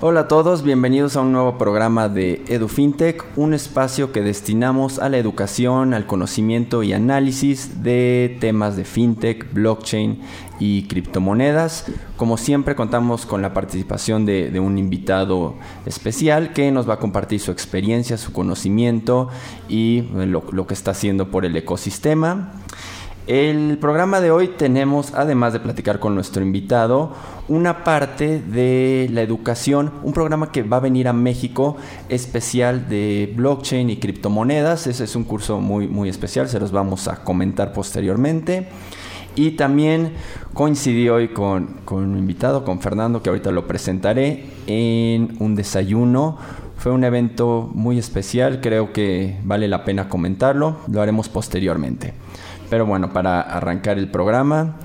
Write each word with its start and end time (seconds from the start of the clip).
Hola 0.00 0.20
a 0.20 0.28
todos, 0.28 0.62
bienvenidos 0.62 1.16
a 1.16 1.20
un 1.20 1.32
nuevo 1.32 1.58
programa 1.58 2.08
de 2.08 2.44
EduFintech, 2.48 3.24
un 3.36 3.54
espacio 3.54 4.10
que 4.10 4.20
destinamos 4.20 4.98
a 4.98 5.08
la 5.08 5.16
educación, 5.16 5.94
al 5.94 6.06
conocimiento 6.06 6.82
y 6.82 6.92
análisis 6.92 7.82
de 7.82 8.36
temas 8.40 8.76
de 8.76 8.84
fintech, 8.84 9.52
blockchain 9.52 10.20
y 10.58 10.88
criptomonedas. 10.88 11.86
Como 12.16 12.36
siempre 12.36 12.74
contamos 12.74 13.26
con 13.26 13.42
la 13.42 13.54
participación 13.54 14.26
de, 14.26 14.58
un 14.58 14.76
invitado 14.76 15.54
especial 15.86 16.52
que 16.52 16.72
nos 16.72 16.88
va 16.88 16.94
a 16.94 16.98
compartir 16.98 17.38
su 17.38 17.52
experiencia, 17.52 18.18
su 18.18 18.32
conocimiento 18.32 19.28
y 19.68 20.02
lo, 20.02 20.66
que 20.66 20.74
está 20.74 20.90
haciendo 20.90 21.30
por 21.30 21.44
el 21.44 21.56
ecosistema. 21.56 22.52
El 23.26 23.78
programa 23.78 24.20
de 24.20 24.30
hoy 24.30 24.52
tenemos, 24.56 25.12
además 25.12 25.52
de 25.52 25.58
platicar 25.58 25.98
con 25.98 26.14
nuestro 26.14 26.44
invitado, 26.44 27.12
una 27.48 27.82
parte 27.82 28.40
de 28.40 29.08
la 29.10 29.20
educación, 29.22 29.90
un 30.04 30.12
programa 30.12 30.52
que 30.52 30.62
va 30.62 30.76
a 30.76 30.80
venir 30.80 31.08
a 31.08 31.12
México 31.12 31.76
especial 32.08 32.88
de 32.88 33.32
blockchain 33.34 33.90
y 33.90 33.96
criptomonedas. 33.96 34.86
Ese 34.86 35.02
es 35.02 35.16
un 35.16 35.24
curso 35.24 35.58
muy, 35.60 35.88
muy 35.88 36.08
especial, 36.08 36.48
se 36.48 36.60
los 36.60 36.70
vamos 36.70 37.08
a 37.08 37.24
comentar 37.24 37.72
posteriormente. 37.72 38.68
Y 39.34 39.52
también 39.52 40.12
coincidí 40.54 41.08
hoy 41.08 41.26
con, 41.26 41.80
con 41.84 42.04
un 42.04 42.16
invitado, 42.16 42.64
con 42.64 42.80
Fernando, 42.80 43.24
que 43.24 43.30
ahorita 43.30 43.50
lo 43.50 43.66
presentaré, 43.66 44.46
en 44.68 45.34
un 45.40 45.56
desayuno. 45.56 46.38
Fue 46.76 46.92
un 46.92 47.02
evento 47.02 47.68
muy 47.74 47.98
especial, 47.98 48.60
creo 48.60 48.92
que 48.92 49.36
vale 49.42 49.66
la 49.66 49.84
pena 49.84 50.08
comentarlo, 50.08 50.76
lo 50.86 51.02
haremos 51.02 51.28
posteriormente. 51.28 52.14
Pero 52.68 52.86
bueno, 52.86 53.12
para 53.12 53.40
arrancar 53.40 53.98
el 53.98 54.08
programa, 54.08 54.76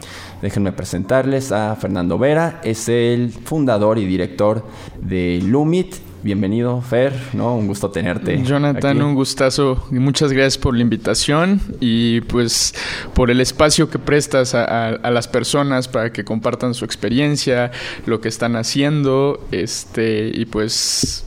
déjenme 0.41 0.71
presentarles 0.71 1.52
a 1.52 1.76
Fernando 1.76 2.17
Vera, 2.17 2.59
es 2.63 2.90
el 2.90 3.31
fundador 3.31 3.98
y 3.98 4.05
director 4.05 4.66
de 5.02 5.41
Lumit 5.44 5.95
Bienvenido, 6.24 6.82
Fer, 6.82 7.14
¿no? 7.34 7.55
Un 7.55 7.66
gusto 7.66 7.90
tenerte. 7.90 8.44
Jonathan, 8.44 9.02
un 9.02 9.16
gustazo 9.16 9.88
y 9.90 9.96
muchas 9.96 10.32
gracias 10.32 10.60
por 10.60 10.76
la 10.76 10.84
invitación 10.84 11.60
y 11.80 12.22
pues 12.22 12.76
por 13.16 13.32
el 13.32 13.41
espacio 13.41 13.90
que 13.90 13.98
prestas 13.98 14.54
a, 14.54 15.00
las 15.10 15.28
personas 15.28 15.88
para 15.88 16.13
que 16.13 16.24
compartan 16.24 16.76
su 16.76 16.86
experiencia, 16.86 17.72
lo 18.05 18.22
que 18.22 18.28
están 18.30 18.55
haciendo, 18.55 19.44
este, 19.52 20.32
y 20.32 20.46
pues 20.46 21.26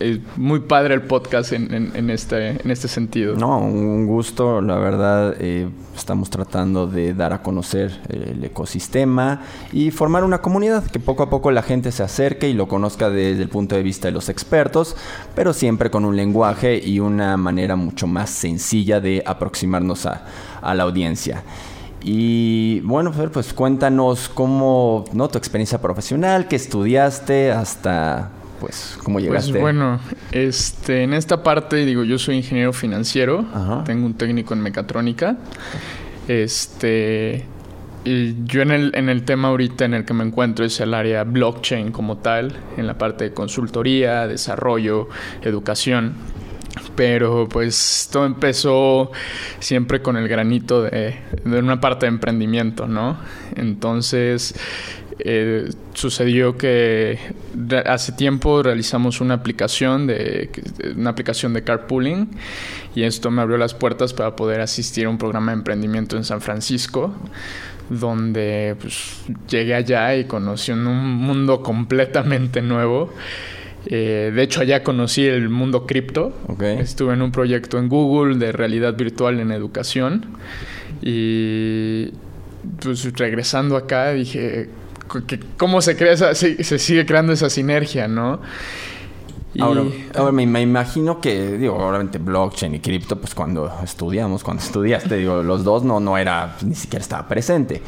eh, 0.00 0.20
muy 0.36 0.60
padre 0.60 0.92
el 0.92 1.02
podcast 1.02 1.52
en, 1.52 2.10
este, 2.10 2.60
en 2.62 2.70
este 2.70 2.86
sentido. 2.88 3.36
No, 3.36 3.60
un 3.60 4.06
gusto, 4.06 4.60
la 4.60 4.76
verdad, 4.76 5.36
eh, 5.38 5.68
estamos 5.96 6.28
tratando 6.28 6.86
de 6.86 7.14
dar 7.14 7.32
a 7.32 7.42
conocer 7.42 7.98
el 8.08 8.44
ecosistema 8.44 9.42
y 9.72 9.90
formar 9.90 10.24
una 10.24 10.42
comunidad 10.42 10.84
que 10.90 11.00
poco 11.00 11.22
a 11.22 11.30
poco 11.30 11.50
la 11.50 11.62
gente 11.62 11.92
se 11.92 12.02
acerque 12.02 12.48
y 12.48 12.52
lo 12.52 12.68
conozca 12.68 13.08
desde 13.08 13.42
el 13.42 13.48
punto 13.48 13.74
de 13.74 13.82
vista 13.82 14.08
de 14.08 14.12
los 14.12 14.28
expertos, 14.34 14.96
pero 15.34 15.52
siempre 15.52 15.90
con 15.90 16.04
un 16.04 16.16
lenguaje 16.16 16.76
y 16.76 16.98
una 16.98 17.36
manera 17.36 17.76
mucho 17.76 18.06
más 18.06 18.30
sencilla 18.30 19.00
de 19.00 19.22
aproximarnos 19.24 20.06
a, 20.06 20.24
la 20.74 20.82
audiencia. 20.82 21.42
Y 22.02 22.80
bueno, 22.80 23.12
pues 23.32 23.54
cuéntanos 23.54 24.28
cómo, 24.28 25.04
¿no? 25.12 25.28
Tu 25.28 25.38
experiencia 25.38 25.80
profesional, 25.80 26.48
qué 26.48 26.56
estudiaste 26.56 27.52
hasta, 27.52 28.30
pues, 28.60 28.98
cómo 29.02 29.16
pues 29.16 29.24
llegaste. 29.24 29.52
Pues 29.52 29.62
bueno, 29.62 30.00
este, 30.32 31.04
en 31.04 31.14
esta 31.14 31.42
parte, 31.42 31.76
digo, 31.84 32.02
yo 32.04 32.18
soy 32.18 32.36
ingeniero 32.36 32.72
financiero, 32.72 33.44
tengo 33.86 34.04
un 34.06 34.14
técnico 34.14 34.52
en 34.52 34.60
mecatrónica. 34.60 35.36
Este, 36.28 37.46
y 38.04 38.44
yo 38.44 38.62
en 38.62 38.70
el, 38.70 38.92
en 38.94 39.08
el 39.08 39.24
tema 39.24 39.48
ahorita 39.48 39.84
en 39.84 39.94
el 39.94 40.04
que 40.04 40.14
me 40.14 40.24
encuentro 40.24 40.64
es 40.64 40.78
el 40.80 40.94
área 40.94 41.24
blockchain 41.24 41.90
como 41.90 42.18
tal, 42.18 42.52
en 42.76 42.86
la 42.86 42.98
parte 42.98 43.24
de 43.24 43.34
consultoría, 43.34 44.26
desarrollo, 44.26 45.08
educación. 45.42 46.14
Pero 46.96 47.48
pues 47.48 48.08
todo 48.12 48.26
empezó 48.26 49.10
siempre 49.60 50.02
con 50.02 50.16
el 50.16 50.28
granito 50.28 50.82
de, 50.82 51.16
de 51.44 51.58
una 51.58 51.80
parte 51.80 52.06
de 52.06 52.10
emprendimiento, 52.10 52.86
¿no? 52.88 53.16
Entonces 53.54 54.54
eh, 55.20 55.70
sucedió 55.92 56.58
que 56.58 57.18
hace 57.86 58.12
tiempo 58.12 58.64
realizamos 58.64 59.20
una 59.20 59.34
aplicación 59.34 60.08
de 60.08 60.50
una 60.96 61.10
aplicación 61.10 61.54
de 61.54 61.62
carpooling 61.62 62.30
y 62.96 63.04
esto 63.04 63.30
me 63.30 63.40
abrió 63.40 63.56
las 63.56 63.74
puertas 63.74 64.12
para 64.12 64.34
poder 64.34 64.60
asistir 64.60 65.06
a 65.06 65.10
un 65.10 65.18
programa 65.18 65.52
de 65.52 65.58
emprendimiento 65.58 66.16
en 66.16 66.24
San 66.24 66.40
Francisco 66.40 67.14
donde 67.90 68.76
pues, 68.80 69.22
llegué 69.48 69.74
allá 69.74 70.16
y 70.16 70.24
conocí 70.24 70.72
un 70.72 70.86
mundo 70.86 71.62
completamente 71.62 72.62
nuevo. 72.62 73.12
Eh, 73.86 74.32
de 74.34 74.42
hecho, 74.42 74.60
allá 74.60 74.82
conocí 74.82 75.26
el 75.26 75.48
mundo 75.48 75.86
cripto. 75.86 76.32
Estuve 76.60 77.14
en 77.14 77.22
un 77.22 77.32
proyecto 77.32 77.78
en 77.78 77.88
Google 77.88 78.36
de 78.38 78.52
realidad 78.52 78.94
virtual 78.94 79.40
en 79.40 79.52
educación. 79.52 80.26
Y 81.02 82.12
pues 82.80 83.12
regresando 83.12 83.76
acá 83.76 84.12
dije, 84.12 84.70
¿cómo 85.58 85.82
se 85.82 85.96
crea 85.96 86.34
se 86.34 86.78
sigue 86.78 87.04
creando 87.04 87.32
esa 87.32 87.50
sinergia, 87.50 88.08
no? 88.08 88.40
Ahora, 89.60 90.32
me, 90.32 90.62
imagino 90.62 91.20
que, 91.20 91.56
digo, 91.58 91.76
obviamente 91.76 92.18
blockchain 92.18 92.74
y 92.74 92.80
cripto, 92.80 93.18
pues 93.20 93.34
cuando 93.34 93.72
estudiamos, 93.82 94.42
cuando 94.42 94.62
estudiaste, 94.64 95.16
digo, 95.16 95.42
los 95.42 95.64
dos 95.64 95.84
no, 95.84 96.00
no 96.00 96.18
era, 96.18 96.56
ni 96.64 96.74
siquiera 96.74 97.02
estaba 97.02 97.28
presente. 97.28 97.82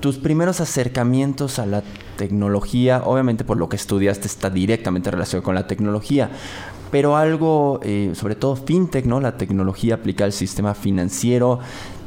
Tus 0.00 0.18
primeros 0.18 0.60
acercamientos 0.60 1.58
a 1.58 1.66
la 1.66 1.82
tecnología, 2.16 3.02
obviamente 3.04 3.44
por 3.44 3.56
lo 3.56 3.68
que 3.68 3.76
estudiaste 3.76 4.26
está 4.26 4.50
directamente 4.50 5.10
relacionado 5.10 5.44
con 5.44 5.54
la 5.54 5.66
tecnología, 5.66 6.30
pero 6.90 7.16
algo, 7.16 7.80
eh, 7.82 8.12
sobre 8.14 8.34
todo 8.34 8.54
fintech, 8.54 9.06
¿no? 9.06 9.20
La 9.20 9.36
tecnología 9.38 9.94
aplicada 9.94 10.26
al 10.26 10.32
sistema 10.32 10.74
financiero, 10.74 11.60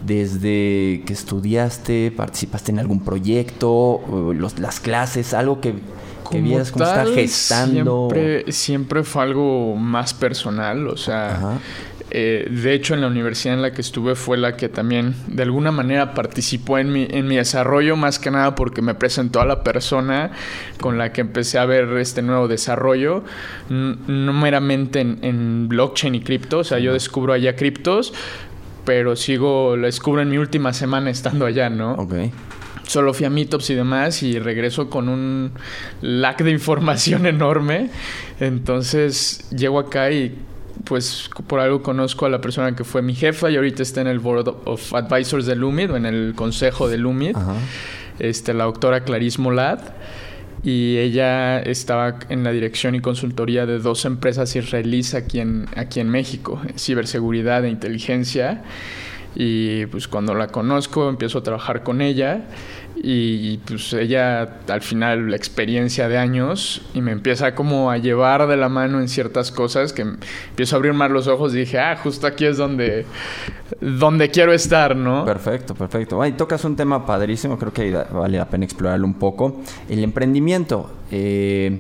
desde 0.06 1.02
que 1.06 1.14
estudiaste, 1.14 2.12
participaste 2.12 2.72
en 2.72 2.80
algún 2.80 3.00
proyecto, 3.00 4.02
las 4.60 4.80
clases, 4.80 5.34
algo 5.34 5.60
que 5.60 5.74
que 6.30 6.42
vieras 6.42 6.72
cómo 6.72 6.86
está 6.86 7.06
gestando. 7.06 8.10
Siempre, 8.12 8.52
siempre 8.52 9.04
fue 9.04 9.24
algo 9.24 9.76
más 9.76 10.14
personal, 10.14 10.88
o 10.88 10.98
sea, 10.98 11.60
eh, 12.12 12.48
de 12.50 12.74
hecho 12.74 12.94
en 12.94 13.02
la 13.02 13.08
universidad 13.08 13.56
en 13.56 13.62
la 13.62 13.74
que 13.74 13.82
estuve 13.82 14.16
fue 14.16 14.38
la 14.38 14.56
que 14.56 14.70
también 14.70 15.16
de 15.28 15.44
alguna 15.44 15.72
manera 15.72 16.14
participó 16.14 16.78
en 16.78 16.94
mi, 16.94 17.08
en 17.10 17.28
mi 17.28 17.36
desarrollo, 17.36 17.96
más 17.96 18.20
que 18.20 18.32
nada 18.32 18.56
porque 18.56 18.82
me 18.82 18.96
presentó 18.96 19.42
a 19.42 19.46
la 19.46 19.64
persona 19.64 20.32
con 20.80 20.98
la 20.98 21.12
que 21.12 21.22
empecé 21.22 21.58
a 21.58 21.66
ver 21.66 21.90
este 21.98 22.22
nuevo 22.22 22.48
desarrollo, 22.48 23.24
no 23.70 24.34
meramente 24.34 25.02
en, 25.02 25.20
en 25.24 25.68
blockchain 25.68 26.16
y 26.16 26.22
cripto, 26.22 26.60
o 26.60 26.64
sea, 26.64 26.80
yo 26.80 26.94
descubro 26.94 27.34
allá 27.34 27.56
criptos, 27.56 28.14
pero 28.86 29.16
sigo, 29.16 29.76
lo 29.76 29.88
descubro 29.88 30.22
en 30.22 30.30
mi 30.30 30.38
última 30.38 30.74
semana 30.74 31.10
estando 31.10 31.46
allá, 31.46 31.70
¿no? 31.70 31.94
Ok 31.94 32.14
solo 32.88 33.14
fui 33.14 33.26
a 33.26 33.30
meetups 33.30 33.70
y 33.70 33.76
demás 33.76 34.24
y 34.24 34.40
regreso 34.40 34.90
con 34.90 35.10
un 35.10 35.52
lack 36.02 36.44
de 36.44 36.52
información 36.52 37.26
enorme. 37.26 37.90
Entonces 38.40 39.50
llego 39.52 39.80
acá 39.80 40.12
y 40.12 40.38
pues 40.84 41.30
por 41.48 41.60
algo 41.60 41.82
conozco 41.82 42.26
a 42.26 42.30
la 42.30 42.42
persona 42.42 42.76
que 42.76 42.84
fue 42.84 43.02
mi 43.02 43.16
jefa 43.16 43.50
y 43.50 43.56
ahorita 43.56 43.82
está 43.82 44.02
en 44.02 44.08
el 44.08 44.20
Board 44.20 44.48
of 44.66 44.94
Advisors 44.94 45.46
de 45.46 45.56
Lumid 45.56 45.92
o 45.92 45.98
en 45.98 46.06
el 46.06 46.34
consejo 46.36 46.88
de 46.88 46.98
Lumid, 46.98 47.36
este, 48.20 48.54
la 48.54 48.66
doctora 48.66 49.04
Clarice 49.04 49.42
Molad. 49.42 49.80
Y 50.64 50.98
ella 50.98 51.60
estaba 51.60 52.18
en 52.30 52.44
la 52.44 52.52
dirección 52.52 52.96
y 52.96 53.00
consultoría 53.00 53.68
de 53.68 53.78
dos 53.78 54.04
empresas 54.06 54.56
israelíes 54.56 55.14
aquí 55.14 55.40
en, 55.40 55.68
aquí 55.76 56.00
en 56.00 56.10
México, 56.10 56.60
ciberseguridad 56.76 57.66
e 57.66 57.70
inteligencia. 57.70 58.64
Y 59.36 59.86
pues 59.88 60.08
cuando 60.08 60.34
la 60.34 60.48
conozco 60.48 61.08
empiezo 61.10 61.40
a 61.40 61.44
trabajar 61.44 61.84
con 61.84 62.02
ella 62.02 62.46
y 62.98 63.58
pues 63.58 63.94
ella 63.94 64.60
al 64.68 64.82
final 64.82 65.30
la 65.30 65.36
experiencia 65.36 66.08
de 66.08 66.18
años 66.18 66.82
y 66.94 67.02
me 67.02 67.12
empieza 67.12 67.54
como 67.54 67.92
a 67.92 67.98
llevar 67.98 68.48
de 68.48 68.58
la 68.58 68.70
mano 68.70 69.00
en 69.00 69.08
ciertas 69.08 69.52
cosas 69.52 69.94
que 69.94 70.04
empiezo 70.04 70.76
a 70.76 70.78
abrir 70.78 70.94
más 70.94 71.12
los 71.12 71.28
ojos 71.28 71.54
y 71.54 71.60
dije, 71.60 71.80
ah, 71.80 71.98
justo 72.02 72.26
aquí 72.26 72.46
es 72.46 72.58
donde, 72.58 73.06
donde 73.82 74.30
quiero 74.30 74.54
estar, 74.54 74.96
¿no? 74.96 75.26
Perfecto, 75.26 75.76
perfecto. 75.76 76.26
y 76.26 76.32
tocas 76.34 76.64
un 76.66 76.76
tema 76.76 77.06
padrísimo, 77.06 77.58
creo 77.58 77.74
que 77.74 77.92
vale 78.12 78.38
la 78.38 78.50
pena 78.50 78.66
explorarlo 78.66 79.06
un 79.06 79.16
poco. 79.16 79.62
El 79.90 80.04
emprendimiento. 80.04 80.92
Eh, 81.12 81.80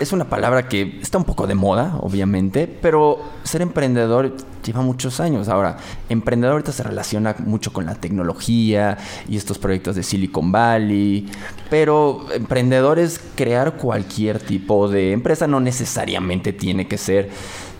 es 0.00 0.12
una 0.12 0.24
palabra 0.24 0.66
que 0.66 0.98
está 1.02 1.18
un 1.18 1.24
poco 1.24 1.46
de 1.46 1.54
moda, 1.54 1.98
obviamente, 2.00 2.66
pero 2.66 3.20
ser 3.42 3.60
emprendedor 3.60 4.34
lleva 4.64 4.80
muchos 4.80 5.20
años. 5.20 5.48
Ahora, 5.48 5.76
emprendedor 6.08 6.52
ahorita 6.52 6.72
se 6.72 6.82
relaciona 6.82 7.36
mucho 7.38 7.72
con 7.72 7.84
la 7.84 7.94
tecnología 7.94 8.96
y 9.28 9.36
estos 9.36 9.58
proyectos 9.58 9.96
de 9.96 10.02
Silicon 10.02 10.50
Valley, 10.50 11.28
pero 11.68 12.26
emprendedor 12.34 12.98
es 12.98 13.20
crear 13.34 13.76
cualquier 13.76 14.38
tipo 14.38 14.88
de 14.88 15.12
empresa, 15.12 15.46
no 15.46 15.60
necesariamente 15.60 16.54
tiene 16.54 16.88
que 16.88 16.96
ser 16.96 17.28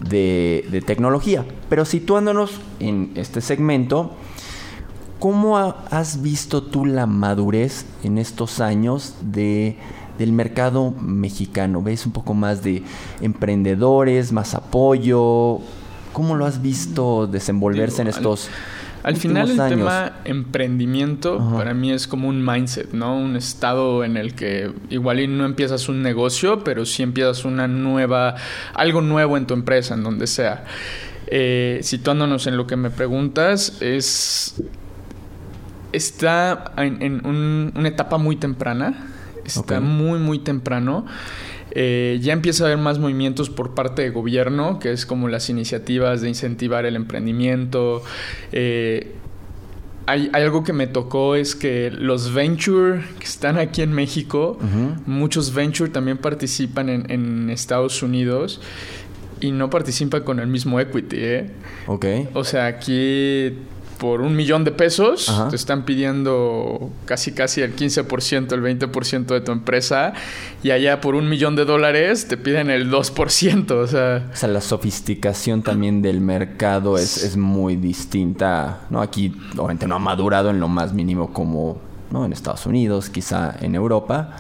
de, 0.00 0.82
tecnología. 0.86 1.46
Pero 1.70 1.86
situándonos 1.86 2.60
en 2.80 3.12
este 3.14 3.40
segmento, 3.40 4.12
¿cómo 5.18 5.56
has 5.58 6.20
visto 6.20 6.62
tú 6.62 6.84
la 6.84 7.06
madurez 7.06 7.86
en 8.02 8.18
estos 8.18 8.60
años 8.60 9.14
de 9.22 9.78
del 10.20 10.32
mercado 10.32 10.92
mexicano? 11.00 11.82
¿Ves 11.82 12.04
un 12.04 12.12
poco 12.12 12.34
más 12.34 12.62
de 12.62 12.82
emprendedores, 13.22 14.32
más 14.32 14.54
apoyo? 14.54 15.60
¿Cómo 16.12 16.36
lo 16.36 16.44
has 16.44 16.60
visto 16.62 17.26
desenvolverse 17.26 18.02
en 18.02 18.08
estos... 18.08 18.48
Al 19.02 19.16
final 19.16 19.50
el 19.50 19.56
tema 19.56 20.20
emprendimiento 20.26 21.38
para 21.56 21.72
mí 21.72 21.90
es 21.90 22.06
como 22.06 22.28
un 22.28 22.44
mindset, 22.44 22.92
¿no? 22.92 23.16
Un 23.16 23.34
estado 23.34 24.04
en 24.04 24.18
el 24.18 24.34
que 24.34 24.70
igual 24.90 25.20
y 25.20 25.26
no 25.26 25.46
empiezas 25.46 25.88
un 25.88 26.02
negocio, 26.02 26.62
pero 26.64 26.84
sí 26.84 27.02
empiezas 27.02 27.46
una 27.46 27.66
nueva, 27.66 28.34
algo 28.74 29.00
nuevo 29.00 29.38
en 29.38 29.46
tu 29.46 29.54
empresa, 29.54 29.94
en 29.94 30.02
donde 30.02 30.26
sea. 30.26 30.64
Eh, 31.28 31.80
situándonos 31.82 32.46
en 32.46 32.58
lo 32.58 32.66
que 32.66 32.76
me 32.76 32.90
preguntas, 32.90 33.80
es 33.80 34.60
está 35.92 36.72
en, 36.76 37.26
una 37.74 37.88
etapa 37.88 38.18
muy 38.18 38.36
temprana, 38.36 39.06
está 39.56 39.80
muy, 39.80 40.18
muy 40.18 40.38
temprano. 40.38 41.06
Eh, 41.72 42.18
ya 42.20 42.32
empieza 42.32 42.64
a 42.64 42.66
haber 42.68 42.78
más 42.78 42.98
movimientos 42.98 43.48
por 43.50 43.74
parte 43.74 44.02
de 44.02 44.10
gobierno, 44.10 44.78
que 44.78 44.92
es 44.92 45.06
como 45.06 45.28
las 45.28 45.50
iniciativas 45.50 46.20
de 46.20 46.28
incentivar 46.28 46.84
el 46.84 46.96
emprendimiento. 46.96 48.02
Eh, 48.52 49.14
hay, 50.06 50.30
algo 50.32 50.64
que 50.64 50.72
me 50.72 50.86
tocó 50.86 51.36
es 51.36 51.54
que 51.54 51.90
los 51.90 52.34
venture 52.34 53.02
que 53.18 53.24
están 53.24 53.58
aquí 53.58 53.82
en 53.82 53.92
México, 53.92 54.58
muchos 55.06 55.54
venture 55.54 55.90
también 55.90 56.18
participan 56.18 56.88
en, 56.88 57.50
Estados 57.50 58.02
Unidos 58.02 58.60
y 59.40 59.52
no 59.52 59.70
participan 59.70 60.22
con 60.22 60.40
el 60.40 60.48
mismo 60.48 60.80
equity, 60.80 61.16
¿eh? 61.18 61.50
Ok. 61.86 62.06
O 62.34 62.44
sea, 62.44 62.66
aquí 62.66 63.54
por 64.00 64.22
un 64.22 64.34
millón 64.34 64.64
de 64.64 64.70
pesos, 64.72 65.30
te 65.50 65.56
están 65.56 65.84
pidiendo 65.84 66.90
casi 67.04 67.32
casi 67.32 67.60
el 67.60 67.76
15%, 67.76 68.50
el 68.52 68.62
20% 68.62 69.26
de 69.26 69.42
tu 69.42 69.52
empresa, 69.52 70.14
y 70.62 70.70
allá 70.70 71.02
por 71.02 71.14
un 71.14 71.28
millón 71.28 71.54
de 71.54 71.66
dólares 71.66 72.26
te 72.26 72.38
piden 72.38 72.70
el 72.70 72.90
2%, 72.90 73.70
o 73.70 73.86
sea... 73.86 74.26
O 74.32 74.36
sea, 74.36 74.48
la 74.48 74.62
sofisticación 74.62 75.62
también 75.62 76.00
del 76.00 76.22
mercado 76.22 76.96
es, 76.96 77.22
es 77.22 77.36
muy 77.36 77.76
distinta, 77.76 78.86
¿no? 78.88 79.02
Aquí 79.02 79.36
obviamente 79.52 79.86
no 79.86 79.96
ha 79.96 80.00
madurado 80.00 80.48
en 80.48 80.60
lo 80.60 80.68
más 80.68 80.94
mínimo 80.94 81.34
como, 81.34 81.76
¿no? 82.10 82.24
En 82.24 82.32
Estados 82.32 82.64
Unidos, 82.64 83.10
quizá 83.10 83.54
en 83.60 83.74
Europa, 83.74 84.34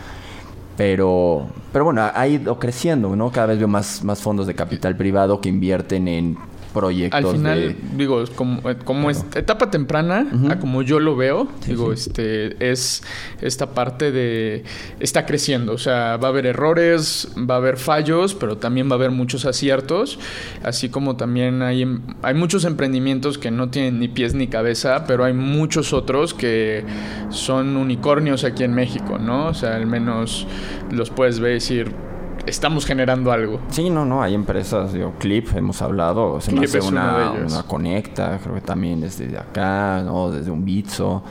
pero, 0.78 1.48
pero 1.70 1.84
bueno, 1.84 2.10
ha 2.14 2.26
ido 2.26 2.58
creciendo, 2.58 3.14
¿no? 3.14 3.30
Cada 3.30 3.48
vez 3.48 3.58
veo 3.58 3.68
más, 3.68 4.02
más 4.04 4.20
fondos 4.20 4.46
de 4.46 4.54
capital 4.54 4.96
privado 4.96 5.42
que 5.42 5.50
invierten 5.50 6.08
en 6.08 6.38
proyectos. 6.72 7.24
Al 7.24 7.36
final, 7.36 7.76
digo, 7.96 8.24
como, 8.34 8.68
eh, 8.68 8.76
como 8.84 9.10
es 9.10 9.24
etapa 9.34 9.70
temprana, 9.70 10.26
como 10.60 10.82
yo 10.82 11.00
lo 11.00 11.16
veo, 11.16 11.48
digo, 11.66 11.92
este 11.92 12.70
es 12.70 13.02
esta 13.40 13.74
parte 13.74 14.12
de 14.12 14.64
está 14.98 15.26
creciendo, 15.26 15.72
o 15.72 15.78
sea, 15.78 16.16
va 16.16 16.28
a 16.28 16.30
haber 16.30 16.46
errores, 16.46 17.32
va 17.38 17.54
a 17.54 17.58
haber 17.58 17.76
fallos, 17.76 18.34
pero 18.34 18.58
también 18.58 18.88
va 18.88 18.92
a 18.92 18.96
haber 18.96 19.10
muchos 19.10 19.44
aciertos, 19.44 20.18
así 20.62 20.88
como 20.88 21.16
también 21.16 21.62
hay 21.62 21.82
em, 21.82 22.00
hay 22.22 22.34
muchos 22.34 22.64
emprendimientos 22.64 23.38
que 23.38 23.50
no 23.50 23.70
tienen 23.70 23.98
ni 23.98 24.08
pies 24.08 24.34
ni 24.34 24.48
cabeza, 24.48 25.04
pero 25.06 25.24
hay 25.24 25.32
muchos 25.32 25.92
otros 25.92 26.34
que 26.34 26.84
son 27.30 27.76
unicornios 27.76 28.44
aquí 28.44 28.64
en 28.64 28.74
México, 28.74 29.18
¿no? 29.18 29.48
O 29.48 29.54
sea, 29.54 29.76
al 29.76 29.86
menos 29.86 30.46
los 30.90 31.10
puedes 31.10 31.40
ver 31.40 31.50
y 31.50 31.54
decir 31.54 32.09
estamos 32.50 32.84
generando 32.84 33.32
algo. 33.32 33.60
Sí, 33.70 33.88
no, 33.88 34.04
no, 34.04 34.22
hay 34.22 34.34
empresas, 34.34 34.92
digo, 34.92 35.14
Clip, 35.18 35.48
hemos 35.56 35.80
hablado, 35.80 36.40
se 36.40 36.52
me 36.52 36.64
hace 36.64 36.80
una, 36.80 37.32
una, 37.32 37.62
Conecta, 37.62 38.38
creo 38.42 38.54
que 38.56 38.60
también 38.60 39.00
desde 39.00 39.36
acá, 39.38 40.02
¿no? 40.04 40.30
Desde 40.30 40.50
un 40.50 40.64
Bitso. 40.64 41.22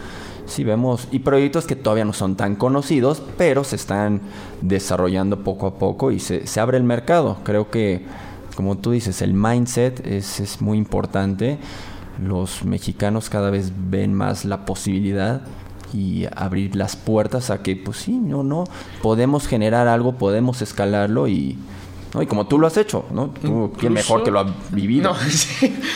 Sí, 0.45 0.63
vemos, 0.63 1.07
y 1.11 1.19
proyectos 1.19 1.67
que 1.67 1.75
todavía 1.75 2.05
no 2.05 2.13
son 2.13 2.35
tan 2.35 2.55
conocidos, 2.55 3.21
pero 3.37 3.63
se 3.63 3.75
están 3.75 4.21
desarrollando 4.61 5.43
poco 5.43 5.67
a 5.67 5.75
poco 5.75 6.11
y 6.11 6.19
se, 6.19 6.47
se 6.47 6.59
abre 6.59 6.77
el 6.77 6.83
mercado. 6.83 7.37
Creo 7.43 7.69
que, 7.69 8.03
como 8.55 8.77
tú 8.77 8.91
dices, 8.91 9.21
el 9.21 9.33
mindset 9.33 10.05
es, 10.07 10.39
es 10.39 10.59
muy 10.61 10.79
importante. 10.79 11.59
Los 12.23 12.65
mexicanos 12.65 13.29
cada 13.29 13.51
vez 13.51 13.71
ven 13.91 14.13
más 14.15 14.43
la 14.43 14.65
posibilidad 14.65 15.41
y 15.93 16.25
abrir 16.35 16.75
las 16.75 16.95
puertas 16.95 17.49
a 17.49 17.61
que, 17.61 17.75
pues 17.75 17.97
sí, 17.97 18.17
no, 18.17 18.43
no, 18.43 18.65
podemos 19.01 19.47
generar 19.47 19.87
algo, 19.87 20.13
podemos 20.13 20.61
escalarlo 20.61 21.27
y, 21.27 21.57
¿no? 22.13 22.21
Y 22.21 22.25
como 22.25 22.47
tú 22.47 22.59
lo 22.59 22.67
has 22.67 22.77
hecho, 22.77 23.05
¿no? 23.11 23.33
Tú, 23.41 23.73
¿quién 23.77 23.93
mejor 23.93 24.23
que 24.23 24.31
lo 24.31 24.39
ha 24.39 24.55
vivido? 24.71 25.15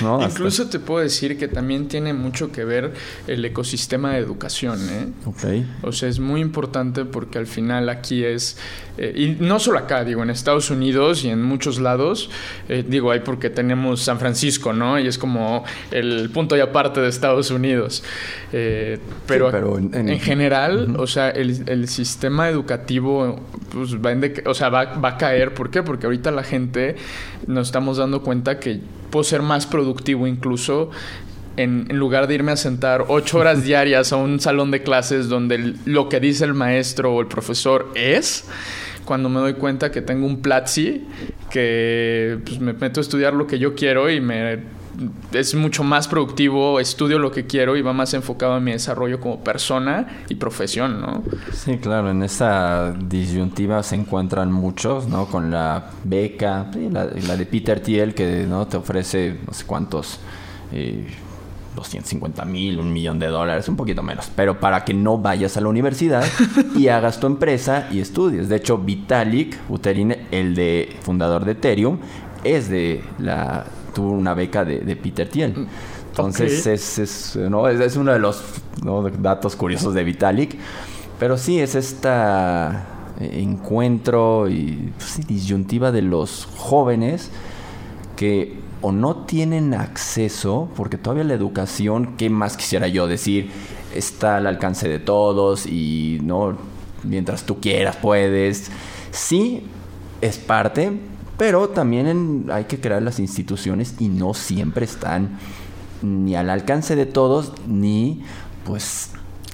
No, 0.01 0.23
Incluso 0.25 0.69
te 0.69 0.79
puedo 0.79 1.03
decir 1.03 1.37
que 1.37 1.47
también 1.47 1.87
tiene 1.87 2.13
mucho 2.13 2.51
que 2.51 2.63
ver 2.65 2.93
el 3.27 3.43
ecosistema 3.45 4.13
de 4.13 4.19
educación, 4.19 4.79
¿eh? 4.89 5.07
Ok. 5.25 5.85
O 5.87 5.91
sea, 5.91 6.09
es 6.09 6.19
muy 6.19 6.41
importante 6.41 7.05
porque 7.05 7.37
al 7.37 7.47
final 7.47 7.89
aquí 7.89 8.23
es 8.23 8.57
eh, 8.97 9.13
y 9.15 9.43
no 9.43 9.59
solo 9.59 9.79
acá, 9.79 10.03
digo, 10.03 10.21
en 10.21 10.29
Estados 10.29 10.69
Unidos 10.69 11.23
y 11.23 11.29
en 11.29 11.41
muchos 11.41 11.79
lados, 11.79 12.29
eh, 12.69 12.83
digo, 12.87 13.11
hay 13.11 13.21
porque 13.21 13.49
tenemos 13.49 14.01
San 14.01 14.19
Francisco, 14.19 14.71
¿no? 14.71 14.99
Y 14.99 15.07
es 15.07 15.17
como 15.17 15.63
el 15.89 16.29
punto 16.29 16.55
y 16.55 16.59
aparte 16.59 17.01
de 17.01 17.09
Estados 17.09 17.49
Unidos. 17.49 18.03
Eh, 18.51 18.99
pero, 19.25 19.77
en, 19.79 20.19
general, 20.19 20.95
o 20.97 21.07
sea, 21.07 21.29
el, 21.29 21.87
sistema 21.87 22.49
educativo 22.49 23.39
pues, 23.71 23.95
va, 23.95 24.13
o 24.45 24.53
sea, 24.53 24.69
va, 24.69 24.85
va 24.85 25.09
a 25.09 25.17
caer. 25.17 25.53
¿Por 25.53 25.69
qué? 25.69 25.81
Porque 25.81 26.02
ahorita 26.05 26.31
la 26.31 26.43
gente 26.43 26.95
nos 27.47 27.67
estamos 27.67 27.97
dando 27.97 28.21
cuenta 28.21 28.59
que 28.59 28.79
puedo 29.09 29.23
ser 29.23 29.41
más 29.41 29.65
productivo 29.65 30.27
incluso 30.27 30.89
en, 31.57 31.87
lugar 31.91 32.27
de 32.27 32.35
irme 32.35 32.51
a 32.51 32.57
sentar 32.57 33.05
ocho 33.07 33.39
horas 33.39 33.63
diarias 33.65 34.13
a 34.13 34.17
un 34.17 34.39
salón 34.39 34.71
de 34.71 34.83
clases 34.83 35.29
donde 35.29 35.75
lo 35.85 36.09
que 36.09 36.19
dice 36.19 36.45
el 36.45 36.53
maestro 36.53 37.13
o 37.13 37.21
el 37.21 37.27
profesor 37.27 37.91
es, 37.95 38.45
cuando 39.05 39.29
me 39.29 39.39
doy 39.39 39.53
cuenta 39.53 39.91
que 39.91 40.01
tengo 40.01 40.25
un 40.25 40.41
Platzi, 40.41 41.05
que 41.49 42.39
pues, 42.45 42.59
me 42.59 42.73
meto 42.73 42.99
a 42.99 43.01
estudiar 43.01 43.33
lo 43.33 43.47
que 43.47 43.59
yo 43.59 43.75
quiero 43.75 44.09
y 44.09 44.21
me 44.21 44.82
es 45.31 45.55
mucho 45.55 45.83
más 45.83 46.07
productivo, 46.07 46.79
estudio 46.79 47.19
lo 47.19 47.31
que 47.31 47.45
quiero 47.45 47.75
y 47.75 47.81
va 47.81 47.93
más 47.93 48.13
enfocado 48.13 48.57
en 48.57 48.63
mi 48.63 48.71
desarrollo 48.71 49.19
como 49.19 49.43
persona 49.43 50.23
y 50.29 50.35
profesión, 50.35 51.01
¿no? 51.01 51.23
Sí, 51.51 51.77
claro, 51.77 52.11
en 52.11 52.23
esa 52.23 52.93
disyuntiva 52.93 53.81
se 53.83 53.95
encuentran 53.95 54.51
muchos, 54.51 55.07
¿no? 55.07 55.25
Con 55.25 55.51
la 55.51 55.91
beca, 56.03 56.69
la, 56.91 57.07
de 57.07 57.45
Peter 57.45 57.79
Thiel 57.79 58.13
que 58.13 58.45
no 58.47 58.67
te 58.67 58.77
ofrece 58.77 59.39
no 59.47 59.53
sé 59.53 59.65
cuántos 59.65 60.19
eh, 60.71 61.07
250 61.75 62.45
mil, 62.45 62.79
un 62.79 62.93
millón 62.93 63.17
de 63.17 63.27
dólares, 63.27 63.67
un 63.67 63.75
poquito 63.75 64.03
menos, 64.03 64.29
pero 64.35 64.59
para 64.59 64.85
que 64.85 64.93
no 64.93 65.17
vayas 65.17 65.57
a 65.57 65.61
la 65.61 65.69
universidad 65.69 66.23
y 66.75 66.87
hagas 66.87 67.19
tu 67.19 67.27
empresa 67.27 67.87
y 67.91 67.99
estudies. 67.99 68.47
De 68.49 68.57
hecho, 68.57 68.77
Vitalik 68.77 69.67
Buterin, 69.67 70.15
el 70.31 70.53
de 70.53 70.95
fundador 71.01 71.45
de 71.45 71.53
Ethereum, 71.53 71.97
es 72.43 72.69
de 72.69 73.01
la 73.17 73.65
tuvo 73.93 74.11
una 74.11 74.33
beca 74.33 74.65
de, 74.65 74.95
Peter 74.95 75.27
Thiel. 75.27 75.51
Mm, 75.51 75.67
Entonces 76.09 76.67
es, 76.67 76.99
es, 76.99 77.35
¿no? 77.35 77.67
es, 77.67 77.95
uno 77.95 78.13
de 78.13 78.19
los 78.19 78.43
datos 79.19 79.55
curiosos 79.55 79.93
de 79.93 80.03
Vitalik. 80.03 80.57
Pero 81.19 81.37
sí, 81.37 81.59
es 81.59 81.75
esta 81.75 83.13
eh, 83.19 83.39
encuentro 83.41 84.49
y 84.49 84.91
pues 84.97 85.25
disyuntiva 85.27 85.91
de 85.91 86.01
los 86.01 86.47
jóvenes 86.57 87.29
que 88.15 88.61
o 88.81 88.91
no 88.91 89.15
tienen 89.25 89.73
acceso, 89.73 90.69
porque 90.75 90.97
todavía 90.97 91.23
la 91.23 91.33
educación, 91.33 92.15
¿qué 92.17 92.29
más 92.29 92.57
quisiera 92.57 92.89
yo 92.89 93.07
decir? 93.07 93.49
Está 93.95 94.37
al 94.37 94.47
alcance 94.47 94.89
de 94.89 94.99
todos 94.99 95.65
y 95.65 96.19
no 96.21 96.57
mientras 97.03 97.43
tú 97.43 97.61
quieras 97.61 97.95
puedes. 97.95 98.69
Sí, 99.11 99.63
es 100.19 100.37
parte, 100.37 100.99
pero 101.37 101.69
también 101.69 102.45
hay 102.51 102.65
que 102.65 102.79
crear 102.79 103.01
las 103.01 103.19
instituciones 103.19 103.95
y 103.99 104.07
no 104.07 104.33
siempre 104.33 104.85
están 104.85 105.37
ni 106.01 106.35
al 106.35 106.49
alcance 106.49 106.95
de 106.95 107.05
todos 107.05 107.53
ni 107.67 108.23
pues 108.65 109.11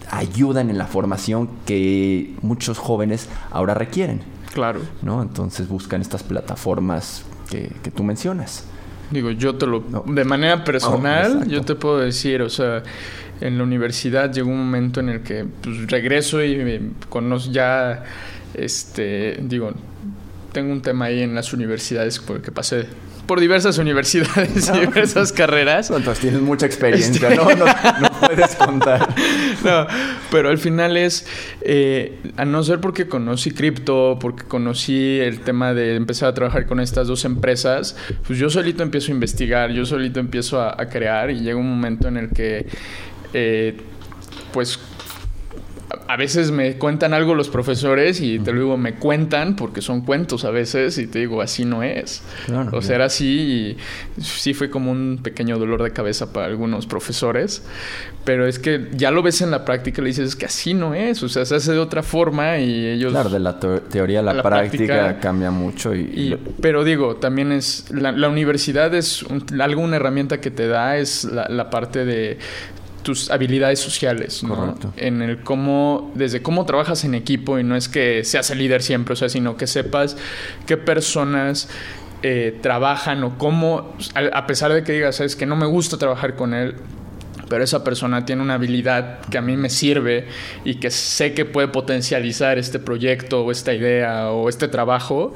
ayudan 0.09 0.69
en 0.69 0.77
la 0.77 0.87
formación 0.87 1.49
que 1.65 2.35
muchos 2.41 2.77
jóvenes 2.77 3.29
ahora 3.51 3.73
requieren. 3.73 4.21
Claro. 4.53 4.81
¿No? 5.01 5.21
Entonces 5.21 5.67
buscan 5.67 6.01
estas 6.01 6.23
plataformas 6.23 7.23
que, 7.49 7.71
que 7.83 7.91
tú 7.91 8.03
mencionas. 8.03 8.65
Digo, 9.11 9.31
yo 9.31 9.55
te 9.55 9.65
lo... 9.65 9.79
De 10.05 10.23
manera 10.23 10.63
personal, 10.63 11.47
yo 11.47 11.61
te 11.63 11.75
puedo 11.75 11.97
decir, 11.97 12.41
o 12.41 12.49
sea, 12.49 12.83
en 13.41 13.57
la 13.57 13.63
universidad 13.63 14.31
llegó 14.31 14.49
un 14.49 14.59
momento 14.59 14.99
en 14.99 15.09
el 15.09 15.21
que 15.21 15.45
pues, 15.61 15.89
regreso 15.89 16.43
y 16.43 16.93
conozco 17.09 17.51
ya, 17.51 18.03
este, 18.53 19.39
digo, 19.41 19.71
tengo 20.51 20.71
un 20.71 20.81
tema 20.81 21.05
ahí 21.05 21.21
en 21.21 21.35
las 21.35 21.53
universidades 21.53 22.19
porque 22.19 22.51
pasé 22.51 22.87
por 23.29 23.39
diversas 23.39 23.77
universidades 23.77 24.71
y 24.73 24.79
diversas 24.79 25.31
carreras. 25.31 25.91
Entonces 25.91 26.19
tienes 26.19 26.41
mucha 26.41 26.65
experiencia, 26.65 27.29
¿no? 27.35 27.43
¿no? 27.53 27.65
puedes 28.25 28.55
contar. 28.55 29.07
No, 29.63 29.85
pero 30.31 30.49
al 30.49 30.57
final 30.57 30.95
es, 30.95 31.27
eh, 31.61 32.17
a 32.37 32.45
no 32.45 32.63
ser 32.63 32.79
porque 32.79 33.07
conocí 33.07 33.51
cripto, 33.51 34.17
porque 34.19 34.45
conocí 34.45 35.19
el 35.19 35.41
tema 35.41 35.73
de 35.73 35.95
empezar 35.95 36.29
a 36.29 36.33
trabajar 36.33 36.65
con 36.65 36.79
estas 36.79 37.07
dos 37.07 37.25
empresas, 37.25 37.97
pues 38.25 38.39
yo 38.39 38.49
solito 38.49 38.81
empiezo 38.81 39.11
a 39.11 39.15
investigar, 39.15 39.71
yo 39.71 39.85
solito 39.85 40.19
empiezo 40.19 40.61
a, 40.61 40.77
crear 40.85 41.29
y 41.29 41.41
llega 41.41 41.57
un 41.57 41.69
momento 41.69 42.07
en 42.07 42.17
el 42.17 42.29
que, 42.29 42.67
eh, 43.33 43.75
pues 44.53 44.79
a 46.09 46.15
veces 46.15 46.49
me 46.49 46.73
cuentan 46.79 47.13
algo 47.13 47.35
los 47.35 47.49
profesores 47.49 48.19
y 48.19 48.39
te 48.39 48.51
lo 48.51 48.61
digo, 48.61 48.77
me 48.77 48.95
cuentan 48.95 49.55
porque 49.55 49.79
son 49.79 50.01
cuentos 50.01 50.43
a 50.43 50.49
veces 50.49 50.97
y 50.97 51.05
te 51.05 51.19
digo, 51.19 51.39
así 51.39 51.65
no 51.65 51.83
es. 51.83 52.23
o 52.71 52.81
sea, 52.81 52.95
era 52.95 53.05
así 53.05 53.77
y 54.17 54.19
sí 54.19 54.55
fue 54.55 54.71
como 54.71 54.89
un 54.89 55.19
pequeño 55.21 55.59
dolor 55.59 55.83
de 55.83 55.91
cabeza 55.91 56.33
para 56.33 56.47
algunos 56.47 56.87
profesores, 56.87 57.61
pero 58.25 58.47
es 58.47 58.57
que 58.57 58.87
ya 58.93 59.11
lo 59.11 59.21
ves 59.21 59.41
en 59.41 59.51
la 59.51 59.65
práctica 59.65 60.01
y 60.01 60.05
le 60.05 60.07
dices, 60.07 60.29
es 60.29 60.35
que 60.35 60.47
así 60.47 60.73
no 60.73 60.95
es, 60.95 61.21
o 61.21 61.29
sea, 61.29 61.45
se 61.45 61.53
hace 61.53 61.73
de 61.73 61.79
otra 61.79 62.01
forma 62.01 62.57
y 62.57 62.87
ellos... 62.87 63.11
Claro, 63.11 63.29
de 63.29 63.39
la 63.39 63.59
teoría 63.59 64.21
a 64.21 64.23
la, 64.23 64.41
práctica, 64.41 65.19
cambia 65.19 65.51
mucho 65.51 65.93
y... 65.93 66.35
Pero 66.59 66.83
digo, 66.83 67.17
también 67.17 67.51
es, 67.51 67.85
la, 67.91 68.29
universidad 68.29 68.95
es 68.95 69.23
alguna 69.59 69.97
herramienta 69.97 70.41
que 70.41 70.49
te 70.49 70.67
da, 70.67 70.97
es 70.97 71.23
la 71.25 71.69
parte 71.69 72.03
de 72.03 72.39
tus 73.09 73.31
habilidades 73.31 73.79
sociales, 73.79 74.43
¿no? 74.43 74.75
En 74.95 75.23
el 75.23 75.41
cómo, 75.41 76.11
desde 76.13 76.43
cómo 76.43 76.67
trabajas 76.67 77.03
en 77.05 77.15
equipo 77.15 77.57
y 77.57 77.63
no 77.63 77.75
es 77.75 77.89
que 77.89 78.23
seas 78.23 78.51
el 78.51 78.59
líder 78.59 78.83
siempre, 78.83 79.13
o 79.13 79.15
sea, 79.15 79.29
sino 79.29 79.57
que 79.57 79.65
sepas 79.65 80.15
qué 80.67 80.77
personas 80.77 81.69
eh, 82.21 82.59
trabajan 82.61 83.23
o 83.23 83.35
cómo, 83.39 83.95
a, 84.13 84.45
pesar 84.45 84.71
de 84.73 84.83
que 84.83 84.91
digas, 84.91 85.15
sabes 85.15 85.35
que 85.35 85.47
no 85.47 85.55
me 85.55 85.65
gusta 85.65 85.97
trabajar 85.97 86.35
con 86.35 86.53
él, 86.53 86.75
pero 87.49 87.63
esa 87.63 87.83
persona 87.83 88.25
tiene 88.25 88.41
una 88.41 88.53
habilidad 88.53 89.21
que 89.21 89.37
a 89.37 89.41
mí 89.41 89.57
me 89.57 89.69
sirve 89.69 90.27
y 90.63 90.75
que 90.75 90.91
sé 90.91 91.33
que 91.33 91.45
puede 91.45 91.67
potencializar 91.67 92.57
este 92.57 92.79
proyecto 92.79 93.43
o 93.43 93.51
esta 93.51 93.73
idea 93.73 94.29
o 94.31 94.47
este 94.47 94.67
trabajo, 94.67 95.33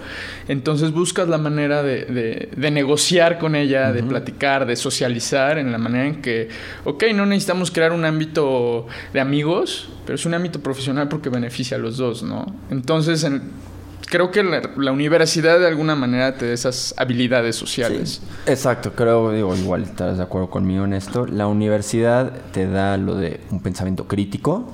entonces 0.48 0.92
buscas 0.92 1.28
la 1.28 1.38
manera 1.38 1.84
de, 1.84 2.50
negociar 2.56 3.40
con 3.40 3.56
ella, 3.56 3.92
de 3.92 4.04
platicar, 4.04 4.66
de 4.66 4.76
socializar 4.76 5.58
en 5.58 5.72
la 5.72 5.78
manera 5.78 6.08
en 6.08 6.22
que, 6.22 6.50
ok, 6.86 7.06
no 7.14 7.26
necesitamos 7.26 7.72
crear 7.72 7.92
un 7.92 8.06
ámbito 8.06 8.88
de 9.14 9.20
amigos, 9.20 9.90
pero 10.06 10.16
es 10.16 10.26
un 10.26 10.34
ámbito 10.34 10.60
profesional 10.62 11.08
porque 11.08 11.30
beneficia 11.30 11.78
a 11.78 11.80
los 11.80 11.98
dos, 11.98 12.24
¿no? 12.24 12.46
Entonces, 12.70 13.24
en, 13.24 13.42
creo 14.14 14.30
que 14.30 14.44
la, 14.44 14.92
universidad 14.92 15.58
de 15.60 15.66
alguna 15.66 15.96
manera 15.96 16.36
te 16.36 16.46
da 16.46 16.54
esas 16.54 16.94
habilidades 16.98 17.56
sociales. 17.56 18.22
exacto, 18.46 18.92
creo, 18.94 19.32
digo, 19.32 19.56
igual 19.56 19.82
estás 19.82 20.18
de 20.18 20.24
acuerdo 20.24 20.52
conmigo 20.52 20.86
en 20.86 20.94
esto. 20.94 21.26
La 21.26 21.48
universidad 21.48 22.32
te 22.52 22.68
da 22.68 22.96
lo 22.98 23.16
de 23.16 23.42
un 23.50 23.60
pensamiento 23.60 24.08
crítico, 24.08 24.70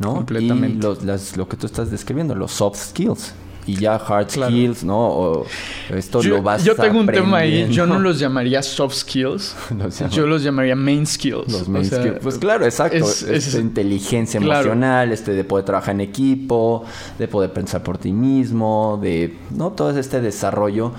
¿no? 0.00 0.16
Completamente. 0.16 0.88
Y 1.04 1.36
lo 1.36 1.48
que 1.48 1.56
tú 1.56 1.66
estás 1.66 1.92
describiendo, 1.92 2.34
los 2.34 2.50
soft 2.50 2.78
skills 2.88 3.32
y 3.70 3.76
ya 3.76 3.94
hard 3.94 4.30
skills, 4.30 4.84
¿no? 4.84 4.98
O 4.98 5.46
esto 5.90 6.20
yo, 6.20 6.36
lo 6.36 6.42
vas 6.42 6.64
Yo 6.64 6.74
tengo 6.74 6.98
un 6.98 7.06
tema 7.06 7.38
ahí, 7.38 7.68
yo 7.70 7.86
no 7.86 7.98
los 8.06 8.18
llamaría 8.18 8.62
soft 8.62 8.94
skills, 8.94 9.54
yo 10.10 10.26
los 10.26 10.42
llamaría 10.42 10.74
main 10.74 11.06
skills. 11.06 11.52
Los 11.52 11.68
main 11.68 11.84
skills. 11.84 12.18
Pues 12.20 12.38
claro, 12.38 12.64
exacto. 12.64 12.96
Es, 12.96 13.54
inteligencia 13.54 14.38
emocional, 14.38 15.12
este 15.12 15.32
de 15.32 15.44
poder 15.44 15.64
trabajar 15.64 15.94
en 15.94 16.00
equipo, 16.00 16.84
de 17.18 17.28
poder 17.28 17.52
pensar 17.52 17.82
por 17.82 17.98
ti 17.98 18.12
mismo, 18.12 18.98
de, 19.00 19.36
¿no? 19.50 19.70
Todo 19.72 19.96
este 19.98 20.20
desarrollo 20.20 20.92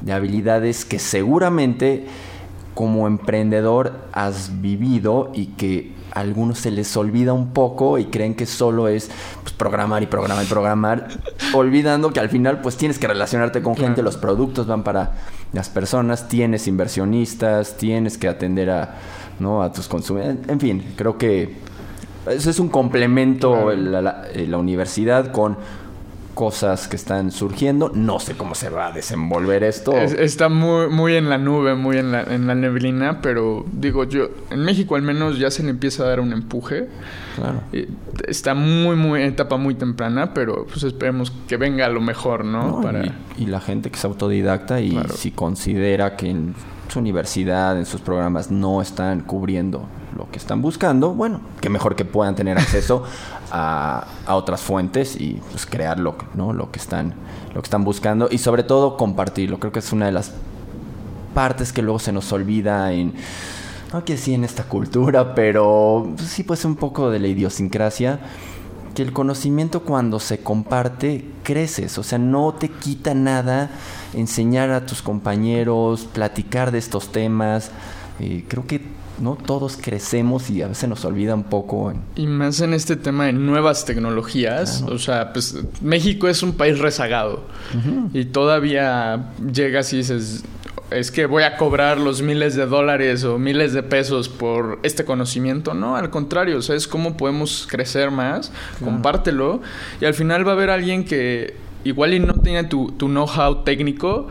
de 0.00 0.12
habilidades 0.12 0.84
que 0.84 0.98
seguramente 0.98 2.06
como 2.74 3.06
emprendedor 3.06 3.92
has 4.12 4.60
vivido 4.60 5.30
y 5.34 5.46
que 5.46 5.95
a 6.16 6.20
algunos 6.20 6.58
se 6.58 6.70
les 6.70 6.96
olvida 6.96 7.34
un 7.34 7.52
poco 7.52 7.98
y 7.98 8.06
creen 8.06 8.34
que 8.34 8.46
solo 8.46 8.88
es 8.88 9.10
pues, 9.42 9.52
programar 9.52 10.02
y 10.02 10.06
programar 10.06 10.44
y 10.44 10.46
programar, 10.46 11.08
olvidando 11.54 12.10
que 12.10 12.20
al 12.20 12.30
final 12.30 12.62
pues 12.62 12.78
tienes 12.78 12.98
que 12.98 13.06
relacionarte 13.06 13.60
con 13.60 13.76
gente, 13.76 14.02
los 14.02 14.16
productos 14.16 14.66
van 14.66 14.82
para 14.82 15.12
las 15.52 15.68
personas, 15.68 16.26
tienes 16.28 16.68
inversionistas, 16.68 17.76
tienes 17.76 18.16
que 18.16 18.28
atender 18.28 18.70
a, 18.70 18.94
¿no? 19.40 19.62
a 19.62 19.72
tus 19.72 19.88
consumidores, 19.88 20.38
en 20.48 20.58
fin, 20.58 20.94
creo 20.96 21.18
que 21.18 21.54
eso 22.30 22.48
es 22.48 22.58
un 22.58 22.70
complemento 22.70 23.70
la 23.70 24.58
universidad 24.58 25.30
con 25.32 25.58
cosas 26.36 26.86
que 26.86 26.96
están 26.96 27.32
surgiendo. 27.32 27.90
No 27.94 28.20
sé 28.20 28.36
cómo 28.36 28.54
se 28.54 28.68
va 28.68 28.88
a 28.88 28.92
desenvolver 28.92 29.64
esto. 29.64 29.96
está 29.96 30.50
muy, 30.50 30.88
muy 30.88 31.16
en 31.16 31.30
la 31.30 31.38
nube, 31.38 31.74
muy 31.74 31.96
en 31.96 32.12
la, 32.12 32.24
en 32.24 32.46
la 32.46 32.54
neblina, 32.54 33.22
pero 33.22 33.64
digo 33.72 34.04
yo, 34.04 34.28
en 34.50 34.60
México 34.60 34.96
al 34.96 35.02
menos 35.02 35.38
ya 35.38 35.50
se 35.50 35.62
le 35.62 35.70
empieza 35.70 36.02
a 36.02 36.08
dar 36.08 36.20
un 36.20 36.34
empuje. 36.34 36.88
Claro. 37.36 37.62
Está 38.28 38.54
muy, 38.54 38.96
muy 38.96 39.22
en 39.22 39.28
etapa 39.28 39.56
muy 39.56 39.76
temprana, 39.76 40.34
pero 40.34 40.66
pues 40.66 40.82
esperemos 40.82 41.32
que 41.48 41.56
venga 41.56 41.88
lo 41.88 42.02
mejor, 42.02 42.44
¿no? 42.44 42.82
y, 43.38 43.46
la 43.46 43.60
gente 43.60 43.90
que 43.90 43.96
es 43.96 44.04
autodidacta 44.04 44.82
y 44.82 44.98
si 45.14 45.30
considera 45.30 46.16
que 46.16 46.28
en 46.28 46.54
su 46.88 46.98
universidad, 46.98 47.78
en 47.78 47.86
sus 47.86 48.02
programas, 48.02 48.50
no 48.50 48.82
están 48.82 49.22
cubriendo 49.22 49.86
lo 50.16 50.30
que 50.30 50.38
están 50.38 50.60
buscando, 50.60 51.14
bueno, 51.14 51.40
que 51.60 51.70
mejor 51.70 51.96
que 51.96 52.04
puedan 52.04 52.34
tener 52.34 52.58
acceso 52.58 53.04
a, 53.56 54.34
otras 54.34 54.60
fuentes 54.60 55.16
y 55.18 55.40
pues 55.50 55.66
crear 55.66 55.98
lo, 55.98 56.16
¿no? 56.34 56.52
lo, 56.52 56.70
que 56.70 56.78
están, 56.78 57.14
lo 57.54 57.62
que 57.62 57.66
están 57.66 57.84
buscando 57.84 58.28
y 58.30 58.38
sobre 58.38 58.62
todo 58.62 58.96
compartirlo. 58.96 59.58
Creo 59.58 59.72
que 59.72 59.78
es 59.78 59.92
una 59.92 60.06
de 60.06 60.12
las 60.12 60.32
partes 61.34 61.72
que 61.72 61.82
luego 61.82 61.98
se 61.98 62.12
nos 62.12 62.32
olvida 62.32 62.92
en... 62.92 63.14
No 63.92 64.04
que 64.04 64.16
sí 64.16 64.34
en 64.34 64.42
esta 64.42 64.64
cultura, 64.64 65.34
pero 65.34 66.12
sí 66.18 66.42
pues 66.42 66.64
un 66.64 66.74
poco 66.74 67.10
de 67.10 67.20
la 67.20 67.28
idiosincrasia 67.28 68.18
que 68.94 69.02
el 69.02 69.12
conocimiento 69.12 69.82
cuando 69.82 70.18
se 70.18 70.38
comparte 70.38 71.24
creces, 71.44 71.98
o 71.98 72.02
sea, 72.02 72.18
no 72.18 72.54
te 72.54 72.70
quita 72.70 73.14
nada 73.14 73.70
enseñar 74.14 74.70
a 74.70 74.86
tus 74.86 75.02
compañeros, 75.02 76.08
platicar 76.12 76.72
de 76.72 76.78
estos 76.78 77.12
temas. 77.12 77.70
Eh, 78.18 78.44
creo 78.48 78.66
que 78.66 78.80
no 79.18 79.36
todos 79.36 79.76
crecemos 79.80 80.50
y 80.50 80.62
a 80.62 80.68
veces 80.68 80.88
nos 80.88 81.04
olvida 81.04 81.34
un 81.34 81.44
poco. 81.44 81.92
Y 82.14 82.26
más 82.26 82.60
en 82.60 82.74
este 82.74 82.96
tema 82.96 83.26
de 83.26 83.32
nuevas 83.32 83.84
tecnologías, 83.84 84.82
o 84.82 84.98
sea, 84.98 85.32
pues 85.32 85.56
México 85.80 86.28
es 86.28 86.42
un 86.42 86.52
país 86.52 86.78
rezagado 86.78 87.44
y 88.12 88.26
todavía 88.26 89.32
llegas 89.52 89.92
y 89.92 89.98
dices, 89.98 90.44
es 90.90 91.10
que 91.10 91.26
voy 91.26 91.42
a 91.42 91.56
cobrar 91.56 91.98
los 91.98 92.22
miles 92.22 92.54
de 92.54 92.66
dólares 92.66 93.24
o 93.24 93.38
miles 93.38 93.72
de 93.72 93.82
pesos 93.82 94.28
por 94.28 94.78
este 94.82 95.04
conocimiento. 95.04 95.74
No, 95.74 95.96
al 95.96 96.10
contrario, 96.10 96.62
¿sabes 96.62 96.86
cómo 96.86 97.16
podemos 97.16 97.66
crecer 97.68 98.10
más? 98.10 98.52
Compártelo 98.82 99.60
y 100.00 100.04
al 100.04 100.14
final 100.14 100.46
va 100.46 100.52
a 100.52 100.54
haber 100.54 100.70
alguien 100.70 101.04
que 101.04 101.56
igual 101.84 102.14
y 102.14 102.20
no 102.20 102.34
tiene 102.34 102.64
tu, 102.64 102.92
tu 102.92 103.08
know-how 103.08 103.62
técnico, 103.64 104.28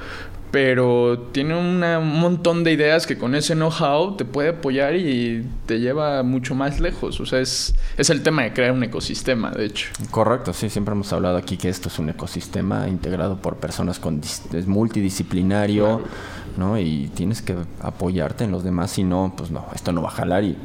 pero 0.52 1.20
tiene 1.32 1.58
un 1.58 1.80
montón 2.20 2.64
de 2.64 2.72
ideas 2.72 3.06
que 3.06 3.18
con 3.18 3.36
ese 3.36 3.56
know-how 3.56 4.16
te 4.16 4.26
puede 4.26 4.50
apoyar 4.50 4.96
y 4.96 5.46
te 5.66 5.80
lleva 5.80 6.24
mucho 6.24 6.56
más 6.56 6.80
lejos. 6.80 7.20
O 7.20 7.26
sea, 7.26 7.40
es, 7.40 7.76
es 7.98 8.10
el 8.10 8.24
tema 8.24 8.44
de 8.44 8.54
crear 8.54 8.72
un 8.72 8.84
ecosistema, 8.84 9.52
de 9.52 9.66
hecho. 9.66 9.90
Correcto, 10.12 10.54
sí, 10.54 10.70
siempre 10.70 10.94
hemos 10.94 11.12
hablado 11.12 11.38
aquí 11.38 11.58
que 11.58 11.70
esto 11.70 11.90
es 11.90 12.00
un 12.00 12.10
ecosistema 12.10 12.88
integrado 12.88 13.38
por 13.38 13.58
personas 13.58 14.00
con 14.00 14.22
es 14.24 14.68
multidisciplinario, 14.68 16.02
¿no? 16.58 16.80
Y 16.80 17.12
tienes 17.14 17.42
que 17.42 17.56
apoyarte 17.82 18.46
en 18.46 18.52
los 18.52 18.64
demás, 18.64 18.92
si 18.92 19.04
no, 19.04 19.34
pues 19.36 19.52
no, 19.52 19.66
esto 19.76 19.92
no 19.92 20.02
va 20.02 20.10
a 20.10 20.14
jalar 20.14 20.44
y 20.44 20.56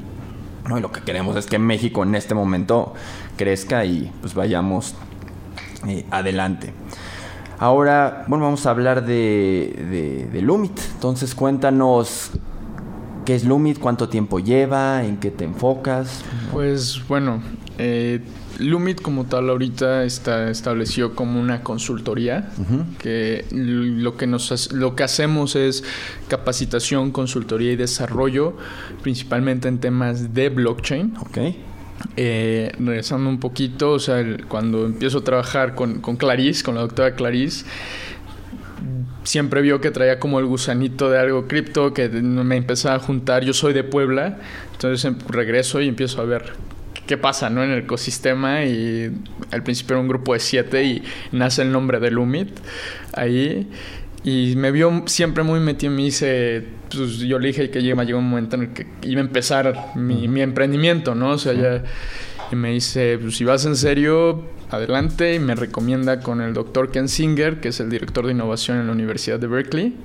no, 0.69 0.79
y 0.79 0.81
lo 0.81 0.93
que 0.93 1.01
queremos 1.01 1.37
es 1.37 1.47
que 1.47 1.59
México 1.59 2.03
en 2.03 2.15
este 2.15 2.35
momento 2.35 2.95
crezca 3.37 3.85
y 3.85 4.13
pues 4.21 4.35
vayamos 4.35 4.95
eh, 5.89 6.05
adelante. 6.11 6.73
Ahora, 7.61 8.25
bueno, 8.27 8.47
vamos 8.47 8.65
a 8.65 8.71
hablar 8.71 9.05
de, 9.05 10.29
de, 10.33 10.41
Lumit. 10.41 10.81
Entonces, 10.95 11.35
cuéntanos 11.35 12.31
qué 13.27 13.35
es 13.35 13.45
Lumit, 13.45 13.79
cuánto 13.79 14.09
tiempo 14.09 14.41
lleva, 14.41 15.05
en 15.05 15.19
qué 15.19 15.31
te 15.31 15.45
enfocas. 15.45 16.25
Pues 16.53 17.07
bueno, 17.07 17.43
eh, 17.77 18.23
Lumit 18.59 19.03
como 19.03 19.27
tal 19.27 19.51
ahorita 19.51 20.05
está 20.05 20.49
establecido 20.49 21.15
como 21.15 21.39
una 21.39 21.63
consultoría 21.63 22.51
que 22.99 23.45
lo 23.51 24.17
que 24.17 24.27
nos 24.27 24.73
lo 24.73 24.97
que 24.97 25.03
hacemos 25.03 25.55
es 25.55 25.85
capacitación, 26.29 27.11
consultoría 27.11 27.73
y 27.73 27.77
desarrollo, 27.77 28.55
principalmente 29.03 29.69
en 29.69 29.81
temas 29.81 30.33
de 30.33 30.49
blockchain. 30.49 31.15
Okay. 31.29 31.63
Eh, 32.17 32.73
regresando 32.79 33.29
un 33.29 33.41
poquito, 33.41 33.93
o 33.93 33.99
sea, 33.99 34.25
cuando 34.49 34.87
empiezo 34.87 35.19
a 35.19 35.25
trabajar 35.25 35.75
con, 35.75 36.01
con 36.01 36.17
Clarice, 36.17 36.63
con 36.63 36.75
la 36.75 36.81
doctora 36.81 37.15
Clarice, 37.15 37.65
siempre 39.25 39.63
vio 39.63 39.81
que 39.81 39.91
traía 39.91 40.19
como 40.19 40.39
el 40.41 40.47
gusanito 40.47 41.11
de 41.11 41.19
algo 41.19 41.47
cripto, 41.47 41.93
que 41.95 42.09
me 42.09 42.57
empezaba 42.57 42.97
a 42.97 42.99
juntar. 42.99 43.45
Yo 43.45 43.53
soy 43.53 43.73
de 43.73 43.85
Puebla, 43.85 44.39
entonces 44.73 45.05
em, 45.05 45.19
regreso 45.29 45.81
y 45.81 45.89
empiezo 45.89 46.21
a 46.21 46.25
ver 46.25 46.53
qué 47.07 47.17
pasa 47.17 47.51
¿no? 47.51 47.63
en 47.63 47.71
el 47.71 47.79
ecosistema. 47.81 48.65
Y 48.65 49.13
al 49.51 49.63
principio 49.63 49.95
era 49.95 50.01
un 50.01 50.09
grupo 50.09 50.35
de 50.35 50.41
siete 50.41 50.85
y 50.85 51.03
nace 51.33 51.63
el 51.63 51.73
nombre 51.73 52.01
de 52.01 52.11
Lumit 52.11 52.51
ahí. 53.13 53.69
Y 54.23 54.55
me 54.57 54.71
vio 54.71 55.05
siempre 55.07 55.43
muy 55.43 55.61
metido 55.61 55.91
en 55.93 55.97
mí. 55.97 56.05
Dice, 56.07 56.65
pues 56.95 57.19
yo 57.19 57.39
le 57.39 57.49
dije 57.49 57.71
que 57.71 57.83
llegó, 57.83 58.03
llegó 58.03 58.19
un 58.19 58.29
momento 58.29 58.57
en 58.57 58.63
el 58.63 58.69
que 58.71 58.87
iba 59.03 59.21
a 59.21 59.25
empezar 59.25 59.93
mi, 59.95 60.29
mi 60.29 60.43
emprendimiento, 60.43 61.15
¿no? 61.15 61.31
O 61.31 61.39
sea, 61.39 61.53
ya. 61.53 61.83
Y 62.53 62.57
me 62.57 62.73
dice, 62.73 63.19
pues 63.21 63.37
si 63.37 63.45
vas 63.45 63.65
en 63.65 63.77
serio, 63.77 64.45
adelante. 64.71 65.35
Y 65.35 65.39
me 65.39 65.55
recomienda 65.55 66.21
con 66.21 66.41
el 66.41 66.53
doctor 66.53 66.91
Ken 66.91 67.09
Singer, 67.09 67.61
que 67.61 67.69
es 67.69 67.81
el 67.81 67.91
director 67.91 68.27
de 68.27 68.33
innovación 68.33 68.79
en 68.79 68.87
la 68.87 68.93
Universidad 68.93 69.39
de 69.39 69.47
Berkeley. 69.47 69.97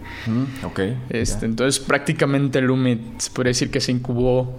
ok. 0.64 0.80
Este, 1.10 1.46
Entonces, 1.46 1.84
prácticamente 1.84 2.60
el 2.60 2.70
UMIT 2.70 3.20
se 3.20 3.32
podría 3.32 3.50
decir 3.50 3.72
que 3.72 3.82
se 3.82 3.92
incubó 3.92 4.58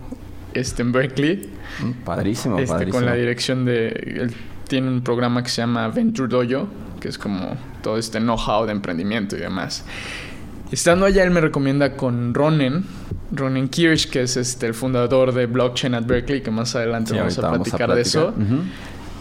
este, 0.52 0.82
en 0.82 0.92
Berkeley. 0.92 1.48
Mm, 1.80 2.04
padrísimo, 2.04 2.58
este, 2.58 2.72
padrísimo. 2.72 2.98
Con 2.98 3.06
la 3.06 3.14
dirección 3.14 3.64
de... 3.64 3.88
Él 3.88 4.34
tiene 4.68 4.88
un 4.88 5.02
programa 5.02 5.42
que 5.42 5.48
se 5.48 5.62
llama 5.62 5.88
Venture 5.88 6.28
Dojo, 6.28 6.68
que 7.00 7.08
es 7.08 7.18
como 7.18 7.56
todo 7.86 7.98
este 7.98 8.18
know-how 8.18 8.66
de 8.66 8.72
emprendimiento 8.72 9.36
y 9.36 9.38
demás. 9.38 9.84
Estando 10.72 11.06
allá, 11.06 11.22
él 11.22 11.30
me 11.30 11.40
recomienda 11.40 11.92
con 11.96 12.34
Ronen, 12.34 12.84
Ronen 13.30 13.68
Kirsch, 13.68 14.10
que 14.10 14.22
es 14.22 14.36
este, 14.36 14.66
el 14.66 14.74
fundador 14.74 15.32
de 15.32 15.46
Blockchain 15.46 15.94
at 15.94 16.04
Berkeley, 16.04 16.40
que 16.42 16.50
más 16.50 16.74
adelante 16.74 17.12
Sí, 17.12 17.16
vamos, 17.16 17.38
a 17.38 17.42
ahorita 17.42 17.50
vamos 17.52 17.60
a 17.60 17.62
platicar 17.70 17.94
de 17.94 18.02
eso. 18.02 18.34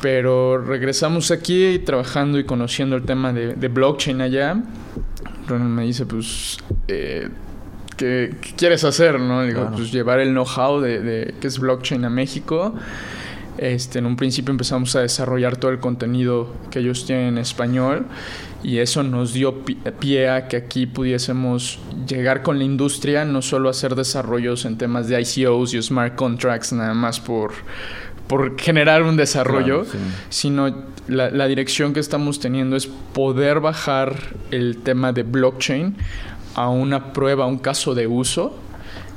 Pero 0.01 0.57
regresamos 0.57 1.29
aquí 1.29 1.77
trabajando 1.85 2.39
y 2.39 2.43
conociendo 2.43 2.95
el 2.95 3.03
tema 3.03 3.31
de, 3.33 3.53
de 3.53 3.67
blockchain 3.67 4.21
allá. 4.21 4.63
Ronen 5.47 5.67
me 5.75 5.83
dice, 5.83 6.07
pues, 6.07 6.57
eh, 6.87 7.29
¿qué, 7.97 8.33
qué 8.41 8.53
quieres 8.57 8.83
hacer? 8.83 9.19
¿no? 9.19 9.41
Le 9.41 9.49
digo, 9.49 9.61
Claro. 9.61 9.75
pues 9.75 9.91
llevar 9.91 10.19
el 10.21 10.31
know-how 10.31 10.81
de, 10.81 10.99
de 11.01 11.35
qué 11.39 11.45
es 11.47 11.59
blockchain 11.59 12.03
a 12.05 12.09
México. 12.09 12.73
Este, 13.57 13.99
en 13.99 14.05
un 14.05 14.15
principio 14.17 14.51
empezamos 14.51 14.95
a 14.95 15.01
desarrollar 15.01 15.55
todo 15.57 15.71
el 15.71 15.79
contenido 15.79 16.53
que 16.71 16.79
ellos 16.79 17.05
tienen 17.05 17.27
en 17.29 17.37
español 17.37 18.05
y 18.63 18.79
eso 18.79 19.01
nos 19.03 19.31
dio 19.31 19.63
pi- 19.63 19.77
pie 19.99 20.29
a 20.29 20.47
que 20.49 20.57
aquí 20.57 20.87
pudiésemos 20.87 21.79
llegar 22.07 22.43
con 22.43 22.57
la 22.57 22.65
industria, 22.65 23.23
no 23.23 23.41
solo 23.41 23.69
hacer 23.69 23.95
desarrollos 23.95 24.65
en 24.65 24.77
temas 24.77 25.07
de 25.07 25.21
ICOs 25.21 25.73
y 25.73 25.81
smart 25.81 26.15
contracts 26.15 26.73
nada 26.73 26.93
más 26.93 27.19
por, 27.21 27.53
por 28.27 28.59
generar 28.59 29.03
un 29.03 29.15
desarrollo, 29.15 29.83
Claro, 29.83 29.89
sí. 29.91 29.97
sino 30.29 30.75
la, 31.07 31.29
la 31.29 31.47
dirección 31.47 31.93
que 31.93 31.99
estamos 32.01 32.39
teniendo 32.41 32.75
es 32.75 32.87
poder 32.87 33.59
bajar 33.61 34.15
el 34.51 34.77
tema 34.77 35.13
de 35.13 35.23
blockchain 35.23 35.95
a 36.55 36.69
una 36.69 37.13
prueba, 37.13 37.45
a 37.45 37.47
un 37.47 37.59
caso 37.59 37.95
de 37.95 38.07
uso 38.07 38.57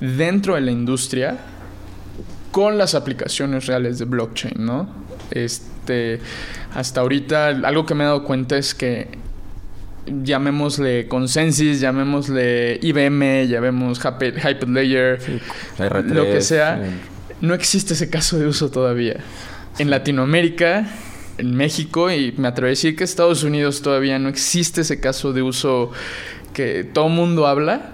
dentro 0.00 0.54
de 0.54 0.61
la 0.61 0.71
industria 0.71 1.38
con 2.52 2.78
las 2.78 2.95
aplicaciones 2.95 3.67
reales 3.67 3.99
de 3.99 4.05
blockchain, 4.05 4.55
¿no? 4.59 4.88
Este, 5.31 6.21
hasta 6.75 7.00
ahorita 7.00 7.49
algo 7.49 7.85
que 7.87 7.95
me 7.95 8.05
he 8.05 8.07
dado 8.07 8.25
cuenta 8.25 8.57
es 8.57 8.75
que 8.75 9.09
llamémosle 10.07 11.07
Consensus, 11.09 11.81
llamémosle 11.81 12.78
IBM, 12.83 13.47
llamemos 13.49 14.00
Hype- 14.00 14.35
Hyperledger, 14.38 15.21
R3, 15.78 16.05
lo 16.07 16.25
que 16.25 16.40
sea, 16.40 16.81
no 17.40 17.55
existe 17.55 17.93
ese 17.95 18.09
caso 18.09 18.38
de 18.38 18.47
uso 18.47 18.71
todavía. 18.71 19.17
En 19.78 19.90
Latinoamérica, 19.90 20.87
en 21.37 21.55
México 21.55 22.11
y 22.11 22.33
me 22.37 22.49
atrevo 22.49 22.67
a 22.67 22.71
decir 22.71 22.97
que 22.97 23.05
Estados 23.05 23.43
Unidos 23.45 23.83
todavía 23.83 24.19
no 24.19 24.28
existe 24.28 24.81
ese 24.81 24.99
caso 24.99 25.33
de 25.33 25.43
uso 25.43 25.93
que 26.52 26.85
todo 26.85 27.09
mundo 27.09 27.47
habla, 27.47 27.93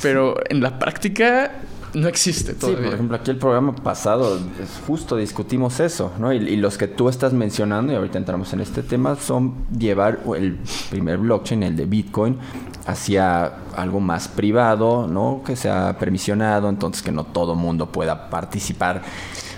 pero 0.00 0.36
en 0.48 0.60
la 0.62 0.78
práctica 0.78 1.52
no 1.94 2.08
existe 2.08 2.52
Sí, 2.52 2.58
todavía. 2.58 2.84
por 2.84 2.94
ejemplo, 2.94 3.16
aquí 3.16 3.30
el 3.30 3.38
programa 3.38 3.74
pasado 3.74 4.38
es 4.60 4.80
justo 4.86 5.16
discutimos 5.16 5.80
eso, 5.80 6.12
¿no? 6.18 6.32
Y, 6.32 6.36
y 6.36 6.56
los 6.56 6.76
que 6.76 6.88
tú 6.88 7.08
estás 7.08 7.32
mencionando, 7.32 7.92
y 7.92 7.96
ahorita 7.96 8.18
entramos 8.18 8.52
en 8.52 8.60
este 8.60 8.82
tema, 8.82 9.16
son 9.16 9.54
llevar 9.76 10.20
el 10.36 10.58
primer 10.90 11.18
blockchain, 11.18 11.62
el 11.62 11.76
de 11.76 11.86
Bitcoin, 11.86 12.38
hacia 12.86 13.46
algo 13.76 14.00
más 14.00 14.28
privado, 14.28 15.06
¿no? 15.06 15.42
Que 15.44 15.56
sea 15.56 15.96
permisionado, 15.98 16.68
entonces 16.68 17.02
que 17.02 17.12
no 17.12 17.24
todo 17.24 17.54
mundo 17.54 17.90
pueda 17.90 18.28
participar 18.28 19.02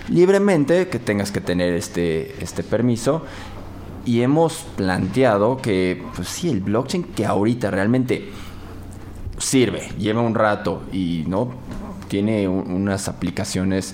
libremente, 0.09 0.87
que 0.87 0.99
tengas 0.99 1.31
que 1.31 1.41
tener 1.41 1.73
este, 1.73 2.41
este 2.43 2.63
permiso. 2.63 3.23
Y 4.05 4.21
hemos 4.21 4.65
planteado 4.77 5.57
que, 5.57 6.01
pues 6.15 6.29
sí, 6.29 6.49
el 6.49 6.61
blockchain 6.61 7.03
que 7.03 7.25
ahorita 7.25 7.71
realmente 7.71 8.29
sirve, 9.37 9.89
lleva 9.99 10.21
un 10.21 10.33
rato 10.33 10.83
y 10.93 11.25
no 11.27 11.49
tiene 12.07 12.47
un- 12.47 12.71
unas 12.71 13.07
aplicaciones 13.07 13.93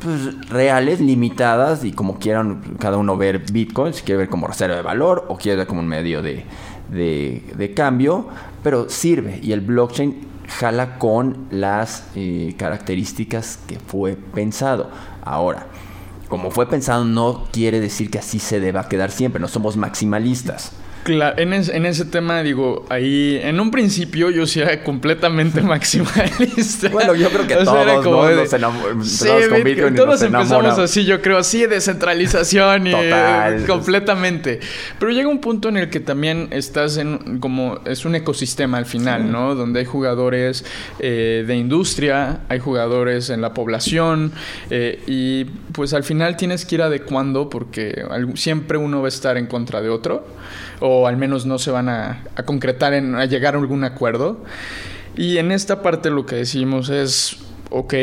pues, 0.00 0.48
reales, 0.48 1.00
limitadas 1.00 1.84
y 1.84 1.92
como 1.92 2.18
quieran 2.18 2.62
cada 2.78 2.96
uno 2.98 3.16
ver 3.16 3.44
Bitcoin, 3.50 3.92
si 3.94 4.02
quiere 4.02 4.18
ver 4.18 4.28
como 4.28 4.46
reserva 4.46 4.76
de 4.76 4.82
valor 4.82 5.24
o 5.28 5.36
quiere 5.36 5.56
ver 5.58 5.66
como 5.66 5.80
un 5.80 5.88
medio 5.88 6.22
de, 6.22 6.44
de- 6.90 7.42
de 7.56 7.74
cambio, 7.74 8.26
pero 8.62 8.88
sirve 8.88 9.40
y 9.42 9.52
el 9.52 9.60
blockchain 9.60 10.26
jala 10.46 10.98
con 10.98 11.46
las 11.50 12.04
eh, 12.14 12.54
características 12.56 13.58
que 13.66 13.78
fue 13.80 14.16
pensado. 14.16 14.88
Ahora, 15.22 15.66
como 16.28 16.50
fue 16.50 16.66
pensado 16.68 17.04
no 17.04 17.46
quiere 17.52 17.80
decir 17.80 18.10
que 18.10 18.18
así 18.18 18.38
se 18.38 18.60
deba 18.60 18.88
quedar 18.88 19.10
siempre, 19.10 19.40
no 19.40 19.48
somos 19.48 19.76
maximalistas. 19.76 20.72
Claro, 21.14 21.38
en, 21.38 21.52
es- 21.52 21.68
en 21.70 21.86
ese 21.86 22.04
tema, 22.04 22.42
digo, 22.42 22.84
ahí 22.90 23.40
en 23.42 23.58
un 23.60 23.70
principio 23.70 24.30
yo 24.30 24.46
sí 24.46 24.60
era 24.60 24.84
completamente 24.84 25.60
maximalista. 25.62 26.88
Bueno, 26.90 27.14
yo 27.14 27.30
creo 27.30 27.46
que 27.46 27.54
O 27.58 27.64
sea, 27.64 27.82
era 27.82 27.92
todos, 27.94 28.04
como 28.04 28.16
¿no? 28.22 28.28
de- 28.28 28.36
Nos 28.36 28.50
Sí, 29.08 29.28
empezamos 29.28 29.48
con 29.48 29.64
Bitcoin, 29.64 29.64
Bitcoin 29.64 29.94
y 29.94 29.96
todos 29.96 30.08
nos 30.10 30.22
empezamos 30.22 30.78
así, 30.78 31.04
yo 31.04 31.22
creo, 31.22 31.42
sí, 31.42 31.66
descentralización 31.66 32.86
y 32.86 32.90
Total. 32.92 33.66
completamente. 33.66 34.60
Pero 34.98 35.12
llega 35.12 35.28
un 35.28 35.40
punto 35.40 35.68
en 35.68 35.78
el 35.78 35.90
que 35.90 36.00
también 36.00 36.48
estás 36.50 36.96
en 36.98 37.38
como 37.40 37.80
es 37.84 38.04
un 38.04 38.14
ecosistema 38.14 38.78
al 38.78 38.86
final, 38.86 39.30
¿no? 39.32 39.54
Donde 39.54 39.80
hay 39.80 39.86
jugadores 39.86 40.64
eh, 40.98 41.44
de 41.46 41.56
industria, 41.56 42.40
hay 42.48 42.58
jugadores 42.58 43.30
en 43.30 43.40
la 43.40 43.54
población 43.54 44.32
eh, 44.70 45.00
y 45.06 45.44
pues 45.72 45.94
al 45.94 46.04
final 46.04 46.36
tienes 46.36 46.64
que 46.64 46.74
ir 46.76 46.82
adecuando 46.82 47.48
porque 47.48 48.04
siempre 48.34 48.78
uno 48.78 49.00
va 49.00 49.06
a 49.06 49.08
estar 49.08 49.36
en 49.36 49.46
contra 49.46 49.80
de 49.80 49.88
otro 49.88 50.26
o 50.80 51.06
al 51.06 51.16
menos 51.16 51.46
no 51.46 51.58
se 51.58 51.70
van 51.70 51.88
a, 51.88 52.24
a 52.34 52.42
concretar 52.44 52.94
en 52.94 53.14
a 53.14 53.24
llegar 53.24 53.54
a 53.54 53.58
algún 53.58 53.84
acuerdo. 53.84 54.44
Y 55.16 55.38
en 55.38 55.50
esta 55.50 55.82
parte 55.82 56.10
lo 56.10 56.26
que 56.26 56.36
decimos 56.36 56.90
es, 56.90 57.38
ok, 57.70 57.94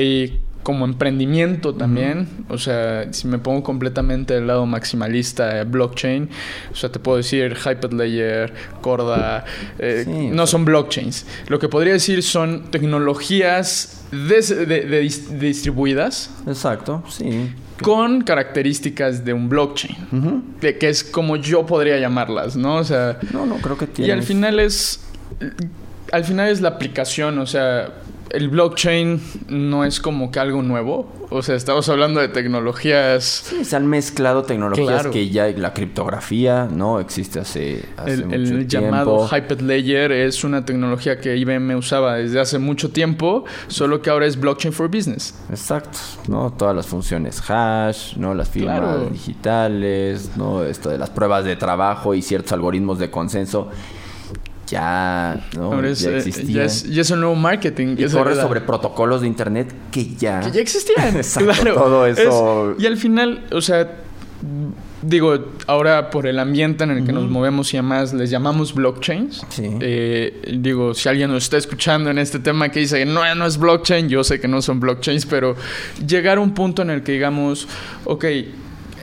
como 0.65 0.83
emprendimiento 0.85 1.75
también, 1.75 2.27
o 2.49 2.57
sea, 2.57 3.13
si 3.13 3.27
me 3.27 3.37
pongo 3.37 3.61
completamente 3.61 4.33
del 4.33 4.47
lado 4.47 4.65
maximalista 4.65 5.53
de 5.53 5.63
blockchain, 5.63 6.27
o 6.71 6.75
sea, 6.75 6.91
te 6.91 6.97
puedo 6.97 7.17
decir 7.17 7.55
Hyperledger, 7.55 8.51
Corda, 8.81 9.45
eh, 9.77 10.01
Sí, 10.05 10.29
no 10.33 10.47
son 10.47 10.65
blockchains. 10.65 11.27
Lo 11.49 11.59
que 11.59 11.69
podría 11.69 11.93
decir 11.93 12.23
son 12.23 12.63
tecnologías 12.71 14.05
des- 14.11 14.49
de- 14.49 14.65
de 14.85 15.03
dis- 15.03 15.27
distribuidas 15.37 16.31
Exacto, 16.47 17.03
sí. 17.09 17.51
con 17.83 18.21
características 18.21 19.23
de 19.23 19.33
un 19.33 19.47
blockchain, 19.49 19.95
de 20.61 20.79
que 20.79 20.89
es 20.89 21.03
como 21.03 21.35
yo 21.35 21.63
podría 21.67 21.99
llamarlas, 21.99 22.55
¿no? 22.55 22.77
O 22.77 22.83
sea, 22.83 23.19
No, 23.31 23.45
no, 23.45 23.57
creo 23.57 23.77
que 23.77 23.85
tiene. 23.85 24.07
y 24.09 24.11
al 24.11 24.23
final 24.23 24.59
es. 24.59 25.01
Al 26.11 26.23
final 26.23 26.49
es 26.49 26.61
la 26.61 26.69
aplicación, 26.69 27.37
o 27.39 27.45
sea, 27.45 27.89
el 28.29 28.49
blockchain 28.49 29.21
no 29.49 29.85
es 29.85 29.99
como 29.99 30.31
que 30.31 30.39
algo 30.39 30.61
nuevo. 30.61 31.07
O 31.29 31.41
sea, 31.41 31.55
estamos 31.55 31.87
hablando 31.89 32.19
de 32.21 32.27
tecnologías. 32.27 33.23
Sí, 33.23 33.65
se 33.65 33.75
han 33.75 33.87
mezclado 33.87 34.43
tecnologías 34.43 34.87
Claro. 34.87 35.11
que 35.11 35.29
ya 35.29 35.47
la 35.47 35.73
criptografía 35.73 36.67
no 36.71 36.99
existe 36.99 37.39
hace, 37.39 37.83
hace 37.97 38.13
El, 38.13 38.25
mucho 38.25 38.35
el 38.35 38.67
tiempo. 38.67 38.67
llamado 38.87 39.27
Hyperledger 39.27 40.11
es 40.11 40.43
una 40.43 40.65
tecnología 40.65 41.19
que 41.19 41.35
IBM 41.37 41.75
usaba 41.75 42.15
desde 42.15 42.39
hace 42.39 42.59
mucho 42.59 42.91
tiempo, 42.91 43.45
solo 43.67 44.01
que 44.01 44.09
ahora 44.09 44.25
es 44.25 44.39
blockchain 44.39 44.73
for 44.73 44.87
business. 44.89 45.33
Exacto, 45.49 45.97
¿no? 46.27 46.51
Todas 46.53 46.75
las 46.75 46.85
funciones 46.85 47.41
hash, 47.49 48.15
¿no? 48.17 48.33
Las 48.33 48.49
firmas 48.49 48.79
Claro. 48.79 49.09
digitales, 49.09 50.31
¿no? 50.35 50.63
Esto 50.63 50.89
de 50.89 50.97
las 50.97 51.09
pruebas 51.09 51.45
de 51.45 51.55
trabajo 51.55 52.13
y 52.13 52.21
ciertos 52.21 52.51
algoritmos 52.53 52.99
de 52.99 53.09
consenso 53.09 53.69
ya, 54.67 55.45
¿no? 55.55 55.73
ahora 55.73 55.89
es, 55.89 55.99
ya 56.01 56.11
eh, 56.11 56.31
ya 56.45 56.63
es, 56.63 56.83
ya 56.89 57.01
es 57.01 57.09
un 57.11 57.19
nuevo 57.21 57.35
marketing. 57.35 57.95
y 57.97 58.05
corre 58.09 58.35
sobre 58.35 58.61
protocolos 58.61 59.21
de 59.21 59.27
internet 59.27 59.73
que 59.91 60.15
ya... 60.15 60.39
Que 60.41 60.51
ya 60.51 60.61
existían. 60.61 61.15
Exacto, 61.17 61.51
claro. 61.51 61.73
todo 61.75 62.05
eso- 62.07 62.71
Es- 62.77 62.83
y 62.83 62.87
al 62.87 62.97
final, 62.97 63.45
o 63.51 63.61
sea, 63.61 63.89
digo, 65.01 65.35
ahora 65.67 66.09
por 66.09 66.25
el 66.27 66.39
ambiente 66.39 66.83
en 66.83 66.91
el 66.91 67.05
que 67.05 67.11
nos 67.13 67.29
movemos 67.29 67.73
y 67.73 67.77
demás, 67.77 68.13
les 68.13 68.29
llamamos 68.29 68.73
blockchains. 68.73 69.45
Sí. 69.49 69.63
Eh, 69.79 70.55
digo, 70.59 70.93
si 70.93 71.09
alguien 71.09 71.31
nos 71.31 71.43
está 71.43 71.57
escuchando 71.57 72.09
en 72.09 72.17
este 72.17 72.39
tema 72.39 72.69
que 72.69 72.79
dice 72.79 72.97
que 72.97 73.05
no, 73.05 73.21
no 73.35 73.45
es 73.45 73.57
blockchain, 73.57 74.09
yo 74.09 74.23
sé 74.23 74.39
que 74.39 74.47
no 74.47 74.61
son 74.61 74.79
blockchains, 74.79 75.25
pero 75.27 75.55
llegar 76.05 76.37
a 76.39 76.41
un 76.41 76.53
punto 76.53 76.81
en 76.81 76.89
el 76.89 77.03
que 77.03 77.11
digamos, 77.13 77.67
ok, 78.05 78.25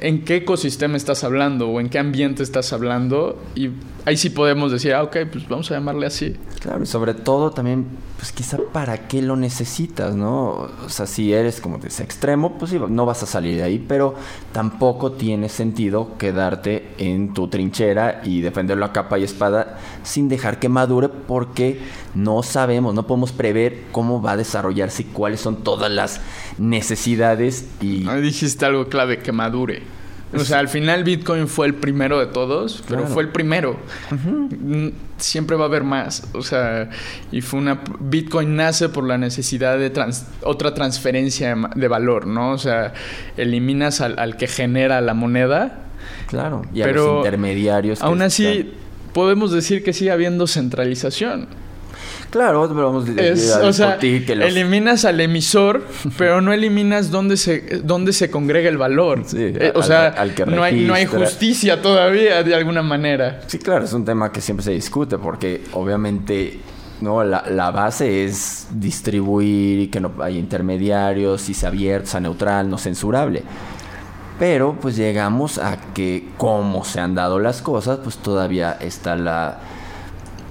¿en 0.00 0.24
qué 0.24 0.36
ecosistema 0.36 0.96
estás 0.96 1.22
hablando 1.22 1.68
o 1.68 1.78
en 1.80 1.88
qué 1.88 2.00
ambiente 2.00 2.42
estás 2.42 2.72
hablando? 2.72 3.40
Y 3.54 3.70
ahí 4.04 4.16
sí 4.16 4.30
podemos 4.30 4.72
decir, 4.72 4.94
ah, 4.94 5.02
ok, 5.02 5.16
pues 5.30 5.48
vamos 5.48 5.70
a 5.70 5.74
llamarle 5.74 6.06
así. 6.06 6.36
Claro, 6.60 6.82
y 6.82 6.86
sobre 6.86 7.14
todo 7.14 7.50
también, 7.50 7.86
pues 8.16 8.32
quizá 8.32 8.58
para 8.72 9.08
qué 9.08 9.22
lo 9.22 9.36
necesitas, 9.36 10.14
¿no? 10.14 10.68
O 10.84 10.88
sea, 10.88 11.06
si 11.06 11.32
eres 11.32 11.60
como 11.60 11.78
de 11.78 11.88
ese 11.88 12.02
extremo, 12.02 12.58
pues 12.58 12.70
sí, 12.70 12.80
no 12.88 13.06
vas 13.06 13.22
a 13.22 13.26
salir 13.26 13.56
de 13.56 13.62
ahí, 13.62 13.84
pero 13.86 14.14
tampoco 14.52 15.12
tiene 15.12 15.48
sentido 15.48 16.16
quedarte 16.18 16.94
en 16.98 17.34
tu 17.34 17.48
trinchera 17.48 18.22
y 18.24 18.40
defenderlo 18.40 18.84
a 18.84 18.92
capa 18.92 19.18
y 19.18 19.24
espada 19.24 19.78
sin 20.02 20.28
dejar 20.28 20.58
que 20.58 20.68
madure 20.68 21.08
porque 21.08 21.80
no 22.14 22.42
sabemos, 22.42 22.94
no 22.94 23.06
podemos 23.06 23.32
prever 23.32 23.84
cómo 23.92 24.20
va 24.20 24.32
a 24.32 24.36
desarrollarse 24.36 25.02
y 25.02 25.06
cuáles 25.06 25.40
son 25.40 25.62
todas 25.62 25.90
las 25.90 26.20
necesidades 26.58 27.68
y... 27.80 28.08
Ahí 28.08 28.20
dijiste 28.22 28.64
algo 28.64 28.88
clave, 28.88 29.18
que 29.18 29.32
madure. 29.32 29.82
O 30.34 30.40
sea, 30.40 30.58
al 30.58 30.68
final 30.68 31.04
Bitcoin 31.04 31.46
fue 31.46 31.66
el 31.66 31.74
primero 31.74 32.18
de 32.18 32.26
todos, 32.26 32.82
pero 32.88 33.06
fue 33.06 33.22
el 33.22 33.28
primero. 33.28 33.76
Mm, 34.10 34.88
siempre 35.18 35.56
va 35.56 35.64
a 35.64 35.68
haber 35.68 35.84
más. 35.84 36.28
O 36.32 36.42
sea, 36.42 36.88
y 37.30 37.40
fue 37.42 37.60
una. 37.60 37.80
Bitcoin 38.00 38.56
nace 38.56 38.88
por 38.88 39.06
la 39.06 39.18
necesidad 39.18 39.78
de 39.78 39.92
otra 40.42 40.74
transferencia 40.74 41.54
de 41.74 41.88
valor, 41.88 42.26
¿no? 42.26 42.52
O 42.52 42.58
sea, 42.58 42.94
eliminas 43.36 44.00
al, 44.00 44.36
que 44.36 44.46
genera 44.46 45.00
la 45.00 45.14
moneda. 45.14 45.86
Claro, 46.28 46.62
y 46.72 46.82
a 46.82 46.86
los 46.86 47.18
intermediarios. 47.18 48.02
Aún 48.02 48.22
así, 48.22 48.72
podemos 49.12 49.52
decir 49.52 49.84
que 49.84 49.92
sigue 49.92 50.10
habiendo 50.10 50.46
centralización. 50.46 51.48
Claro, 52.32 52.66
pero 52.66 52.86
vamos 52.90 53.06
a 53.06 53.66
o 53.66 53.72
sea, 53.74 53.98
que 53.98 54.24
eliminas 54.26 55.04
al 55.04 55.20
emisor, 55.20 55.86
pero 56.16 56.40
no 56.40 56.50
eliminas 56.54 57.10
dónde 57.10 57.36
se, 57.36 57.82
dónde 57.84 58.14
se 58.14 58.30
congrega 58.30 58.70
el 58.70 58.78
valor. 58.78 59.22
Eh, 59.34 59.70
o 59.74 59.82
sea, 59.82 60.14
no, 60.46 60.62
hay, 60.62 60.86
no 60.86 60.94
hay 60.94 61.04
justicia 61.04 61.82
todavía 61.82 62.42
de 62.42 62.54
alguna 62.54 62.82
manera. 62.82 63.42
Sí, 63.48 63.58
claro, 63.58 63.84
es 63.84 63.92
un 63.92 64.06
tema 64.06 64.32
que 64.32 64.40
siempre 64.40 64.64
se 64.64 64.70
discute 64.70 65.18
porque 65.18 65.60
obviamente 65.74 66.58
no 67.02 67.22
la, 67.22 67.44
la 67.50 67.70
base 67.70 68.24
es 68.24 68.66
distribuir 68.70 69.80
y 69.80 69.88
que 69.88 70.00
no 70.00 70.12
hay 70.22 70.38
intermediarios, 70.38 71.50
y 71.50 71.54
sea 71.54 71.68
abierto, 71.68 72.08
sea 72.08 72.20
neutral, 72.20 72.70
no 72.70 72.78
censurable. 72.78 73.42
Pero 74.38 74.78
pues 74.80 74.96
llegamos 74.96 75.58
a 75.58 75.76
que 75.92 76.30
como 76.38 76.82
se 76.86 76.98
han 76.98 77.14
dado 77.14 77.38
las 77.38 77.60
cosas, 77.60 77.98
pues 78.02 78.16
todavía 78.16 78.72
está 78.80 79.16
la 79.16 79.58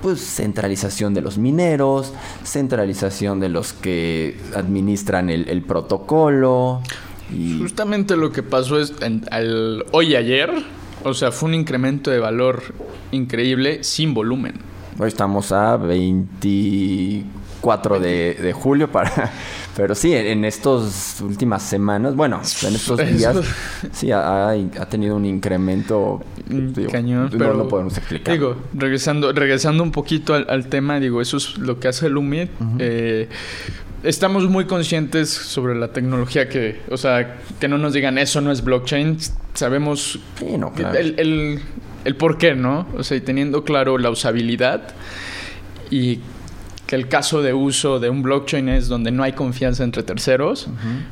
pues 0.02 0.20
centralización 0.20 1.14
de 1.14 1.22
los 1.22 1.38
mineros, 1.38 2.14
centralización 2.44 3.40
de 3.40 3.50
los 3.50 3.74
que 3.74 4.38
administran 4.56 5.30
el, 5.30 5.62
protocolo. 5.64 6.82
Y... 7.32 7.60
Justamente 7.60 8.16
lo 8.16 8.32
que 8.32 8.44
pasó 8.44 8.80
es 8.80 8.94
hoy 9.92 10.14
y 10.14 10.16
ayer, 10.16 10.52
o 11.04 11.14
sea, 11.14 11.32
fue 11.32 11.50
un 11.50 11.56
incremento 11.56 12.12
de 12.12 12.20
valor 12.20 12.62
increíble 13.12 13.84
sin 13.84 14.14
volumen. 14.14 14.56
Hoy 15.00 15.08
estamos 15.08 15.52
a 15.52 15.78
24 17.62 18.00
de, 18.00 18.34
de 18.36 18.54
julio 18.54 18.91
para 18.91 19.32
pero 19.76 19.95
sí, 19.95 20.13
en 20.13 20.43
estas 20.45 21.21
últimas 21.21 21.63
semanas, 21.63 22.15
bueno, 22.15 22.41
en 22.63 22.76
estos 22.76 22.97
días, 22.97 23.38
sí, 23.91 24.12
ha, 24.12 24.54
tenido 24.89 25.15
un 25.15 25.26
incremento. 25.26 26.21
Cañón, 26.91 27.30
pero. 27.32 27.54
No 27.54 27.63
lo 27.63 27.67
podemos 27.67 27.97
explicar. 27.97 28.34
Digo, 28.34 28.58
regresando, 28.74 29.32
regresando 29.32 29.84
un 29.84 29.91
poquito 29.91 30.34
al, 30.34 30.67
tema, 30.67 31.00
digo, 31.00 31.21
eso 31.21 31.38
es 31.38 31.58
lo 31.58 31.80
que 31.80 31.88
hace 31.88 32.08
el 32.08 32.17
UMID. 32.17 32.47
Eh, 32.80 33.30
estamos 34.04 34.50
muy 34.50 34.65
conscientes 34.65 35.30
sobre 35.30 35.76
la 35.76 35.89
tecnología 35.93 36.50
que, 36.50 36.82
o 36.89 36.97
sea, 36.97 37.38
que 37.60 37.67
no 37.67 37.78
nos 37.78 37.93
digan 37.93 38.17
eso 38.17 38.41
no 38.41 38.52
es 38.52 38.63
blockchain. 38.63 39.17
Sabemos 39.54 40.19
el, 40.41 41.15
el, 41.17 41.62
el 42.04 42.15
por 42.15 42.38
qué, 42.38 42.56
¿no? 42.56 42.88
O 42.97 43.04
sea, 43.04 43.17
y 43.17 43.21
teniendo 43.21 43.63
claro 43.63 43.97
la 43.97 44.10
usabilidad 44.10 44.82
y 45.89 46.19
que 46.92 46.98
el 46.98 47.08
caso 47.08 47.42
de 47.42 47.54
uso 47.54 48.02
de 48.02 48.10
un 48.10 48.22
blockchain 48.22 48.68
es 48.68 48.90
donde 48.90 49.12
no 49.12 49.24
hay 49.24 49.32
confianza 49.32 49.86
entre 49.86 50.04
terceros, 50.04 50.68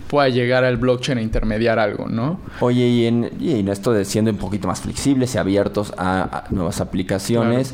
pueda 0.10 0.28
llegar 0.28 0.65
al 0.65 0.76
blockchain 0.76 1.20
a 1.20 1.22
intermediar 1.22 1.80
algo, 1.80 2.10
¿no? 2.10 2.42
Oye, 2.60 2.86
y 2.86 3.06
en, 3.06 3.70
esto 3.70 3.94
de 3.94 4.04
siendo 4.04 4.30
un 4.30 4.36
poquito 4.36 4.68
más 4.68 4.82
flexibles 4.82 5.36
y 5.36 5.38
abiertos 5.38 5.94
a, 5.98 6.44
nuevas 6.50 6.82
aplicaciones, 6.82 7.74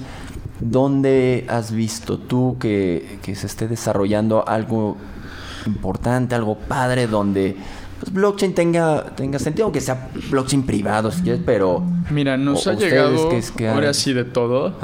¿dónde 0.59 1.45
has 1.47 1.71
visto 1.71 2.19
tú 2.19 2.57
que, 2.59 3.17
que 3.23 3.33
se 3.33 3.47
esté 3.47 3.67
desarrollando 3.67 4.47
algo 4.47 4.97
importante, 5.65 6.35
algo 6.35 6.59
padre, 6.59 7.07
donde 7.07 7.57
pues, 8.05 8.13
blockchain 8.13 8.53
tenga, 8.53 9.15
tenga 9.15 9.39
sentido, 9.39 9.65
aunque 9.65 9.81
sea 9.81 10.09
blockchain 10.29 10.63
privado, 10.63 11.11
si 11.11 11.21
quieres, 11.23 11.41
pero... 11.45 11.83
Mira, 12.11 12.37
nos 12.37 12.67
ha 12.67 12.73
llegado, 12.73 13.31
ahora 13.71 13.91
sí 13.95 14.13
de 14.13 14.25
todo, 14.25 14.75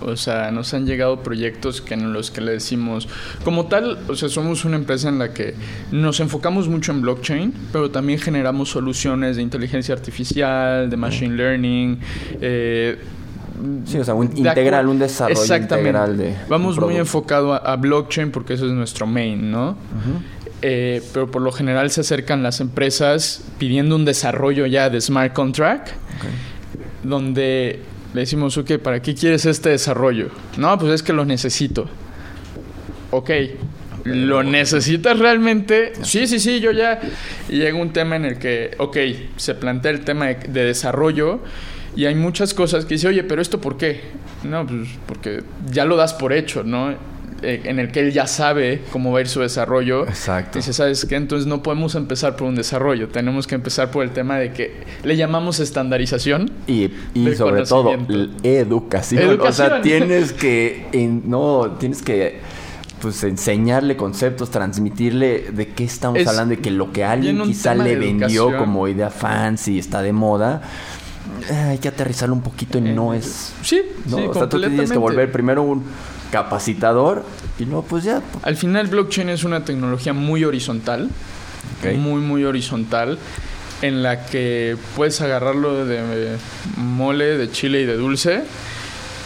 o 0.00 0.16
sea, 0.16 0.50
nos 0.50 0.72
han 0.72 0.86
llegado 0.86 1.22
proyectos 1.22 1.82
que 1.82 1.92
en 1.92 2.14
los 2.14 2.30
que 2.30 2.40
le 2.40 2.52
decimos, 2.52 3.06
como 3.44 3.66
tal, 3.66 3.98
o 4.08 4.14
sea, 4.14 4.30
somos 4.30 4.64
una 4.64 4.76
empresa 4.76 5.10
en 5.10 5.18
la 5.18 5.34
que 5.34 5.54
nos 5.92 6.20
enfocamos 6.20 6.68
mucho 6.68 6.92
en 6.92 7.02
blockchain, 7.02 7.54
pero 7.70 7.90
también 7.90 8.18
generamos 8.18 8.70
soluciones 8.70 9.36
de 9.36 9.42
inteligencia 9.42 9.94
artificial, 9.94 10.88
de 10.88 10.96
machine 10.96 11.36
learning, 11.36 12.00
eh, 12.40 12.98
Sí, 13.84 13.98
o 13.98 14.04
sea, 14.04 14.14
un 14.14 14.34
integral, 14.36 14.88
un 14.88 14.98
desarrollo 14.98 15.56
integral 15.56 16.16
de. 16.16 16.34
Vamos 16.48 16.78
muy 16.80 16.96
enfocado 16.96 17.52
a, 17.54 17.76
blockchain 17.76 18.30
porque 18.30 18.54
eso 18.54 18.66
es 18.66 18.72
nuestro 18.72 19.06
main, 19.06 19.50
¿no? 19.50 19.76
Eh, 20.62 21.02
pero 21.14 21.30
por 21.30 21.40
lo 21.40 21.52
general 21.52 21.90
se 21.90 22.02
acercan 22.02 22.42
las 22.42 22.60
empresas 22.60 23.42
pidiendo 23.58 23.96
un 23.96 24.04
desarrollo 24.04 24.66
ya 24.66 24.90
de 24.90 25.00
smart 25.00 25.32
contract, 25.32 25.88
donde 27.02 27.80
le 28.12 28.20
decimos, 28.20 28.58
ok, 28.58 28.72
¿para 28.78 29.00
qué 29.00 29.14
quieres 29.14 29.46
este 29.46 29.70
desarrollo? 29.70 30.28
No, 30.58 30.78
pues 30.78 30.92
es 30.92 31.02
que 31.02 31.12
lo 31.12 31.24
necesito. 31.24 31.88
Ok, 33.10 33.30
¿lo 34.04 34.42
necesitas 34.42 35.18
realmente? 35.18 35.92
Sí, 36.02 36.26
sí, 36.26 36.38
sí, 36.38 36.60
yo 36.60 36.72
ya. 36.72 37.00
Y 37.48 37.56
llega 37.56 37.78
un 37.78 37.92
tema 37.92 38.16
en 38.16 38.26
el 38.26 38.38
que, 38.38 38.72
ok, 38.78 38.96
se 39.36 39.54
plantea 39.54 39.92
el 39.92 40.00
tema 40.04 40.26
de, 40.26 40.34
de 40.48 40.64
desarrollo 40.64 41.40
y 41.96 42.04
hay 42.04 42.14
muchas 42.14 42.54
cosas 42.54 42.84
que 42.84 42.94
dice, 42.94 43.08
oye, 43.08 43.24
pero 43.24 43.42
esto 43.42 43.60
por 43.60 43.76
qué? 43.76 44.00
No, 44.44 44.66
pues 44.66 44.88
porque 45.06 45.42
ya 45.70 45.84
lo 45.84 45.96
das 45.96 46.14
por 46.14 46.32
hecho, 46.32 46.62
¿no? 46.62 46.94
Eh, 47.42 47.62
en 47.64 47.78
el 47.78 47.90
que 47.90 48.00
él 48.00 48.12
ya 48.12 48.26
sabe 48.26 48.82
cómo 48.92 49.12
va 49.12 49.18
a 49.18 49.20
ir 49.22 49.28
su 49.28 49.40
desarrollo. 49.40 50.06
Exacto. 50.06 50.58
Dice, 50.58 50.72
¿sabes 50.72 51.06
qué? 51.06 51.16
Entonces 51.16 51.46
no 51.46 51.62
podemos 51.62 51.94
empezar 51.94 52.36
por 52.36 52.48
un 52.48 52.54
desarrollo, 52.54 53.08
tenemos 53.08 53.46
que 53.46 53.54
empezar 53.54 53.90
por 53.90 54.04
el 54.04 54.10
tema 54.10 54.38
de 54.38 54.52
que 54.52 54.72
le 55.04 55.16
llamamos 55.16 55.58
estandarización. 55.60 56.50
Y, 56.66 56.90
y 57.14 57.34
sobre 57.34 57.64
todo, 57.64 57.96
educación. 58.42 59.40
O 59.40 59.52
sea, 59.52 59.80
tienes 59.80 60.32
que, 60.34 60.86
no, 61.24 61.76
tienes 61.78 62.02
que 62.02 62.40
pues 63.00 63.24
enseñarle 63.24 63.96
conceptos, 63.96 64.50
transmitirle 64.50 65.46
de 65.52 65.68
qué 65.68 65.84
estamos 65.84 66.26
hablando 66.26 66.52
y 66.52 66.58
que 66.58 66.70
lo 66.70 66.92
que 66.92 67.04
alguien 67.04 67.42
quizá 67.42 67.74
le 67.74 67.96
vendió 67.96 68.56
como 68.58 68.86
idea 68.86 69.08
fancy 69.08 69.78
está 69.78 70.02
de 70.02 70.12
moda. 70.12 70.60
Hay 71.50 71.78
que 71.78 71.88
aterrizarlo 71.88 72.34
un 72.34 72.42
poquito 72.42 72.76
y 72.76 72.82
no 72.82 73.14
es. 73.14 73.54
Sí, 73.62 73.80
no, 74.06 74.28
o 74.28 74.34
sea, 74.34 74.48
tú 74.48 74.60
tienes 74.60 74.92
que 74.92 74.98
volver 74.98 75.32
primero 75.32 75.62
un 75.62 75.84
capacitador 76.30 77.24
y 77.58 77.64
luego 77.64 77.84
pues 77.84 78.04
ya. 78.04 78.22
Al 78.42 78.56
final 78.56 78.86
blockchain 78.86 79.28
es 79.28 79.44
una 79.44 79.64
tecnología 79.64 80.12
muy 80.12 80.44
horizontal, 80.44 81.10
muy 81.82 82.20
muy 82.20 82.44
horizontal, 82.44 83.18
en 83.82 84.02
la 84.02 84.26
que 84.26 84.76
puedes 84.96 85.20
agarrarlo 85.20 85.84
de 85.84 86.36
mole, 86.76 87.36
de 87.38 87.50
chile 87.50 87.82
y 87.82 87.86
de 87.86 87.96
dulce, 87.96 88.42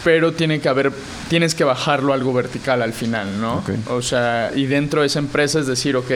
pero 0.05 0.33
tiene 0.33 0.59
que 0.59 0.69
haber, 0.69 0.91
tienes 1.29 1.55
que 1.55 1.63
bajarlo 1.63 2.13
algo 2.13 2.31
vertical 2.31 2.83
al 2.83 2.93
final, 2.93 3.41
¿no? 3.41 3.63
O 3.89 4.03
sea, 4.03 4.51
y 4.55 4.67
dentro 4.67 5.01
de 5.01 5.07
esa 5.07 5.17
empresa 5.17 5.59
es 5.59 5.67
decir, 5.67 5.95
ok, 5.95 6.11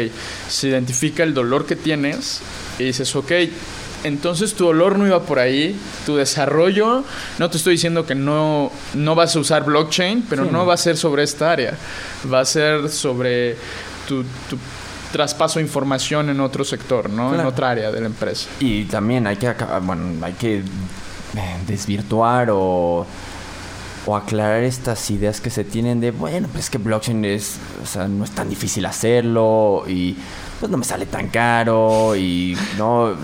se 0.48 0.68
identifica 0.68 1.24
el 1.24 1.34
dolor 1.34 1.66
que 1.66 1.76
tienes 1.76 2.42
y 2.78 2.84
dices, 2.84 3.16
ok, 3.16 3.32
entonces 4.04 4.54
tu 4.54 4.68
olor 4.68 4.98
no 4.98 5.06
iba 5.06 5.22
por 5.24 5.40
ahí, 5.40 5.78
tu 6.06 6.16
desarrollo, 6.16 7.04
no 7.38 7.50
te 7.50 7.58
estoy 7.58 7.74
diciendo 7.74 8.06
que 8.06 8.16
no, 8.16 8.72
no 8.94 9.16
vas 9.16 9.36
a 9.36 9.40
usar 9.40 9.64
blockchain, 9.64 10.26
pero 10.30 10.46
no 10.46 10.66
va 10.66 10.76
a 10.76 10.78
ser 10.78 10.98
sobre 10.98 11.24
esta 11.24 11.52
área, 11.52 11.78
va 12.32 12.42
a 12.42 12.46
ser 12.46 12.90
sobre 12.90 13.56
tu, 14.08 14.24
traspaso 15.12 15.58
de 15.60 15.66
información 15.66 16.30
en 16.30 16.40
otro 16.40 16.64
sector, 16.64 17.10
¿no? 17.10 17.34
En 17.34 17.42
otra 17.42 17.72
área 17.72 17.92
de 17.92 18.00
la 18.00 18.06
empresa. 18.06 18.48
Y 18.60 18.84
también 18.86 19.26
hay 19.26 19.38
que, 19.38 19.52
bueno, 19.82 20.24
hay 20.24 20.34
que 20.34 20.58
eh, 20.58 20.64
desvirtuar 21.66 22.50
o, 22.52 23.08
o 24.06 24.16
aclarar 24.16 24.64
estas 24.64 25.10
ideas 25.10 25.42
que 25.42 25.50
se 25.50 25.64
tienen 25.64 26.00
de, 26.00 26.12
bueno, 26.12 26.48
pues 26.52 26.70
que 26.70 26.78
blockchain 26.78 27.26
es, 27.26 27.58
o 27.84 27.86
sea, 27.86 28.08
no 28.08 28.24
es 28.24 28.32
tan 28.32 28.50
difícil 28.50 28.86
hacerlo 28.86 29.84
y 29.88 30.16
pues 30.60 30.72
no 30.72 30.78
me 30.78 30.84
sale 30.84 31.06
tan 31.06 31.30
caro 31.30 32.16
y 32.16 32.58
no, 32.78 33.16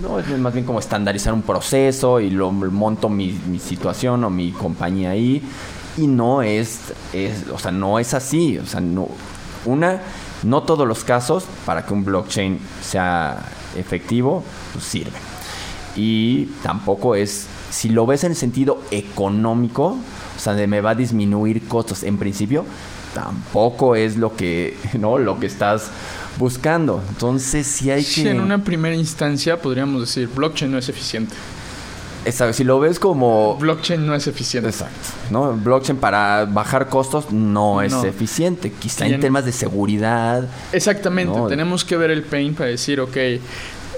no 0.00 0.18
es 0.18 0.38
más 0.38 0.52
bien 0.52 0.66
como 0.66 0.78
estandarizar 0.78 1.32
un 1.32 1.42
proceso 1.42 2.20
y 2.20 2.30
lo 2.30 2.52
monto 2.52 3.08
mi, 3.08 3.38
situación 3.58 4.24
o 4.24 4.30
mi 4.30 4.52
compañía 4.52 5.10
ahí 5.10 5.42
y 5.96 6.06
no 6.06 6.42
es, 6.42 6.80
es, 7.12 7.48
o 7.52 7.58
sea, 7.58 7.70
no 7.70 7.98
es 7.98 8.14
así, 8.14 8.58
o 8.58 8.66
sea, 8.66 8.80
no, 8.80 9.08
una, 9.64 10.00
no 10.42 10.62
todos 10.62 10.86
los 10.86 11.04
casos 11.04 11.44
para 11.66 11.84
que 11.84 11.92
un 11.92 12.04
blockchain 12.04 12.58
sea 12.82 13.38
efectivo, 13.76 14.42
pues 14.72 14.84
sirve. 14.84 15.18
Y 15.94 16.46
tampoco 16.62 17.14
es, 17.14 17.46
si 17.70 17.90
lo 17.90 18.06
ves 18.06 18.24
en 18.24 18.32
el 18.32 18.36
sentido 18.36 18.80
económico, 18.90 19.96
o 20.36 20.38
sea, 20.38 20.54
de 20.54 20.66
me 20.66 20.80
va 20.80 20.90
a 20.90 20.94
disminuir 20.94 21.68
costos 21.68 22.02
en 22.02 22.16
principio, 22.16 22.64
tampoco 23.14 23.96
es 23.96 24.16
lo 24.16 24.36
que, 24.36 24.76
¿no? 24.98 25.18
Lo 25.18 25.38
que 25.38 25.46
estás 25.46 25.90
buscando. 26.38 27.02
Entonces, 27.08 27.66
si 27.66 27.90
hay 27.90 28.02
que... 28.02 28.10
Sí, 28.10 28.28
en 28.28 28.40
una 28.40 28.64
primera 28.64 28.94
instancia 28.94 29.60
podríamos 29.60 30.00
decir, 30.00 30.28
blockchain 30.28 30.70
no 30.70 30.78
es 30.78 30.88
eficiente. 30.88 31.34
Exacto, 32.24 32.52
si 32.52 32.64
lo 32.64 32.78
ves 32.78 33.00
como... 33.00 33.56
Blockchain 33.56 34.06
no 34.06 34.14
es 34.14 34.26
eficiente. 34.26 34.70
Exacto. 34.70 35.08
¿no? 35.30 35.54
Blockchain 35.54 35.98
para 35.98 36.44
bajar 36.44 36.88
costos 36.88 37.32
no 37.32 37.82
es 37.82 37.92
eficiente. 38.04 38.70
Quizá 38.70 39.06
en, 39.06 39.20
temas 39.20 39.44
de 39.44 39.52
seguridad. 39.52 40.48
Exactamente. 40.72 41.36
Tenemos 41.48 41.84
que 41.84 41.96
ver 41.96 42.10
el 42.10 42.22
pain 42.22 42.54
para 42.54 42.70
decir, 42.70 43.00
ok, 43.00 43.16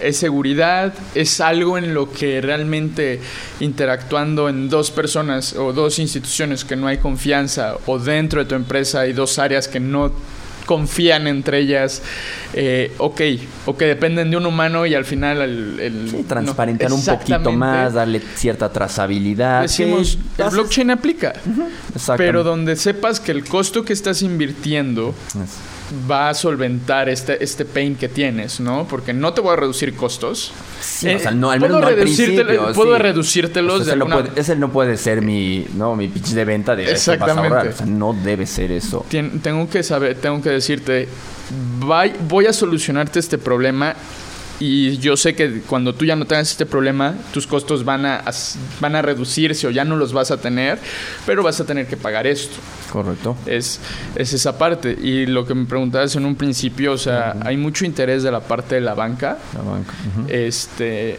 es 0.05 0.17
seguridad, 0.17 0.93
es 1.15 1.41
algo 1.41 1.79
en 1.79 1.95
lo 1.95 2.11
que 2.11 2.41
realmente 2.41 3.21
interactuando 3.61 4.49
en 4.49 4.69
dos 4.69 4.91
personas 4.91 5.55
o 5.55 5.73
dos 5.73 5.99
instituciones 5.99 6.65
que 6.65 6.77
no 6.77 6.87
hay 6.87 6.99
confianza 6.99 7.77
o 7.87 7.99
dentro 7.99 8.43
de 8.43 8.49
tu 8.49 8.55
empresa 8.55 9.01
hay 9.01 9.13
dos 9.13 9.39
áreas 9.39 9.69
que 9.69 9.81
no 9.81 10.13
confían 10.67 11.27
entre 11.27 11.59
ellas, 11.59 12.03
eh, 12.55 12.93
ok, 12.99 13.21
o 13.67 13.77
que 13.77 13.85
dependen 13.87 14.31
de 14.31 14.37
un 14.37 14.47
humano 14.47 14.87
y 14.87 14.95
al 14.95 15.05
final 15.05 15.43
el... 15.43 16.09
sí, 16.11 16.25
transparentar 16.27 16.93
un 16.93 17.05
poquito 17.05 17.53
más, 17.53 17.95
darle 17.95 18.21
cierta 18.35 18.73
trazabilidad. 18.73 19.63
Decimos, 19.63 20.19
el 20.39 20.51
blockchain 20.51 20.91
aplica, 20.91 21.35
pero 22.17 22.45
donde 22.45 22.77
sepas 22.77 23.21
que 23.21 23.33
el 23.33 23.45
costo 23.45 23.85
que 23.85 23.93
estás 23.93 24.23
invirtiendo 24.23 25.15
va 26.11 26.31
a 26.31 26.35
solventar 26.35 27.09
este, 27.09 27.43
este 27.43 27.65
pain 27.65 27.97
que 27.97 28.09
tienes, 28.09 28.61
¿no? 28.61 28.87
Porque 28.89 29.13
no 29.13 29.33
te 29.33 29.41
voy 29.41 29.53
a 29.53 29.57
reducir 29.57 29.95
costos. 29.95 30.53
Sí, 30.81 31.15
o 31.15 31.19
sea, 31.19 31.31
no, 31.31 31.51
al 31.51 31.61
menos 31.61 31.81
puedo, 31.81 31.97
no 31.97 32.73
puedo 32.73 32.99
reducírtelos 32.99 33.83
ese, 33.83 33.97
no 33.97 34.07
puede, 34.07 34.31
ese 34.37 34.57
no 34.57 34.71
puede 34.71 34.97
ser 34.97 35.23
mi, 35.23 35.67
no, 35.75 35.97
mi 35.97 36.09
pitch 36.09 36.29
de 36.29 36.45
venta 36.45 36.77
de 36.77 36.91
Exactamente. 36.91 37.69
O 37.69 37.73
sea, 37.73 37.87
no 37.87 38.13
debe 38.13 38.47
ser 38.47 38.71
eso. 38.73 39.05
tengo 39.09 39.69
que 39.69 39.83
saber, 39.83 40.17
tengo 40.17 40.43
que 40.43 40.51
decirte, 40.51 41.09
voy 42.29 42.47
a 42.47 42.53
solucionarte 42.53 43.19
este 43.19 43.39
problema 43.39 43.95
y 44.61 44.99
yo 44.99 45.17
sé 45.17 45.35
que 45.35 45.61
cuando 45.63 45.95
tú 45.95 46.05
ya 46.05 46.17
no 46.17 46.27
tengas 46.27 46.51
este 46.51 46.67
problema, 46.67 47.15
tus 47.33 47.47
costos 47.47 47.85
van 47.85 48.07
a, 48.07 48.25
van 48.81 48.97
a 48.97 49.03
reducirse 49.03 49.67
o 49.67 49.71
ya 49.71 49.85
no 49.85 49.97
los 49.97 50.13
vas 50.13 50.31
a 50.31 50.37
tener, 50.37 50.79
pero 51.27 51.43
vas 51.43 51.61
a 51.61 51.67
tener 51.67 51.87
que 51.87 51.97
pagar 51.97 52.27
esto. 52.27 52.57
Correcto. 52.93 53.37
Es, 53.47 53.81
es 54.15 54.33
esa 54.33 54.57
parte. 54.57 54.97
Y 55.01 55.27
lo 55.27 55.45
que 55.45 55.55
me 55.55 55.65
preguntabas 55.67 56.15
en 56.17 56.25
un 56.25 56.37
principio, 56.37 56.93
o 56.93 56.99
sea, 56.99 57.37
hay 57.45 57.57
mucho 57.57 57.85
interés 57.85 58.23
de 58.23 58.31
la 58.31 58.41
parte 58.41 58.77
de 58.77 58.81
la 58.81 58.95
banca. 58.95 59.39
La 59.55 59.63
banca. 59.63 59.93
Este 60.29 61.19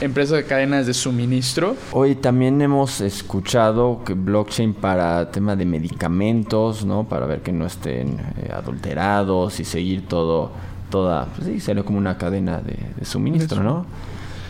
empresas 0.00 0.36
de 0.36 0.44
cadenas 0.44 0.86
de 0.86 0.94
suministro. 0.94 1.76
Hoy 1.92 2.16
también 2.16 2.60
hemos 2.60 3.00
escuchado 3.00 4.02
que 4.04 4.14
blockchain 4.14 4.74
para 4.74 5.30
tema 5.30 5.54
de 5.54 5.64
medicamentos, 5.64 6.84
¿no? 6.84 7.04
Para 7.04 7.26
ver 7.26 7.42
que 7.42 7.52
no 7.52 7.66
estén 7.66 8.18
eh, 8.36 8.50
adulterados 8.52 9.60
y 9.60 9.64
seguir 9.64 10.08
todo 10.08 10.50
toda, 10.92 11.24
pues 11.34 11.48
sí, 11.48 11.58
sería 11.58 11.82
como 11.82 11.98
una 11.98 12.18
cadena 12.18 12.60
de, 12.60 13.04
suministro, 13.04 13.62
¿no? 13.62 13.86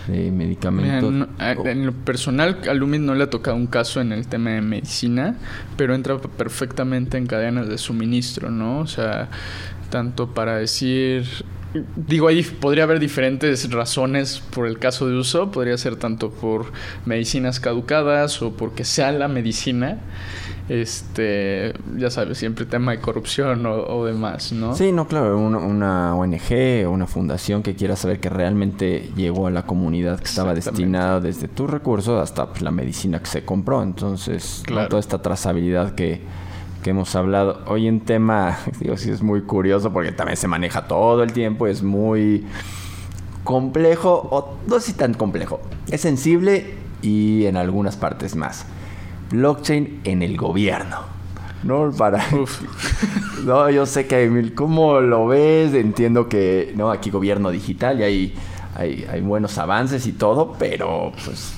De 0.09 0.33
medicamentos. 0.33 1.29
en 1.39 1.87
lo 1.87 1.93
personal, 1.93 2.59
a 2.69 2.75
Lumis 2.75 3.01
no 3.01 3.15
le 3.15 3.23
ha 3.23 3.31
tocado 3.31 3.57
un 3.57 3.69
caso 3.69 4.01
en 4.01 4.11
el 4.11 4.27
tema 4.27 4.51
de 4.51 4.61
medicina, 4.61 5.37
pero 5.77 5.95
entra 5.95 6.19
perfectamente 6.19 7.17
en 7.17 7.27
cadenas 7.27 7.69
de 7.69 7.79
suministro, 7.79 8.51
¿no? 8.51 8.81
O 8.81 8.87
sea, 8.89 9.29
tanto 9.91 10.35
para 10.35 10.57
decir 10.57 11.25
digo, 11.97 12.29
ahí 12.29 12.43
podría 12.43 12.85
haber 12.85 12.99
diferentes 12.99 13.71
razones 13.71 14.41
por 14.41 14.67
el 14.67 14.79
caso 14.79 15.09
de 15.09 15.17
uso. 15.17 15.51
Podría 15.51 15.79
ser 15.79 15.97
tanto 15.97 16.31
por 16.31 16.73
medicinas 17.07 17.61
caducadas 17.61 18.43
o 18.43 18.53
porque 18.57 18.85
sea 18.85 19.13
la 19.13 19.29
medicina 19.29 19.99
este, 20.73 21.75
ya 21.99 22.09
sabes, 22.09 22.39
siempre 22.39 22.65
tema 22.65 22.93
de 22.93 23.01
corrupción 23.01 23.67
o, 23.67 24.07
demás, 24.07 24.53
¿no? 24.53 24.75
Sí, 24.75 24.91
no, 24.91 25.07
claro, 25.07 25.39
una, 25.39 26.17
ONG 26.17 26.87
o 26.87 26.91
una 26.91 27.07
fundación 27.07 27.63
que 27.63 27.75
quiera 27.75 27.95
saber 27.95 28.21
que 28.21 28.31
realmente 28.31 29.11
llegó 29.15 29.49
a 29.49 29.51
la 29.51 29.67
comunidad 29.67 30.19
que 30.19 30.25
estaba 30.25 30.55
destinada 30.55 31.21
desde 31.21 31.47
tus 31.47 31.69
recursos 31.69 32.23
hasta 32.23 32.47
pues, 32.49 32.63
la 32.63 32.71
medicina 32.71 33.19
que 33.19 33.27
se 33.27 33.45
compró. 33.45 33.83
Entonces, 33.83 34.63
toda 34.67 34.99
esta 34.99 35.21
trazabilidad 35.21 35.95
que, 35.95 36.23
que 36.83 36.91
hemos 36.91 37.15
hablado. 37.17 37.61
Hoy 37.67 37.87
en 37.87 38.01
tema, 38.01 38.57
digo, 38.81 38.97
sí 38.97 39.11
es 39.11 39.21
muy 39.21 39.43
curioso 39.43 39.93
porque 39.93 40.11
también 40.11 40.39
se 40.39 40.49
maneja 40.49 40.89
todo 40.89 41.23
el 41.23 41.35
tiempo, 41.35 41.67
es 41.67 41.83
muy 41.83 42.47
complejo, 43.45 44.27
o 44.31 44.57
no 44.67 44.81
si 44.81 44.95
tan 44.95 45.13
complejo, 45.13 45.61
es 45.91 46.01
sensible 46.01 46.77
y 47.03 47.45
en 47.45 47.59
algunas 47.59 47.97
partes 47.97 48.37
más 48.37 48.65
blockchain 49.33 50.01
en 50.05 50.23
el 50.23 50.37
gobierno. 50.37 50.99
No, 51.65 51.91
para. 51.93 52.25
no, 53.45 53.71
yo 53.71 53.87
sé 53.87 54.07
que 54.07 54.53
¿cómo 54.55 55.01
lo 55.01 55.27
ves? 55.27 55.75
Entiendo 55.75 56.29
que 56.29 56.73
no, 56.77 56.91
aquí 56.91 57.11
gobierno 57.11 57.51
digital 57.51 58.01
y 58.01 58.03
hay, 58.03 58.35
hay, 58.75 59.07
hay 59.11 59.21
buenos 59.21 59.59
avances 59.59 60.07
y 60.07 60.13
todo, 60.13 60.55
pero 60.59 61.13
pues. 61.25 61.55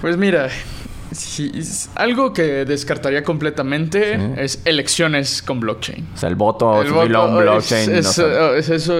Pues 0.00 0.16
mira, 0.16 0.48
Sí, 1.14 1.52
algo 1.94 2.32
que 2.32 2.64
descartaría 2.64 3.22
completamente 3.22 4.42
es 4.42 4.60
elecciones 4.64 5.42
con 5.42 5.60
blockchain. 5.60 6.06
O 6.14 6.18
sea, 6.18 6.28
el 6.28 6.34
voto, 6.34 6.82
el 6.82 6.92
voto 6.92 7.36
blockchain. 7.36 7.94
Es, 7.94 8.18
eso. 8.68 8.98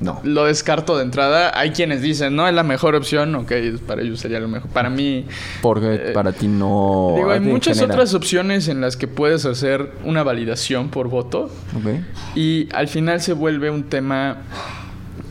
No. 0.00 0.20
Lo 0.22 0.44
descarto 0.44 0.96
de 0.96 1.04
entrada. 1.04 1.58
Hay 1.58 1.70
quienes 1.70 2.02
dicen, 2.02 2.36
no, 2.36 2.46
es 2.46 2.54
la 2.54 2.62
mejor 2.62 2.94
opción. 2.94 3.34
Ok, 3.34 3.52
para 3.86 4.02
ellos 4.02 4.20
sería 4.20 4.40
lo 4.40 4.48
mejor. 4.48 4.70
Para 4.70 4.90
mí. 4.90 5.26
Porque 5.62 5.94
eh, 5.94 6.12
para 6.12 6.32
ti 6.32 6.48
no. 6.48 7.14
Digo, 7.16 7.30
hay 7.30 7.40
muchas 7.40 7.80
otras 7.80 8.14
opciones 8.14 8.68
en 8.68 8.80
las 8.80 8.96
que 8.96 9.08
puedes 9.08 9.46
hacer 9.46 9.92
una 10.04 10.22
validación 10.22 10.90
por 10.90 11.08
voto. 11.08 11.50
Okay. 11.80 12.04
Y 12.34 12.68
al 12.74 12.88
final 12.88 13.20
se 13.20 13.32
vuelve 13.32 13.70
un 13.70 13.84
tema. 13.84 14.38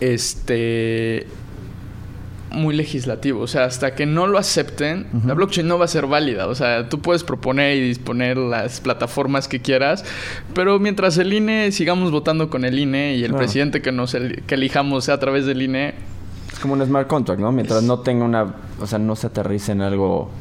Este 0.01 1.25
muy 2.55 2.75
legislativo. 2.75 3.41
O 3.41 3.47
sea, 3.47 3.65
hasta 3.65 3.95
que 3.95 4.05
no 4.05 4.27
lo 4.27 4.37
acepten, 4.37 5.07
la 5.25 5.33
blockchain 5.33 5.67
no 5.67 5.77
va 5.77 5.85
a 5.85 5.87
ser 5.87 6.07
válida. 6.07 6.47
O 6.47 6.55
sea, 6.55 6.89
tú 6.89 6.99
puedes 6.99 7.23
proponer 7.23 7.77
y 7.77 7.81
disponer 7.87 8.37
las 8.37 8.81
plataformas 8.81 9.47
que 9.47 9.61
quieras, 9.61 10.03
pero 10.53 10.79
mientras 10.79 11.17
el 11.17 11.33
INE 11.33 11.71
sigamos 11.71 12.11
votando 12.11 12.49
con 12.49 12.65
el 12.65 12.79
INE 12.79 13.15
y 13.15 13.23
el 13.23 13.33
presidente 13.33 13.81
que 13.81 13.91
nos 13.91 14.13
que 14.13 14.55
elijamos 14.55 15.05
sea 15.05 15.15
a 15.15 15.19
través 15.19 15.45
del 15.45 15.61
INE. 15.61 15.93
Es 16.51 16.59
como 16.59 16.73
un 16.73 16.85
smart 16.85 17.07
contract, 17.07 17.41
¿no? 17.41 17.51
Mientras 17.51 17.83
no 17.83 17.99
tenga 17.99 18.25
una. 18.25 18.55
O 18.79 18.87
sea, 18.87 18.97
no 18.97 19.15
se 19.15 19.27
aterrice 19.27 19.73
en 19.73 19.81
algo 19.81 20.31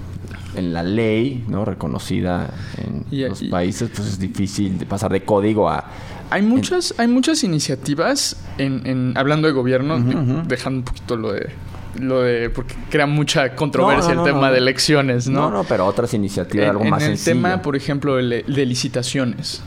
en 0.56 0.72
la 0.72 0.82
ley, 0.82 1.44
¿no? 1.48 1.64
Reconocida 1.64 2.50
en 2.78 3.28
los 3.28 3.42
países, 3.44 3.90
pues 3.94 4.08
es 4.08 4.18
difícil 4.18 4.78
de 4.78 4.86
pasar 4.86 5.12
de 5.12 5.24
código 5.24 5.68
a. 5.68 5.84
Hay 6.30 6.42
muchas, 6.42 6.94
hay 6.98 7.06
muchas 7.06 7.44
iniciativas 7.44 8.36
en, 8.58 9.12
hablando 9.16 9.46
de 9.46 9.54
gobierno, 9.54 10.00
dejando 10.46 10.78
un 10.78 10.84
poquito 10.84 11.16
lo 11.16 11.32
de 11.32 11.50
lo 11.98 12.22
de 12.22 12.50
porque 12.50 12.74
crea 12.90 13.06
mucha 13.06 13.54
controversia 13.54 14.12
el 14.12 14.22
tema 14.22 14.50
de 14.50 14.58
elecciones, 14.58 15.28
¿no? 15.28 15.42
No, 15.42 15.50
no, 15.50 15.64
pero 15.64 15.86
otras 15.86 16.14
iniciativas, 16.14 16.70
algo 16.70 16.84
más 16.84 17.02
en 17.02 17.12
el 17.12 17.22
tema, 17.22 17.62
por 17.62 17.76
ejemplo, 17.76 18.16
de, 18.16 18.42
licitaciones. 18.46 19.62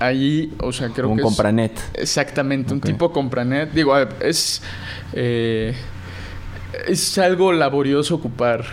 Ahí, 0.00 0.52
o 0.60 0.72
sea, 0.72 0.90
creo 0.90 1.08
un 1.08 1.16
que 1.16 1.22
compranet. 1.22 1.72
exactamente, 1.94 2.72
un 2.72 2.80
tipo 2.80 3.10
compranet. 3.12 3.72
Digo, 3.72 3.96
es 4.20 4.62
eh, 5.12 5.74
es 6.86 7.18
algo 7.18 7.52
laborioso 7.52 8.14
ocupar 8.14 8.64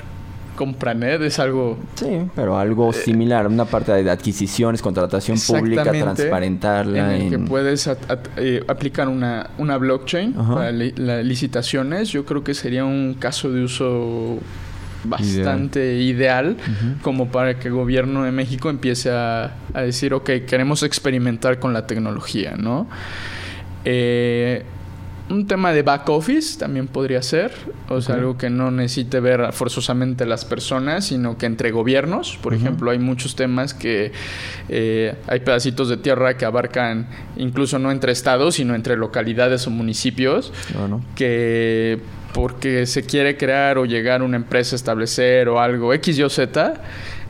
Compranet 0.56 1.22
es 1.22 1.39
algo... 1.39 1.78
Sí, 1.96 2.22
pero 2.36 2.58
algo 2.58 2.91
eh, 2.91 2.94
similar, 2.94 3.48
una 3.48 3.65
parte 3.65 3.91
de 3.91 4.10
adquisiciones, 4.10 4.82
contratación 4.82 5.38
pública, 5.39 5.84
transparentarla. 5.84 7.15
En 7.15 7.22
el 7.22 7.30
que 7.30 7.39
puedes 7.39 7.89
eh, 8.38 8.63
aplicar 8.68 9.08
una, 9.08 9.50
una 9.58 9.78
blockchain 9.78 10.34
para 10.34 10.72
las 10.72 11.26
licitaciones, 11.26 12.10
yo 12.10 12.26
creo 12.26 12.44
que 12.44 12.54
sería 12.54 12.86
un 12.86 13.15
caso 13.20 13.52
de 13.52 13.63
uso 13.63 14.39
bastante 15.04 15.98
ideal, 15.98 16.58
como 17.02 17.28
para 17.28 17.60
que 17.60 17.68
el 17.68 17.74
gobierno 17.74 18.24
de 18.24 18.32
México 18.32 18.70
empiece 18.70 19.12
a, 19.12 19.56
a, 19.74 19.82
decir, 19.82 20.13
ok, 20.13 20.30
queremos 20.48 20.84
experimentar 20.84 21.60
con 21.60 21.74
la 21.74 21.86
tecnología, 21.86 22.56
¿no? 22.58 22.88
Eh, 23.86 24.63
un 25.30 25.48
tema 25.48 25.74
de 25.74 25.82
back 25.82 26.08
office 26.10 26.60
también 26.60 26.88
podría 26.88 27.22
ser, 27.22 27.52
o 27.90 28.00
sea, 28.00 28.16
algo 28.16 28.38
que 28.38 28.50
no 28.50 28.70
necesite 28.70 29.20
ver 29.20 29.52
forzosamente 29.54 30.26
las 30.26 30.46
personas, 30.46 31.06
sino 31.06 31.38
que 31.38 31.48
entre 31.48 31.72
gobiernos, 31.72 32.38
por 32.42 32.54
ejemplo, 32.54 32.92
hay 32.92 33.00
muchos 33.00 33.36
temas 33.36 33.74
que 33.74 34.12
eh, 34.70 35.16
hay 35.28 35.40
pedacitos 35.40 35.90
de 35.90 35.98
tierra 35.98 36.38
que 36.38 36.46
abarcan 36.46 37.08
incluso 37.38 37.80
no 37.80 37.92
entre 37.92 38.12
estados, 38.12 38.56
sino 38.56 38.76
entre 38.76 38.98
localidades 38.98 39.66
o 39.66 39.72
municipios, 39.72 40.54
que 41.16 42.00
porque 42.34 42.86
se 42.86 43.04
quiere 43.04 43.38
crear 43.38 43.78
o 43.78 43.86
llegar 43.86 44.22
a 44.22 44.26
una 44.26 44.36
empresa, 44.36 44.76
establecer 44.76 45.48
o 45.50 45.60
algo 45.60 45.94
X, 45.94 46.20
Y 46.20 46.24
o 46.24 46.30
Z, 46.30 46.74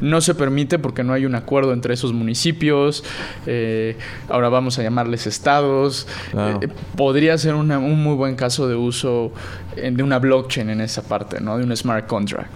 no 0.01 0.21
se 0.21 0.36
permite 0.36 0.79
porque 0.79 1.03
no 1.03 1.13
hay 1.13 1.25
un 1.25 1.36
acuerdo 1.36 1.73
entre 1.73 1.93
esos 1.93 2.13
municipios. 2.13 3.03
Eh, 3.45 3.97
ahora 4.29 4.49
vamos 4.49 4.79
a 4.79 4.84
llamarles 4.84 5.27
estados. 5.27 6.08
Eh, 6.34 6.67
podría 6.95 7.38
ser 7.38 7.55
un 7.55 8.03
muy 8.03 8.15
buen 8.15 8.36
caso 8.36 8.67
de 8.67 8.75
uso 8.75 9.31
de 9.75 10.03
una 10.03 10.19
blockchain 10.19 10.69
en 10.69 10.81
esa 10.81 11.03
parte, 11.03 11.41
¿no? 11.41 11.58
De 11.58 11.63
un 11.63 11.75
smart 11.75 12.08
contract. 12.08 12.51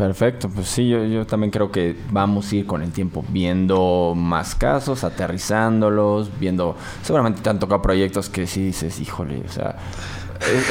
Perfecto, 0.00 0.48
pues 0.48 0.66
sí, 0.66 0.88
yo, 0.88 1.04
yo, 1.04 1.26
también 1.26 1.50
creo 1.50 1.70
que 1.70 1.94
vamos 2.10 2.50
a 2.50 2.56
ir 2.56 2.64
con 2.64 2.80
el 2.80 2.90
tiempo 2.90 3.22
viendo 3.28 4.14
más 4.16 4.54
casos, 4.54 5.04
aterrizándolos, 5.04 6.30
viendo, 6.40 6.74
seguramente 7.02 7.42
te 7.42 7.50
han 7.50 7.58
tocado 7.58 7.82
proyectos 7.82 8.30
que 8.30 8.46
sí 8.46 8.64
dices, 8.64 8.98
híjole, 8.98 9.42
o 9.46 9.52
sea, 9.52 9.76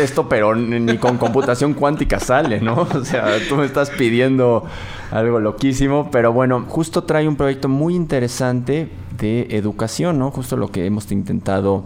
esto 0.01 0.27
pero 0.27 0.55
ni 0.55 0.97
con 0.97 1.17
computación 1.17 1.73
cuántica 1.73 2.19
sale, 2.19 2.61
¿no? 2.61 2.87
O 2.99 3.05
sea, 3.05 3.37
tú 3.47 3.55
me 3.55 3.65
estás 3.65 3.89
pidiendo 3.91 4.65
algo 5.11 5.39
loquísimo, 5.39 6.09
pero 6.11 6.33
bueno, 6.33 6.65
justo 6.67 7.03
trae 7.03 7.27
un 7.27 7.35
proyecto 7.35 7.69
muy 7.69 7.95
interesante 7.95 8.89
de 9.17 9.47
educación, 9.51 10.19
¿no? 10.19 10.31
Justo 10.31 10.57
lo 10.57 10.69
que 10.69 10.85
hemos 10.85 11.11
intentado 11.11 11.83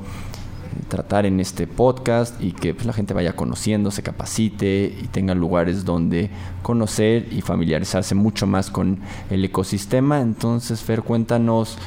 tratar 0.87 1.25
en 1.25 1.39
este 1.39 1.67
podcast 1.67 2.41
y 2.41 2.51
que 2.51 2.73
pues, 2.73 2.85
la 2.85 2.93
gente 2.93 3.13
vaya 3.13 3.35
conociendo, 3.35 3.91
se 3.91 4.03
capacite 4.03 4.95
y 5.01 5.07
tenga 5.07 5.35
lugares 5.35 5.85
donde 5.85 6.29
conocer 6.61 7.27
y 7.31 7.41
familiarizarse 7.41 8.15
mucho 8.15 8.47
más 8.47 8.69
con 8.69 8.99
el 9.29 9.45
ecosistema. 9.45 10.21
Entonces, 10.21 10.81
Fer, 10.81 11.01
cuéntanos 11.03 11.77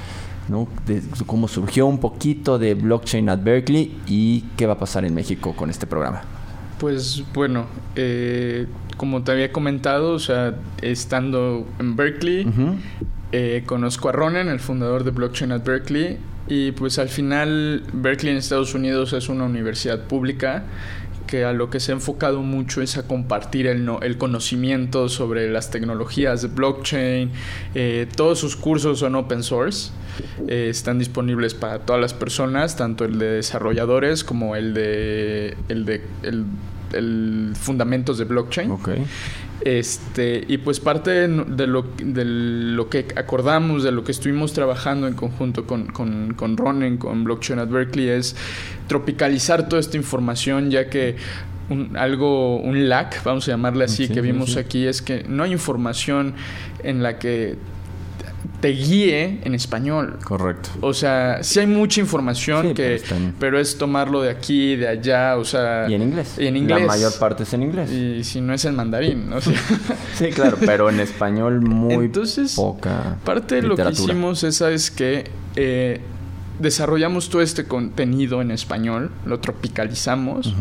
¿no? 0.49 0.69
de 0.87 1.03
cómo 1.27 1.49
surgió 1.49 1.87
un 1.87 1.99
poquito 1.99 2.59
de 2.59 2.75
blockchain 2.75 3.29
at 3.29 3.43
Berkeley 3.43 3.97
y 4.07 4.43
qué 4.57 4.67
va 4.67 4.75
a 4.75 4.79
pasar 4.79 5.05
en 5.05 5.15
México 5.15 5.55
con 5.57 5.71
este 5.71 5.87
programa. 5.87 6.23
Pues 6.79 7.25
bueno, 7.33 7.67
eh, 7.95 8.67
como 8.97 9.23
te 9.23 9.33
había 9.33 9.51
comentado, 9.51 10.13
o 10.13 10.19
sea, 10.19 10.55
estando 10.83 11.67
en 11.79 11.97
Berkeley, 11.97 12.47
eh, 13.33 13.63
conozco 13.67 14.09
a 14.09 14.13
Ronen, 14.13 14.49
el 14.49 14.61
fundador 14.61 15.05
de 15.05 15.11
Blockchain 15.11 15.53
at 15.53 15.65
Berkeley, 15.65 16.19
y 16.49 16.73
pues 16.73 16.99
al 16.99 17.09
final 17.09 17.83
Berkeley 17.93 18.33
en 18.33 18.39
Estados 18.39 18.75
Unidos 18.75 19.13
es 19.13 19.29
una 19.29 19.45
universidad 19.45 20.05
pública 20.05 20.65
que 21.27 21.45
a 21.45 21.53
lo 21.53 21.71
que 21.71 21.81
se 21.81 21.93
ha 21.93 21.95
enfocado 21.95 22.43
mucho 22.43 22.83
es 22.83 22.97
a 22.97 23.07
compartir 23.07 23.67
el, 23.67 23.89
el 24.03 24.19
conocimiento 24.19 25.09
sobre 25.09 25.51
las 25.51 25.71
tecnologías 25.71 26.43
de 26.43 26.49
blockchain. 26.49 27.31
Eh, 27.75 28.07
todos 28.17 28.39
sus 28.39 28.57
cursos 28.57 29.01
son 29.01 29.15
open 29.17 29.43
source, 29.43 29.91
eh, 30.49 30.69
están 30.71 30.99
disponibles 30.99 31.55
para 31.55 31.81
todas 31.81 32.01
las 32.01 32.15
personas, 32.15 32.77
tanto 32.77 33.05
el 33.05 33.19
de 33.19 33.33
desarrolladores 33.33 34.25
como 34.25 34.57
el 34.57 34.75
de 34.75 35.57
el 35.69 35.85
de 35.85 36.03
el, 36.23 36.45
fundamentos 37.55 38.17
de 38.19 38.25
blockchain. 38.25 38.71
Okay. 38.71 39.05
Este, 39.67 40.45
y 40.47 40.59
pues 40.59 40.79
parte 40.79 41.11
de 41.27 41.67
lo, 41.67 41.83
de 41.99 42.25
lo 42.25 42.89
que 42.89 43.05
acordamos, 43.17 43.83
de 43.83 43.91
lo 43.91 44.05
que 44.05 44.13
estuvimos 44.13 44.53
trabajando 44.53 45.09
en 45.09 45.15
conjunto 45.15 45.67
con, 45.67 45.89
con, 45.89 46.35
con 46.35 46.57
Ronen, 46.57 46.99
con 46.99 47.25
Blockchain 47.25 47.59
at 47.59 47.69
Berkeley, 47.69 48.11
es 48.11 48.37
tropicalizar 48.87 49.69
toda 49.69 49.81
esta 49.81 49.97
información, 49.97 50.71
ya 50.71 50.89
que 50.89 51.17
un, 51.69 51.97
algo, 51.97 52.59
un 52.59 52.89
lag, 52.89 53.11
vamos 53.25 53.49
a 53.49 53.51
llamarle 53.51 53.87
así, 53.87 54.07
que 54.09 54.21
vimos 54.21 54.57
aquí, 54.57 54.87
es 54.87 55.03
que 55.03 55.25
no 55.29 55.43
hay 55.43 55.51
información 55.51 56.35
en 56.85 57.03
la 57.03 57.19
que 57.19 57.57
te 58.61 58.69
guíe 58.69 59.41
en 59.45 59.55
español. 59.55 60.19
Correcto. 60.25 60.71
O 60.81 60.95
sea, 60.95 61.43
sí 61.43 61.61
hay 61.61 61.67
mucha 61.67 62.01
información 62.01 62.75
que, 62.75 63.03
pero, 63.39 63.59
es 63.59 63.79
tomarlo 63.79 64.23
de 64.23 64.31
aquí, 64.31 64.77
de 64.77 64.89
allá, 64.89 65.37
o 65.37 65.45
sea. 65.45 65.87
Y 65.89 65.95
en 65.95 66.03
inglés. 66.03 66.37
Y 66.39 66.47
en 66.47 66.57
inglés. 66.57 66.81
La 66.81 66.87
mayor 66.87 67.19
parte 67.19 67.43
es 67.43 67.53
en 67.53 67.63
inglés. 67.63 67.91
Y 67.91 68.25
si 68.25 68.41
no 68.41 68.55
es 68.55 68.65
en 68.65 68.75
mandarín, 68.75 69.29
¿no? 69.29 69.41
sí, 70.15 70.31
claro, 70.35 70.57
pero 70.65 70.89
en 70.91 71.01
español 71.01 71.61
muy 71.61 72.07
Entonces, 72.07 72.55
poca. 72.55 73.17
Parte 73.25 73.57
de 73.57 73.63
lo 73.63 73.77
que 73.77 73.91
hicimos 73.91 74.43
es, 74.45 74.57
¿sabes 74.57 74.91
que 74.91 75.31
eh, 75.57 76.01
desarrollamos 76.59 77.29
todo 77.29 77.43
este 77.43 77.65
contenido 77.65 78.41
en 78.41 78.51
español, 78.51 79.11
lo 79.25 79.41
tropicalizamos 79.41 80.55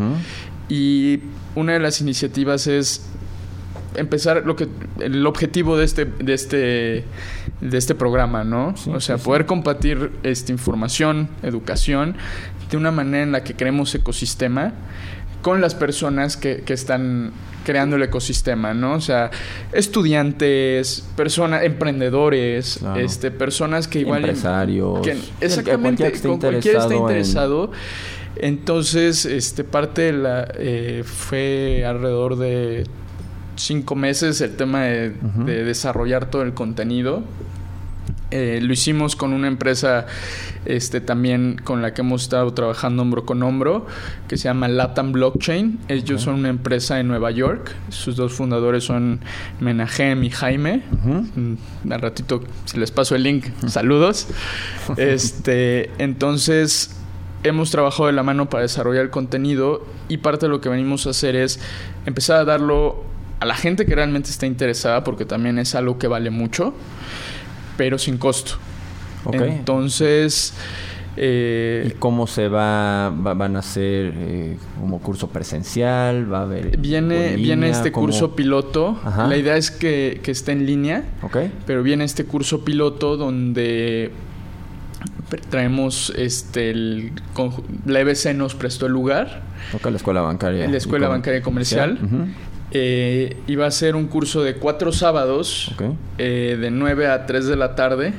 y 0.67 1.19
una 1.55 1.73
de 1.73 1.79
las 1.79 2.01
iniciativas 2.01 2.67
es 2.67 3.05
empezar 3.97 4.43
lo 4.45 4.55
que 4.55 4.67
el 4.99 5.25
objetivo 5.25 5.77
de 5.77 5.85
este 5.85 6.05
de 6.05 6.33
este 6.33 7.03
de 7.61 7.77
este 7.77 7.95
programa, 7.95 8.43
¿no? 8.43 8.73
o 8.87 8.99
sea, 8.99 9.17
poder 9.17 9.45
compartir 9.45 10.11
esta 10.23 10.51
información, 10.51 11.29
educación 11.43 12.15
de 12.69 12.77
una 12.77 12.91
manera 12.91 13.23
en 13.23 13.31
la 13.31 13.43
que 13.43 13.55
creemos 13.55 13.93
ecosistema 13.95 14.73
con 15.41 15.61
las 15.61 15.75
personas 15.75 16.37
que, 16.37 16.63
que 16.63 16.73
están 16.73 17.31
creando 17.65 17.97
el 17.97 18.03
ecosistema, 18.03 18.73
¿no? 18.73 18.93
O 18.93 19.01
sea, 19.01 19.31
estudiantes, 19.73 21.05
personas, 21.17 21.63
emprendedores, 21.63 22.79
este, 22.95 23.31
personas 23.31 23.87
que 23.87 23.99
igual... 23.99 24.19
Empresarios. 24.19 25.01
Que, 25.01 25.17
exactamente, 25.41 26.11
con 26.21 26.39
cualquiera 26.39 26.79
está 26.79 26.95
interesado. 26.95 27.71
Entonces, 28.37 29.25
este, 29.25 29.63
parte 29.63 30.03
de 30.03 30.13
la... 30.13 30.47
Eh, 30.57 31.03
fue 31.05 31.83
alrededor 31.85 32.37
de 32.37 32.85
cinco 33.55 33.95
meses 33.95 34.41
el 34.41 34.55
tema 34.55 34.83
de, 34.83 35.11
desarrollar 35.45 36.29
todo 36.29 36.41
el 36.43 36.53
contenido. 36.53 37.23
Eh, 38.31 38.59
lo 38.61 38.73
hicimos 38.73 39.15
con 39.15 39.33
una 39.33 39.47
empresa 39.47 40.07
este, 40.65 40.99
también 40.99 41.61
con 41.63 41.81
la 41.81 41.93
que 41.93 42.01
hemos 42.01 42.23
estado 42.23 42.53
trabajando 42.53 43.03
hombro 43.03 43.25
con 43.25 43.41
hombro, 43.43 43.85
que 44.27 44.35
se 44.35 44.45
llama 44.45 44.67
Latam 44.67 45.11
Blockchain. 45.11 45.79
Ellos 45.87 46.23
son 46.23 46.35
una 46.35 46.49
empresa 46.49 46.99
en 46.99 47.07
Nueva 47.07 47.31
York. 47.31 47.75
Sus 47.89 48.15
dos 48.15 48.33
fundadores 48.33 48.83
son 48.83 49.21
Menahem 49.59 50.23
y 50.23 50.31
Jaime. 50.31 50.81
Mm, 51.03 51.91
al 51.91 52.01
ratito, 52.01 52.41
si 52.65 52.79
les 52.79 52.91
paso 52.91 53.15
el 53.15 53.23
link, 53.23 53.45
saludos. 53.67 54.27
este, 54.97 55.91
entonces, 55.99 56.95
hemos 57.43 57.69
trabajado 57.69 58.07
de 58.07 58.13
la 58.13 58.23
mano 58.23 58.49
para 58.49 58.63
desarrollar 58.63 59.03
el 59.03 59.11
contenido 59.11 59.85
y 60.09 60.17
parte 60.17 60.47
de 60.47 60.49
lo 60.49 60.61
que 60.61 60.69
venimos 60.69 61.05
a 61.05 61.11
hacer 61.11 61.35
es 61.35 61.59
empezar 62.05 62.37
a 62.37 62.45
darlo 62.45 63.03
a 63.39 63.45
la 63.45 63.55
gente 63.55 63.85
que 63.85 63.95
realmente 63.95 64.29
está 64.29 64.45
interesada, 64.45 65.03
porque 65.03 65.25
también 65.25 65.59
es 65.59 65.75
algo 65.75 65.97
que 65.97 66.07
vale 66.07 66.29
mucho, 66.29 66.73
pero 67.77 67.97
sin 67.97 68.17
costo. 68.17 68.55
Entonces... 69.31 70.53
Eh, 71.17 71.87
¿Y 71.87 71.91
cómo 71.91 72.27
se 72.27 72.49
va, 72.49 73.09
van 73.09 73.55
a 73.55 73.59
hacer 73.59 74.13
eh, 74.17 74.57
como 74.81 74.99
curso 74.99 75.29
presencial? 75.29 76.31
¿Va 76.31 76.39
a 76.39 76.41
haber 76.41 76.75
viene, 76.77 77.37
viene 77.37 77.69
este 77.69 77.91
curso 77.93 78.35
piloto. 78.35 78.99
La 79.05 79.37
idea 79.37 79.55
es 79.55 79.71
que, 79.71 80.19
que 80.21 80.31
esté 80.31 80.51
en 80.51 80.65
línea. 80.65 81.05
Okay. 81.21 81.53
Pero 81.65 81.83
viene 81.83 82.03
este 82.03 82.25
curso 82.25 82.65
piloto 82.65 83.15
donde 83.15 84.11
traemos 85.49 86.13
este 86.15 86.69
el, 86.69 87.11
la 87.85 87.99
EBC 88.01 88.35
nos 88.35 88.55
prestó 88.55 88.85
el 88.85 88.91
lugar. 88.91 89.43
Okay, 89.73 89.91
la 89.91 89.97
escuela 89.97 90.21
bancaria. 90.21 90.67
La 90.67 90.77
escuela 90.77 91.07
bancaria 91.07 91.41
comercial. 91.41 91.97
Eh, 92.77 93.37
iba 93.47 93.65
a 93.65 93.71
ser 93.71 93.95
un 93.95 94.07
curso 94.07 94.43
de 94.43 94.55
cuatro 94.55 94.91
sábados, 94.91 95.73
eh, 96.17 96.57
de 96.59 96.71
9 96.71 97.07
a 97.07 97.25
3 97.25 97.45
de 97.45 97.55
la 97.55 97.73
tarde, 97.73 98.13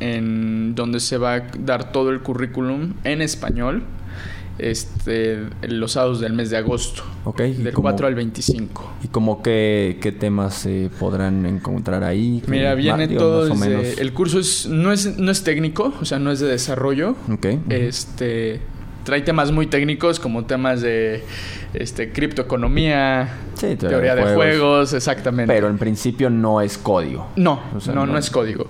en 0.00 0.74
donde 0.74 0.98
se 0.98 1.16
va 1.16 1.34
a 1.34 1.42
dar 1.60 1.92
todo 1.92 2.10
el 2.10 2.20
currículum 2.20 2.94
en 3.04 3.22
español. 3.22 3.84
Este, 4.58 5.44
los 5.62 5.92
sábados 5.92 6.18
del 6.18 6.32
mes 6.32 6.50
de 6.50 6.56
agosto. 6.56 7.04
Del 7.36 7.72
4 7.72 8.08
al 8.08 8.16
25. 8.16 8.94
¿Y 9.04 9.08
como 9.08 9.42
qué, 9.42 9.98
qué 10.00 10.10
temas 10.10 10.54
se 10.54 10.90
podrán 10.98 11.46
encontrar 11.46 12.02
ahí? 12.02 12.42
Mira, 12.48 12.74
viene 12.74 13.06
todo 13.06 13.46
El 13.46 14.12
curso 14.12 14.40
es 14.40 14.66
no, 14.66 14.90
es 14.90 15.18
no 15.18 15.30
es 15.30 15.44
técnico, 15.44 15.92
o 16.00 16.04
sea, 16.04 16.18
no 16.18 16.32
es 16.32 16.40
de 16.40 16.48
desarrollo. 16.48 17.14
Este 17.68 18.60
trae 19.04 19.20
temas 19.22 19.52
muy 19.52 19.66
técnicos 19.66 20.18
como 20.18 20.44
temas 20.44 20.80
de 20.80 21.22
este 21.74 22.12
criptoeconomía, 22.12 23.34
teoría, 23.58 24.14
de, 24.14 24.34
juegos. 24.34 24.92
exactamente. 24.92 25.52
Pero 25.52 25.68
en 25.68 25.78
principio 25.78 26.30
no 26.30 26.60
es 26.60 26.78
código. 26.78 27.28
No, 27.36 27.60
no, 27.92 28.06
no, 28.06 28.18
es 28.18 28.30
código. 28.30 28.66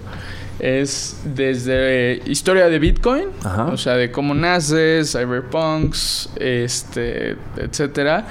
Es 0.59 1.23
desde 1.25 2.23
historia 2.27 2.69
de 2.69 2.79
Bitcoin, 2.79 3.27
o 3.71 3.77
sea, 3.77 3.95
de 3.95 4.11
cómo 4.11 4.35
nace, 4.35 5.03
cyberpunks, 5.05 6.31
este, 6.37 7.37
etcétera, 7.57 8.27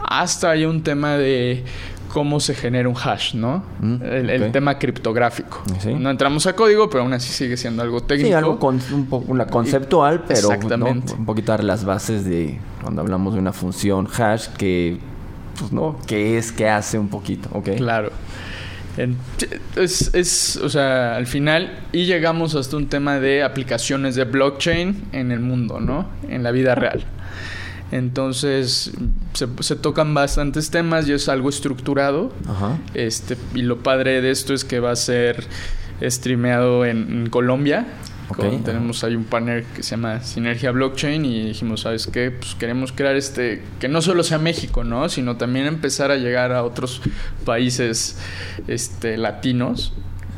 hasta 0.00 0.50
hay 0.50 0.64
un 0.64 0.82
tema 0.82 1.16
de 1.16 1.64
cómo 2.06 2.40
se 2.40 2.54
genera 2.54 2.88
un 2.88 2.96
hash, 2.96 3.34
¿no? 3.34 3.62
Mm, 3.80 4.02
el, 4.02 4.52
tema 4.52 4.78
criptográfico. 4.78 5.62
No 5.98 6.10
entramos 6.10 6.46
a 6.46 6.54
código, 6.54 6.88
pero 6.88 7.02
aún 7.02 7.12
así 7.12 7.32
sigue 7.32 7.56
siendo 7.56 7.82
algo 7.82 8.02
técnico. 8.02 8.28
Sí, 8.28 8.34
algo 8.34 8.58
con, 8.58 8.80
un 8.92 9.06
poco 9.06 9.30
una 9.32 9.46
conceptual, 9.46 10.24
pero 10.26 10.48
un 10.48 11.26
poquito 11.26 11.52
dar 11.52 11.64
las 11.64 11.84
bases 11.84 12.24
de 12.24 12.58
cuando 12.82 13.02
hablamos 13.02 13.34
de 13.34 13.40
una 13.40 13.52
función 13.52 14.08
hash 14.16 14.48
que, 14.56 14.98
pues, 15.58 15.72
¿no? 15.72 15.98
¿Qué 16.06 16.38
es? 16.38 16.52
¿Qué 16.52 16.68
hace 16.68 16.98
un 16.98 17.08
poquito? 17.08 17.48
¿Ok? 17.52 17.70
Claro. 17.76 18.10
Es, 19.76 20.14
es, 20.14 20.56
o 20.56 20.70
sea, 20.70 21.16
al 21.16 21.26
final, 21.26 21.80
y 21.92 22.06
llegamos 22.06 22.54
hasta 22.54 22.76
un 22.78 22.86
tema 22.86 23.20
de 23.20 23.42
aplicaciones 23.42 24.14
de 24.14 24.24
blockchain 24.24 25.08
en 25.12 25.32
el 25.32 25.40
mundo, 25.40 25.80
¿no? 25.80 26.06
En 26.28 26.42
la 26.42 26.50
vida 26.50 26.74
real. 26.74 27.04
Entonces 27.92 28.92
se, 29.32 29.76
tocan 29.76 30.12
bastantes 30.12 30.70
temas 30.70 31.08
y 31.08 31.12
es 31.12 31.28
algo 31.28 31.48
estructurado. 31.48 32.32
Este, 32.94 33.36
y 33.54 33.62
lo 33.62 33.78
padre 33.78 34.20
de 34.20 34.30
esto 34.30 34.54
es 34.54 34.64
que 34.64 34.80
va 34.80 34.90
a 34.90 34.96
ser 34.96 35.44
streameado 36.02 36.84
en, 36.84 37.28
Colombia. 37.30 37.86
tenemos 38.64 39.04
ahí 39.04 39.14
un 39.14 39.24
partner 39.24 39.64
que 39.64 39.82
se 39.82 39.90
llama 39.90 40.20
Sinergia 40.20 40.72
Blockchain 40.72 41.24
y 41.24 41.44
dijimos, 41.46 41.82
¿sabes 41.82 42.08
qué? 42.08 42.32
Pues 42.32 42.56
queremos 42.56 42.90
crear 42.92 43.14
este, 43.14 43.62
que 43.78 43.88
no 43.88 44.02
solo 44.02 44.24
sea 44.24 44.38
México, 44.38 44.82
¿no? 44.82 45.08
Sino 45.08 45.36
también 45.36 45.66
empezar 45.66 46.10
a 46.10 46.16
llegar 46.16 46.52
a 46.52 46.64
otros 46.64 47.02
países 47.44 48.18
este, 48.66 49.16
latinos 49.16 49.92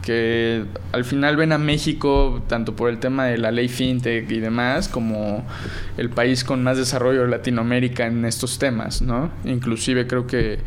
que 0.08 0.64
al 0.92 1.04
final 1.04 1.36
ven 1.36 1.52
a 1.52 1.58
México, 1.58 2.42
tanto 2.48 2.74
por 2.74 2.88
el 2.88 2.98
tema 2.98 3.26
de 3.26 3.36
la 3.36 3.50
ley 3.50 3.68
fintech 3.68 4.30
y 4.30 4.40
demás, 4.40 4.88
como 4.88 5.44
el 5.98 6.08
país 6.08 6.44
con 6.44 6.62
más 6.64 6.78
desarrollo 6.78 7.22
de 7.24 7.28
Latinoamérica 7.28 8.06
en 8.06 8.24
estos 8.24 8.58
temas, 8.58 9.02
¿no? 9.02 9.30
Inclusive 9.44 10.06
creo 10.06 10.26
que 10.26 10.60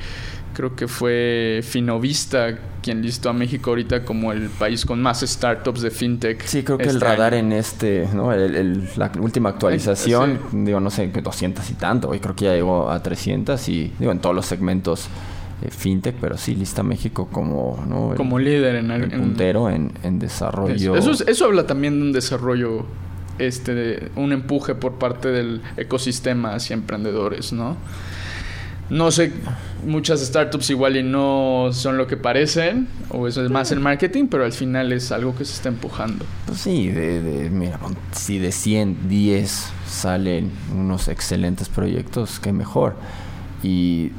Creo 0.54 0.76
que 0.76 0.89
fue 0.89 1.62
Finovista 1.64 2.58
quien 2.84 3.02
listó 3.02 3.30
a 3.30 3.34
México 3.34 3.70
ahorita 3.70 4.04
como 4.04 4.34
el 4.34 4.50
país 4.50 4.86
con 4.86 5.02
más 5.02 5.22
startups 5.22 5.82
de 5.82 5.92
fintech. 5.92 6.44
Sí, 6.46 6.62
creo 6.64 6.78
que 6.78 6.84
el 6.84 6.89
este 6.98 7.06
radar 7.06 7.34
año. 7.34 7.46
en 7.48 7.52
este, 7.54 8.06
¿no? 8.14 8.34
El- 8.34 8.56
el- 8.58 8.89
la 8.98 9.10
última 9.22 9.48
actualización, 9.48 10.39
digo, 10.52 10.82
no 10.82 10.89
sé, 10.89 11.10
que 11.10 11.22
200 11.22 11.70
y 11.70 11.76
tanto, 11.76 12.14
y 12.14 12.20
creo 12.20 12.36
que 12.36 12.46
ya 12.46 12.54
llegó 12.54 12.92
a 12.92 13.02
300 13.02 13.70
y, 13.70 13.94
digo, 13.98 14.12
en 14.12 14.20
todos 14.20 14.36
los 14.36 14.46
segmentos 14.46 15.08
eh, 15.62 15.70
fintech, 15.72 16.16
pero 16.20 16.38
sí 16.38 16.55
lista 16.55 16.84
México 16.84 17.28
como, 17.32 17.84
¿no? 17.88 18.12
El, 18.12 18.18
como 18.18 18.39
líder 18.39 18.76
en, 18.76 18.91
el 18.91 19.09
puntero 19.09 19.70
en, 19.70 19.91
en 20.03 20.20
desarrollo. 20.20 20.95
Eso, 20.95 21.12
es- 21.12 21.22
eso 21.28 21.45
habla 21.45 21.66
también 21.68 21.99
de 21.99 22.01
un 22.07 22.12
desarrollo, 22.12 22.86
este, 23.39 23.74
de 23.76 24.12
un 24.16 24.32
empuje 24.32 24.76
por 24.76 24.93
parte 24.93 25.30
del 25.30 25.62
ecosistema 25.78 26.53
hacia 26.55 26.74
emprendedores, 26.74 27.53
¿no? 27.53 27.78
No 28.89 29.09
sé, 29.09 29.32
muchas 29.88 30.20
startups 30.20 30.70
igual 30.70 30.97
y 30.97 31.03
no 31.03 31.70
son 31.72 31.97
lo 31.97 32.07
que 32.07 32.18
parecen, 32.18 32.89
o 33.09 33.26
eso 33.26 33.41
es 33.41 33.49
más 33.49 33.72
el 33.72 33.80
marketing, 33.80 34.26
pero 34.28 34.43
al 34.43 34.51
final 34.51 34.91
es 34.91 35.14
algo 35.14 35.34
que 35.34 35.45
se 35.45 35.53
está 35.53 35.70
empujando. 35.70 36.26
Pues 36.45 36.59
sí, 36.59 36.89
de, 36.89 37.22
de- 37.22 37.49
mira, 37.49 37.80
si 38.12 38.38
de 38.38 38.51
100, 38.51 39.07
10 39.07 39.68
salen 39.88 40.51
unos 40.78 41.07
excelentes 41.07 41.70
proyectos, 41.70 42.41
qué 42.41 42.51
mejor. 42.51 42.95
Y 43.64 44.12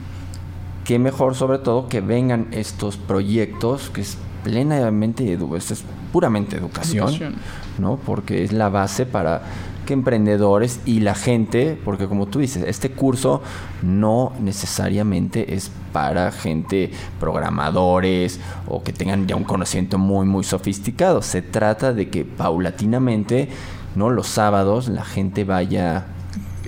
qué 0.85 0.99
mejor 0.99 1.35
sobre 1.35 1.59
todo 1.59 1.89
que 1.89 2.01
vengan 2.01 2.49
estos 2.53 2.97
proyectos 2.97 3.91
que 3.91 4.03
es 4.03 4.19
plenamente, 4.43 5.33
es 5.33 5.85
puramente 6.13 6.57
educación, 6.57 7.09
Educación. 7.09 7.35
¿no? 7.79 7.97
Porque 7.97 8.45
es 8.45 8.53
la 8.53 8.69
base 8.69 9.07
para 9.07 9.43
que 9.87 9.95
emprendedores 9.95 10.81
y 10.85 11.01
la 11.01 11.15
gente, 11.15 11.79
porque 11.85 12.07
como 12.07 12.27
tú 12.27 12.39
dices, 12.39 12.65
este 12.67 12.91
curso 12.91 13.43
no 13.83 14.33
necesariamente 14.41 15.55
es 15.55 15.71
para 15.93 16.31
gente 16.31 16.91
programadores 17.19 18.41
o 18.67 18.83
que 18.83 18.93
tengan 18.93 19.27
ya 19.27 19.37
un 19.37 19.45
conocimiento 19.45 19.99
muy 19.99 20.27
muy 20.27 20.45
sofisticado. 20.45 21.23
Se 21.23 21.43
trata 21.43 21.93
de 21.93 22.11
que 22.11 22.25
paulatinamente, 22.25 23.49
no 23.95 24.11
los 24.11 24.29
sábados 24.29 24.89
la 24.89 25.05
gente 25.05 25.45
vaya 25.45 26.07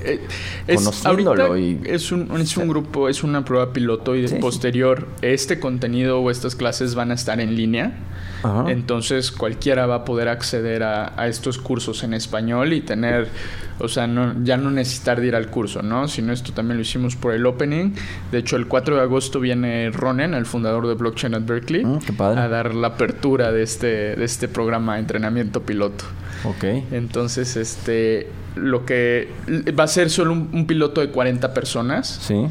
Eh, 0.04 0.20
es, 0.66 0.76
Conociéndolo 0.76 1.44
ahorita 1.44 1.88
y- 1.88 1.94
es 1.94 2.12
un, 2.12 2.40
es 2.40 2.56
un 2.56 2.68
grupo, 2.68 3.08
es 3.08 3.22
una 3.24 3.44
prueba 3.44 3.72
piloto 3.72 4.14
y 4.14 4.22
de 4.22 4.28
Sí, 4.28 4.34
sí. 4.36 4.40
posterior 4.40 5.06
este 5.22 5.58
contenido 5.60 6.20
o 6.20 6.30
estas 6.30 6.54
clases 6.54 6.94
van 6.94 7.10
a 7.10 7.14
estar 7.14 7.40
en 7.40 7.54
línea. 7.56 7.92
Ajá. 8.42 8.70
Entonces 8.70 9.32
cualquiera 9.32 9.86
va 9.86 9.94
a 9.96 10.04
poder 10.04 10.28
acceder 10.28 10.82
a, 10.82 11.12
a 11.20 11.28
estos 11.28 11.56
cursos 11.58 12.02
en 12.04 12.12
español 12.14 12.72
y 12.74 12.82
tener, 12.82 13.28
o 13.78 13.88
sea, 13.88 14.06
no, 14.06 14.34
ya 14.44 14.56
no 14.56 14.70
necesitar 14.70 15.20
de 15.20 15.26
ir 15.28 15.34
al 15.36 15.48
curso, 15.48 15.82
¿no? 15.82 16.08
Sino 16.08 16.32
esto 16.32 16.52
también 16.52 16.76
lo 16.76 16.82
hicimos 16.82 17.16
por 17.16 17.34
el 17.34 17.44
opening. 17.46 17.92
De 18.32 18.38
hecho, 18.38 18.56
el 18.56 18.66
4 18.66 18.96
de 18.96 19.02
agosto 19.02 19.40
viene 19.40 19.90
Ronen, 19.90 20.34
el 20.34 20.46
fundador 20.46 20.86
de 20.86 20.94
Blockchain 20.94 21.34
at 21.34 21.42
Berkeley, 21.44 21.84
Mm, 21.84 21.98
qué 22.00 22.12
padre. 22.12 22.40
a 22.40 22.48
dar 22.48 22.74
la 22.74 22.88
apertura 22.88 23.52
de 23.52 23.62
este, 23.62 24.14
de 24.16 24.24
este 24.24 24.48
programa 24.48 24.94
de 24.94 25.00
entrenamiento 25.00 25.62
piloto. 25.62 26.04
Ok. 26.44 26.64
Entonces, 26.92 27.56
este, 27.56 28.28
lo 28.54 28.84
que 28.84 29.28
va 29.78 29.84
a 29.84 29.88
ser 29.88 30.10
solo 30.10 30.32
un, 30.32 30.50
un 30.52 30.66
piloto 30.66 31.00
de 31.00 31.08
40 31.08 31.52
personas. 31.54 32.06
Sí. 32.22 32.46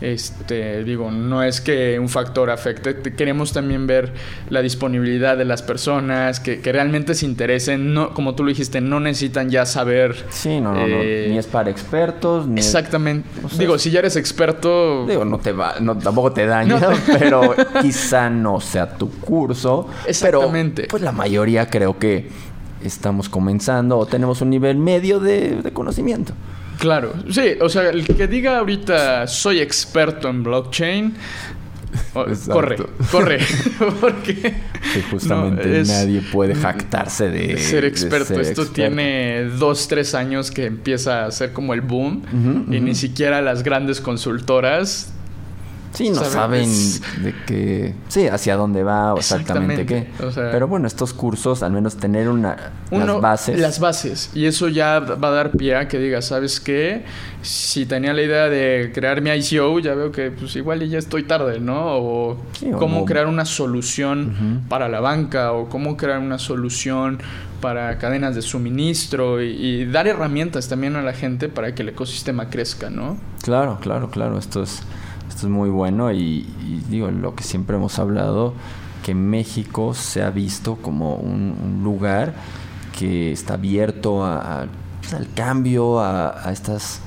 Este, 0.00 0.84
digo, 0.84 1.10
no 1.10 1.42
es 1.42 1.60
que 1.60 1.98
un 1.98 2.08
factor 2.08 2.50
afecte. 2.50 2.94
Te- 2.94 3.14
Queremos 3.14 3.52
también 3.52 3.86
ver 3.86 4.12
la 4.50 4.62
disponibilidad 4.62 5.36
de 5.36 5.44
las 5.44 5.62
personas, 5.62 6.40
que, 6.40 6.60
que 6.60 6.72
realmente 6.72 7.14
se 7.14 7.26
interesen. 7.26 7.92
No, 7.94 8.10
como 8.14 8.34
tú 8.34 8.44
lo 8.44 8.50
dijiste, 8.50 8.80
no 8.80 9.00
necesitan 9.00 9.50
ya 9.50 9.66
saber. 9.66 10.24
Sí, 10.30 10.60
no, 10.60 10.67
no, 10.72 10.80
no, 10.86 10.96
eh, 11.00 11.26
Ni 11.30 11.38
es 11.38 11.46
para 11.46 11.70
expertos, 11.70 12.46
ni 12.46 12.60
es- 12.60 12.66
Exactamente. 12.66 13.28
o 13.44 13.48
sea, 13.48 13.58
digo, 13.58 13.78
si 13.78 13.90
ya 13.90 13.98
eres 14.00 14.16
experto. 14.16 15.06
Digo, 15.06 15.24
no 15.24 15.38
te 15.38 15.52
va, 15.52 15.74
no, 15.80 15.96
tampoco 15.98 16.32
te 16.32 16.46
daña, 16.46 16.78
No. 16.78 16.88
pero 17.18 17.54
quizá 17.82 18.30
no 18.30 18.60
sea 18.60 18.88
tu 18.96 19.10
curso. 19.20 19.86
Exactamente. 20.06 20.82
Pero, 20.82 20.90
pues 20.90 21.02
la 21.02 21.12
mayoría 21.12 21.66
creo 21.68 21.98
que 21.98 22.28
estamos 22.82 23.28
comenzando 23.28 23.98
o 23.98 24.06
tenemos 24.06 24.40
un 24.40 24.50
nivel 24.50 24.76
medio 24.78 25.18
de, 25.20 25.62
de 25.62 25.72
conocimiento. 25.72 26.32
Claro, 26.78 27.12
sí, 27.28 27.54
o 27.60 27.68
sea, 27.68 27.88
el 27.90 28.06
que 28.06 28.28
diga 28.28 28.58
ahorita 28.58 29.26
soy 29.26 29.58
experto 29.58 30.28
en 30.28 30.44
blockchain, 30.44 31.12
o- 32.14 32.22
Exacto. 32.28 32.52
corre, 32.52 32.76
corre, 33.10 33.38
porque 34.00 34.34
Que 34.34 35.02
justamente 35.10 35.66
no, 35.66 35.74
es 35.74 35.88
nadie 35.88 36.20
puede 36.32 36.54
jactarse 36.54 37.28
de, 37.30 37.58
ser 37.58 37.82
de 37.82 37.88
experto. 37.88 38.26
ser 38.28 38.40
Esto 38.40 38.62
experto. 38.62 38.72
tiene 38.72 39.44
dos, 39.58 39.88
tres 39.88 40.14
años 40.14 40.50
que 40.50 40.66
empieza 40.66 41.26
a 41.26 41.30
ser 41.30 41.52
como 41.52 41.74
el 41.74 41.80
boom 41.80 42.22
y 42.70 42.80
ni 42.80 42.94
siquiera 42.94 43.40
las 43.42 43.62
grandes 43.62 44.00
consultoras 44.00 45.12
Sí, 45.98 46.10
no 46.10 46.22
¿saben? 46.22 46.70
de 47.22 47.34
qué... 47.46 47.94
Sí, 48.06 48.28
hacia 48.28 48.54
dónde 48.56 48.84
va 48.84 49.14
o 49.14 49.18
exactamente, 49.18 49.84
qué. 49.84 49.98
Exactamente, 49.98 50.26
o 50.26 50.32
sea- 50.32 50.50
Pero 50.52 50.68
bueno, 50.68 50.86
estos 50.86 51.12
cursos, 51.12 51.62
al 51.64 51.72
menos 51.72 51.96
tener 51.96 52.28
una, 52.28 52.70
Uno, 52.92 53.04
las 53.14 53.20
bases... 53.20 53.58
Las 53.58 53.80
bases. 53.80 54.30
Y 54.32 54.46
eso 54.46 54.68
ya 54.68 55.00
va 55.00 55.28
a 55.28 55.32
dar 55.32 55.50
pie 55.50 55.74
a 55.74 55.88
que 55.88 55.98
diga, 55.98 56.22
¿sabes 56.22 56.60
qué? 56.60 57.04
Si 57.42 57.84
tenía 57.86 58.12
la 58.14 58.22
idea 58.22 58.48
de 58.48 58.92
crear 58.94 59.20
mi 59.22 59.30
ICO, 59.30 59.80
ya 59.80 59.94
veo 59.94 60.12
que 60.12 60.30
pues 60.30 60.54
igual 60.54 60.82
y 60.84 60.88
ya 60.88 60.98
estoy 60.98 61.24
tarde, 61.24 61.58
¿no? 61.58 61.96
O 61.98 62.36
Sí, 62.52 62.70
cómo 62.70 63.04
crear 63.04 63.26
una 63.26 63.44
solución 63.44 64.62
para 64.68 64.88
la 64.88 65.00
banca 65.00 65.52
o 65.52 65.68
cómo 65.68 65.96
crear 65.96 66.20
una 66.20 66.38
solución 66.38 67.18
para 67.60 67.98
cadenas 67.98 68.36
de 68.36 68.42
suministro 68.42 69.42
y, 69.42 69.48
y 69.50 69.84
dar 69.86 70.06
herramientas 70.06 70.68
también 70.68 70.94
a 70.94 71.02
la 71.02 71.12
gente 71.12 71.48
para 71.48 71.74
que 71.74 71.82
el 71.82 71.88
ecosistema 71.88 72.50
crezca, 72.50 72.88
¿no? 72.88 73.16
Claro, 73.42 73.78
claro, 73.80 74.10
claro. 74.10 74.38
Esto 74.38 74.62
es, 74.62 74.80
esto 75.28 75.46
es 75.46 75.52
muy 75.52 75.70
bueno 75.70 76.12
y, 76.12 76.46
y 76.66 76.82
digo, 76.88 77.10
lo 77.10 77.34
que 77.34 77.44
siempre 77.44 77.76
hemos 77.76 77.98
hablado, 77.98 78.54
que 79.04 79.14
México 79.14 79.94
se 79.94 80.22
ha 80.22 80.30
visto 80.30 80.76
como 80.76 81.16
un, 81.16 81.54
un 81.62 81.82
lugar 81.84 82.34
que 82.98 83.30
está 83.32 83.54
abierto 83.54 84.24
a- 84.24 84.62
a, 84.62 84.66
pues, 85.00 85.14
al 85.14 85.32
cambio, 85.34 86.00
a, 86.00 86.46
a 86.48 86.52
estas 86.52 87.00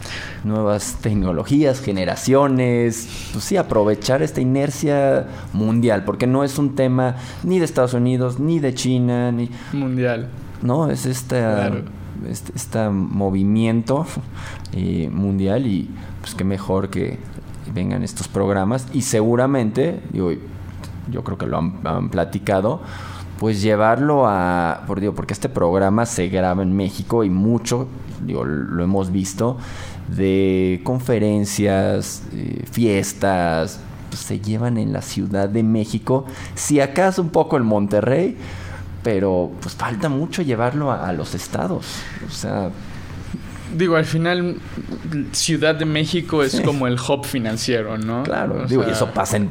nuevas 0.44 0.98
tecnologías, 1.02 1.82
generaciones, 1.82 3.08
pues 3.34 3.44
sí, 3.44 3.58
aprovechar 3.58 4.22
esta 4.22 4.42
inercia 4.42 5.28
mundial, 5.54 6.04
porque 6.06 6.28
no 6.28 6.44
es 6.44 6.58
un 6.58 6.76
tema 6.76 7.16
ni 7.44 7.60
de 7.60 7.66
Estados 7.66 7.94
Unidos, 7.94 8.40
ni 8.40 8.60
de 8.60 8.74
China, 8.74 9.32
ni... 9.32 9.50
Mundial. 9.74 10.30
No, 10.62 10.90
es 10.90 11.06
esta, 11.06 11.38
Claro. 11.68 11.82
este, 12.30 12.52
este 12.56 12.90
movimiento 12.90 14.06
eh, 14.74 15.10
mundial 15.12 15.68
y 15.68 15.90
pues 16.22 16.36
qué 16.36 16.44
mejor 16.44 16.90
que 16.90 17.18
vengan 17.74 18.04
estos 18.04 18.28
programas 18.28 18.88
y 18.94 19.02
seguramente, 19.02 20.02
digo, 20.12 20.32
yo 21.10 21.24
creo 21.24 21.38
que 21.38 21.46
lo 21.46 21.58
han, 21.58 22.10
platicado, 22.10 22.82
pues 23.40 23.62
llevarlo 23.62 24.28
a, 24.28 24.84
por, 24.88 25.00
digo, 25.00 25.14
porque 25.16 25.34
este 25.34 25.50
programa 25.50 26.06
se 26.06 26.28
graba 26.28 26.62
en 26.64 26.76
México 26.76 27.24
y 27.24 27.30
mucho, 27.30 27.88
digo, 28.26 28.46
lo 28.46 28.84
hemos 28.84 29.12
visto, 29.12 29.58
de 30.08 30.82
conferencias, 30.84 32.24
eh, 32.34 32.64
fiestas, 32.70 33.80
pues, 34.10 34.22
se 34.22 34.40
llevan 34.40 34.78
en 34.78 34.94
la 34.94 35.02
Ciudad 35.02 35.50
de 35.50 35.64
México, 35.64 36.26
si 36.54 36.80
acaso 36.80 37.22
un 37.22 37.30
poco 37.30 37.58
en 37.58 37.64
Monterrey, 37.64 38.38
pero 39.04 39.52
pues 39.60 39.74
falta 39.74 40.10
mucho 40.10 40.44
llevarlo 40.44 40.92
a 40.92 41.12
los 41.12 41.34
estados. 41.34 41.88
O 42.28 42.32
sea, 42.32 42.70
Digo, 43.78 43.96
al 43.96 44.06
final 44.06 44.56
Ciudad 45.32 45.76
de 45.76 45.86
México 45.86 46.44
es 46.44 46.54
Sí. 46.54 46.62
como 46.64 46.88
el 46.88 46.96
hub 46.96 47.26
financiero, 47.26 47.98
¿no? 47.98 48.24
claro, 48.24 48.64
O 48.64 48.68
digo, 48.68 48.84
y 48.88 48.92
eso 48.92 49.08
pasa 49.12 49.38
en... 49.38 49.50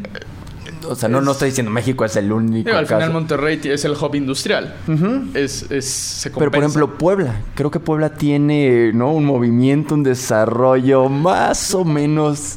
O 0.89 0.95
sea, 0.95 1.09
no, 1.11 1.21
no 1.21 1.31
es- 1.31 1.37
estoy 1.37 1.49
diciendo 1.51 1.71
México 1.71 2.05
es 2.07 2.16
el 2.16 2.33
único 2.33 2.66
Digo, 2.68 2.79
al 2.79 2.87
caso. 2.87 3.01
final 3.01 3.12
Monterrey 3.12 3.61
es 3.64 3.85
el 3.85 3.93
hub 3.93 4.14
industrial. 4.14 4.75
Es, 5.35 5.71
es, 5.71 5.85
se 5.85 6.31
Pero 6.31 6.51
por 6.51 6.61
ejemplo, 6.61 6.97
Puebla. 6.99 7.35
Creo 7.55 7.71
que 7.71 7.81
Puebla 7.81 8.14
tiene, 8.14 8.93
¿no? 8.95 9.12
Un 9.12 9.25
movimiento, 9.27 9.95
un 9.95 10.03
desarrollo 10.03 11.09
más 11.09 11.75
o 11.75 11.85
menos... 11.85 12.57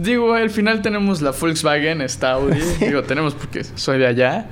Digo, 0.00 0.34
al 0.34 0.50
final 0.50 0.80
tenemos 0.82 1.22
la 1.22 1.32
Volkswagen, 1.32 2.02
está 2.02 2.32
Audi. 2.32 2.58
Digo, 2.80 3.02
tenemos 3.02 3.34
porque 3.34 3.64
soy 3.64 3.98
de 3.98 4.06
allá. 4.06 4.46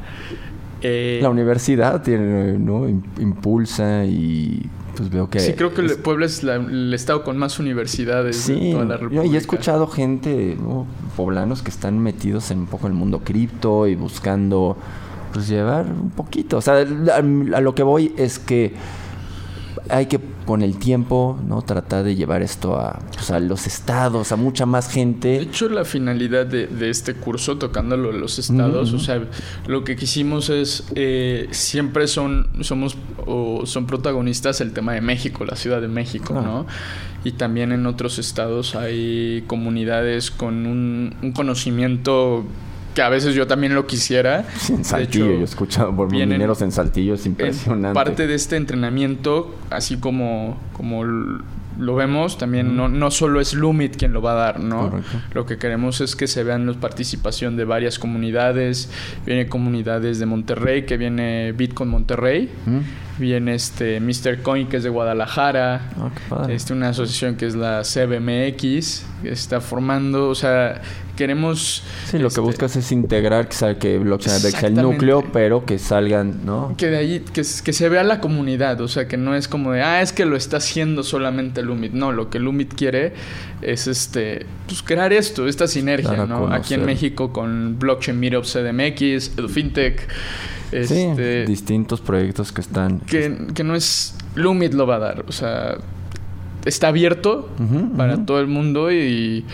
Eh, 0.82 1.20
La 1.22 1.28
universidad 1.30 2.03
tiene, 2.03 2.59
¿no? 2.59 2.89
Im- 2.89 3.03
Impulsa 3.18 4.05
y 4.05 4.68
pues 4.97 5.11
veo 5.11 5.28
que... 5.30 5.38
sí, 5.40 5.53
creo 5.53 5.72
que 5.74 5.84
es- 5.84 5.92
el 5.92 5.99
Puebla 5.99 6.26
es 6.26 6.42
la- 6.42 6.57
el 6.57 6.92
estado 6.94 7.22
con 7.22 7.36
más 7.38 7.59
universidades 7.59 8.36
Sí, 8.36 8.55
de 8.55 8.72
toda 8.72 8.84
la 8.84 8.97
República. 8.97 9.24
y 9.26 9.34
he 9.34 9.38
escuchado 9.38 9.86
gente, 9.86 10.57
¿no? 10.61 10.86
poblanos 11.16 11.62
que 11.62 11.70
están 11.70 11.99
metidos 11.99 12.51
en 12.51 12.59
un 12.61 12.66
poco 12.66 12.86
el 12.86 12.92
mundo 12.92 13.20
cripto 13.24 13.86
y 13.86 13.94
buscando, 13.94 14.76
pues 15.32 15.49
llevar 15.49 15.86
un 15.86 16.11
poquito. 16.11 16.59
O 16.59 16.61
sea, 16.61 16.74
a, 16.74 17.16
a 17.18 17.61
lo 17.61 17.74
que 17.74 17.82
voy 17.82 18.12
es 18.16 18.38
que 18.38 18.72
hay 19.91 20.07
que 20.07 20.20
con 20.47 20.62
el 20.62 20.78
tiempo, 20.78 21.39
¿no? 21.47 21.62
Tratar 21.62 22.05
de 22.05 22.14
llevar 22.14 22.41
esto 22.41 22.76
a, 22.76 23.01
pues, 23.12 23.30
a 23.30 23.41
los 23.41 23.66
estados, 23.66 24.30
a 24.32 24.37
mucha 24.37 24.64
más 24.64 24.89
gente. 24.89 25.28
De 25.28 25.41
hecho, 25.41 25.68
la 25.68 25.84
finalidad 25.84 26.47
de, 26.47 26.68
de 26.68 26.89
este 26.89 27.14
curso, 27.14 27.59
tocándolo 27.59 28.11
en 28.11 28.20
los 28.20 28.39
estados, 28.39 28.93
o 28.93 28.99
sea, 28.99 29.22
lo 29.66 29.84
que 29.84 29.97
quisimos 29.97 30.49
es, 30.49 30.84
eh, 30.95 31.49
siempre 31.51 32.07
son, 32.07 32.49
somos, 32.61 32.97
o 33.26 33.66
son 33.66 33.87
protagonistas 33.87 34.61
el 34.61 34.72
tema 34.72 34.93
de 34.93 35.01
México, 35.01 35.45
la 35.45 35.57
Ciudad 35.57 35.80
de 35.80 35.89
México, 35.89 36.34
¿no? 36.34 36.66
Y 37.24 37.32
también 37.32 37.72
en 37.72 37.87
otros 37.87 38.20
estados 38.20 38.76
hay 38.76 39.43
comunidades 39.49 40.30
con 40.30 40.66
un, 40.66 41.16
un 41.22 41.32
conocimiento 41.32 42.45
que 42.97 43.03
a 43.03 43.11
veces 43.11 43.34
yo 43.34 43.47
también 43.47 43.74
lo 43.74 43.86
quisiera. 43.86 44.47
en 44.70 44.82
Saltillo, 44.82 45.26
yo 45.26 45.32
he 45.32 45.42
escuchado 45.42 45.94
por 45.94 46.11
mineros 46.11 46.62
en 46.62 46.72
Saltillo, 46.72 47.12
es 47.12 47.26
impresionante. 47.26 47.94
Parte 47.94 48.26
de 48.26 48.34
este 48.34 48.57
entrenamiento, 48.57 49.55
así 49.68 49.99
como, 49.99 50.59
como 50.72 51.05
lo 51.05 51.94
vemos, 51.94 52.38
también 52.38 52.74
no, 52.74 52.88
no 52.88 53.11
solo 53.11 53.42
es 53.42 53.53
Lumit 53.53 53.99
quien 53.99 54.14
lo 54.14 54.22
va 54.22 54.32
a 54.32 54.34
dar, 54.36 54.61
¿no? 54.61 54.90
Lo 55.34 55.44
que 55.44 55.59
queremos 55.59 56.01
es 56.01 56.16
que 56.16 56.26
se 56.26 56.42
vean 56.42 56.64
la 56.64 56.72
participación 56.72 57.55
de 57.59 57.66
varias 57.66 57.99
comunidades. 57.99 58.88
Viene 59.26 59.47
comunidades 59.47 60.18
de 60.18 60.24
Monterrey, 60.24 60.86
que 60.86 60.97
viene 60.97 61.53
Bitcoin 61.53 61.90
Monterrey. 61.90 62.51
Viene 63.19 63.55
este 63.55 64.01
Mr. 64.01 64.43
Coin, 64.43 64.69
que 64.69 64.77
es 64.77 64.83
de 64.83 64.91
Guadalajara. 64.91 65.91
Oh, 66.31 66.49
este, 66.49 66.73
una 66.73 66.91
asociación 66.91 67.37
que 67.37 67.47
es 67.47 67.55
la 67.55 67.83
CBMX, 67.83 69.07
que 69.23 69.31
está 69.31 69.61
formando, 69.61 70.29
o 70.29 70.35
sea, 70.35 70.83
queremos... 71.17 71.83
Sí, 72.05 72.19
lo 72.19 72.25
que 72.25 72.27
este, 72.29 72.41
buscas 72.41 72.77
es 72.77 72.93
integrar, 72.93 73.49
que, 73.49 73.77
que 73.79 73.99
blockchain 73.99 74.39
sea 74.39 74.69
el 74.69 74.75
núcleo, 74.75 75.25
pero 75.33 75.64
que 75.64 75.79
salgan, 75.79 76.45
¿no? 76.45 76.75
Que 76.77 76.89
de 76.89 76.97
ahí, 76.99 77.21
que, 77.21 77.43
que, 77.43 77.73
se 77.73 77.89
vea 77.89 78.05
la 78.05 78.21
comunidad, 78.21 78.81
o 78.83 78.89
sea, 78.89 79.09
que 79.09 79.17
no 79.17 79.35
es 79.35 79.49
como 79.49 79.73
de, 79.73 79.83
ah, 79.83 80.03
es 80.03 80.12
que 80.12 80.27
lo 80.27 80.37
está 80.37 80.59
haciendo 80.59 81.03
solamente 81.03 81.62
Lumit. 81.62 81.93
No, 81.93 82.12
lo 82.12 82.31
que 82.31 82.39
Lumit 82.39 82.75
quiere 82.75 83.14
es, 83.62 83.87
este, 83.87 84.47
pues 84.67 84.83
crear 84.83 85.12
esto, 85.12 85.49
esta 85.49 85.67
sinergia, 85.67 86.27
¿no? 86.27 86.53
Aquí 86.53 86.75
en 86.75 86.85
México 86.85 87.33
con 87.33 87.79
Blockchain 87.79 88.21
Meetup 88.21 88.45
CDMX, 88.45 89.39
EduFintech... 89.39 90.07
Este, 90.73 91.45
distintos 91.47 92.01
proyectos 92.01 92.53
que 92.53 92.61
están... 92.61 93.01
Que, 93.01 93.49
que 93.55 93.64
no 93.64 93.75
es... 93.75 94.17
Lumit 94.35 94.75
lo 94.75 94.87
va 94.87 94.97
a 94.97 94.99
dar, 94.99 95.25
o 95.29 95.33
sea 95.33 95.79
está 96.67 96.89
abierto 96.89 97.49
para 97.97 98.27
todo 98.27 98.41
el 98.41 98.49
mundo 98.49 98.93
y 98.93 99.45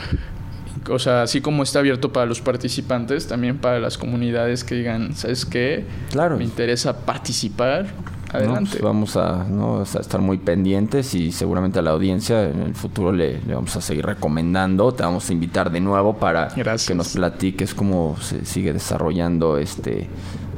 o 0.90 0.98
sea, 0.98 1.22
así 1.22 1.40
como 1.40 1.62
está 1.62 1.78
abierto 1.78 2.12
para 2.12 2.26
los 2.26 2.40
participantes, 2.40 3.28
también 3.28 3.58
para 3.58 3.78
las 3.78 3.98
comunidades 3.98 4.64
que 4.64 4.74
digan, 4.74 5.14
¿sabes 5.14 5.44
qué? 5.44 5.84
Claro. 6.10 6.38
Me 6.38 6.44
interesa 6.44 6.96
participar. 6.96 7.86
Adelante. 8.32 8.70
Pues 8.72 8.82
vamos 8.82 9.16
a, 9.16 9.44
¿no? 9.44 9.82
estar 9.82 10.20
muy 10.22 10.38
pendientes 10.38 11.14
y 11.14 11.32
seguramente 11.32 11.78
a 11.78 11.82
la 11.82 11.90
audiencia 11.90 12.48
en 12.48 12.62
el 12.62 12.74
futuro 12.74 13.12
le, 13.12 13.40
vamos 13.46 13.76
a 13.76 13.82
seguir 13.82 14.06
recomendando. 14.06 14.92
Te 14.92 15.02
vamos 15.02 15.28
a 15.28 15.32
invitar 15.34 15.70
de 15.70 15.80
nuevo 15.80 16.16
para 16.16 16.48
que 16.48 16.94
nos 16.94 17.10
platiques 17.10 17.74
cómo 17.74 18.16
se 18.20 18.46
sigue 18.46 18.72
desarrollando 18.72 19.58
este, 19.58 20.08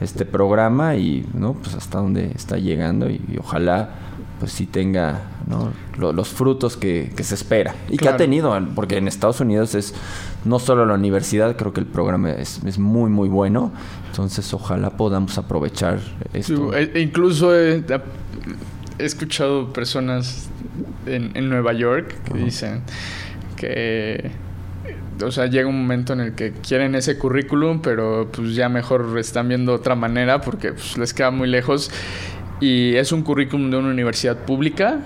este 0.05 0.25
programa 0.25 0.97
y 0.97 1.27
¿no? 1.35 1.55
pues 1.55 1.75
hasta 1.75 1.99
dónde 1.99 2.31
está 2.35 2.59
llegando 2.59 3.11
y 3.11 3.21
ojalá 3.39 3.91
pues 4.39 4.53
sí 4.53 4.67
tenga 4.67 5.23
los 5.99 6.29
frutos 6.29 6.77
que, 6.77 7.11
se 7.23 7.35
espera 7.35 7.75
y 7.89 7.97
que 7.97 8.09
ha 8.09 8.17
tenido, 8.17 8.55
porque 8.75 8.97
en 8.97 9.09
Estados 9.09 9.41
Unidos 9.41 9.75
es 9.75 9.95
no 10.45 10.59
solo 10.59 10.85
la 10.87 10.95
universidad, 10.95 11.57
creo 11.57 11.73
que 11.73 11.81
el 11.81 11.87
programa 11.87 12.31
es, 12.31 12.79
muy, 12.79 13.11
muy 13.11 13.29
bueno, 13.29 13.73
entonces 14.11 14.53
ojalá 14.53 14.91
podamos 14.91 15.39
aprovechar 15.39 16.01
esto. 16.33 16.75
E, 16.75 17.01
incluso 17.01 17.55
he, 17.55 17.83
escuchado 18.99 19.73
personas 19.73 20.49
en, 21.07 21.49
Nueva 21.49 21.73
York 21.73 22.15
que 22.25 22.39
dicen 22.39 22.83
que 23.57 24.31
o 25.23 25.31
sea, 25.31 25.47
llega 25.47 25.69
un 25.69 25.81
momento 25.81 26.13
en 26.13 26.21
el 26.21 26.35
que 26.35 26.53
quieren 26.53 26.95
ese 26.95 27.19
currículum, 27.19 27.81
pero 27.81 28.29
pues 28.33 28.55
ya 28.55 28.69
mejor 28.69 29.17
están 29.19 29.49
viendo 29.49 29.73
otra 29.73 29.95
manera 29.95 30.41
porque 30.41 30.73
pues, 30.73 30.99
les 30.99 31.15
queda 31.15 31.31
muy 31.31 31.49
lejos. 31.49 31.91
Y 32.61 32.95
es 32.97 33.13
un 33.13 33.23
currículum 33.23 33.71
de 33.71 33.77
una 33.77 33.89
universidad 33.89 34.39
pública 34.39 35.01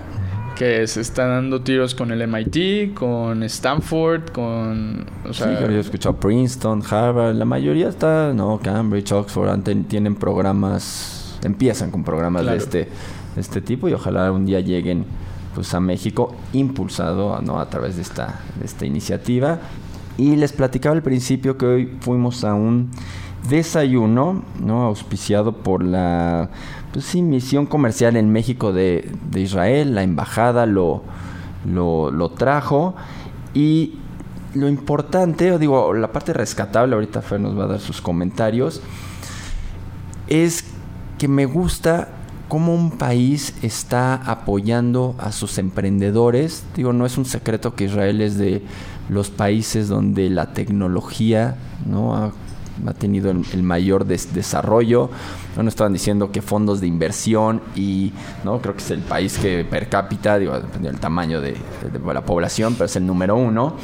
que 0.55 0.85
se 0.87 1.01
está 1.01 1.25
dando 1.25 1.61
tiros 1.61 1.95
con 1.95 2.11
el 2.11 2.27
MIT, 2.27 2.93
con 2.93 3.43
Stanford, 3.43 4.31
con... 4.31 5.05
O 5.27 5.33
sea, 5.33 5.57
sí, 5.57 5.63
yo 5.63 5.71
he 5.71 5.79
escuchado 5.79 6.17
Princeton, 6.17 6.83
Harvard, 6.89 7.35
la 7.35 7.45
mayoría 7.45 7.87
está, 7.87 8.33
no, 8.33 8.59
Cambridge, 8.61 9.11
Oxford, 9.13 9.57
tienen 9.87 10.15
programas, 10.15 11.39
empiezan 11.43 11.91
con 11.91 12.03
programas 12.03 12.45
de 12.45 12.57
este, 12.57 12.87
este 13.37 13.61
tipo 13.61 13.87
y 13.87 13.93
ojalá 13.93 14.31
un 14.33 14.45
día 14.45 14.59
lleguen 14.59 15.05
pues 15.55 15.73
a 15.73 15.79
México 15.79 16.35
impulsado 16.53 17.41
¿no? 17.41 17.59
a 17.59 17.69
través 17.69 17.95
de 17.95 18.01
esta, 18.01 18.39
de 18.59 18.65
esta 18.65 18.85
iniciativa. 18.85 19.59
Y 20.17 20.35
les 20.35 20.51
platicaba 20.51 20.95
al 20.95 21.01
principio 21.01 21.57
que 21.57 21.65
hoy 21.65 21.97
fuimos 22.01 22.43
a 22.43 22.53
un 22.53 22.91
desayuno, 23.47 24.43
¿no? 24.59 24.83
Auspiciado 24.83 25.53
por 25.53 25.81
la 25.81 26.49
pues 26.91 27.05
sí, 27.05 27.21
misión 27.21 27.65
comercial 27.65 28.15
en 28.17 28.31
México 28.31 28.73
de, 28.73 29.09
Israel, 29.35 29.95
la 29.95 30.03
embajada 30.03 30.65
lo, 30.65 31.03
lo, 31.65 32.29
trajo 32.31 32.95
y 33.53 33.95
lo 34.55 34.67
importante, 34.67 35.51
o 35.51 35.59
digo, 35.59 35.93
la 35.93 36.11
parte 36.11 36.33
rescatable, 36.33 36.95
ahorita 36.95 37.21
Fer 37.21 37.39
nos 37.39 37.57
va 37.57 37.65
a 37.65 37.67
dar 37.67 37.79
sus 37.79 38.01
comentarios, 38.01 38.81
es 40.27 40.65
que 41.19 41.27
me 41.27 41.45
gusta 41.45 42.09
cómo 42.49 42.73
un 42.73 42.91
país 42.97 43.53
está 43.61 44.15
apoyando 44.15 45.15
a 45.19 45.31
sus 45.31 45.57
emprendedores. 45.59 46.65
Digo, 46.75 46.91
no 46.91 47.05
es 47.05 47.17
un 47.17 47.25
secreto 47.25 47.75
que 47.75 47.85
Israel 47.85 48.19
es 48.21 48.37
de 48.37 48.63
los 49.07 49.29
países 49.29 49.87
donde 49.87 50.29
la 50.29 50.51
tecnología 50.51 51.55
¿no? 51.85 52.15
ha 52.15 52.93
tenido 52.93 53.31
el, 53.31 53.63
mayor 53.63 54.05
desarrollo. 54.05 55.09
No 55.55 55.69
estaban 55.69 55.93
diciendo 55.93 56.31
que 56.31 56.41
fondos 56.41 56.81
de 56.81 56.87
inversión 56.87 57.61
y 57.75 58.13
no 58.43 58.59
creo 58.61 58.75
que 58.75 58.83
es 58.83 58.91
el 58.91 59.01
país 59.01 59.37
que 59.37 59.63
per 59.63 59.87
cápita, 59.87 60.39
digo, 60.39 60.59
depende 60.59 60.89
del 60.89 60.99
tamaño 60.99 61.41
de, 61.41 61.55
la 62.13 62.25
población, 62.25 62.73
pero 62.73 62.85
es 62.85 62.95
el 62.95 63.05
número 63.05 63.35
uno. 63.35 63.75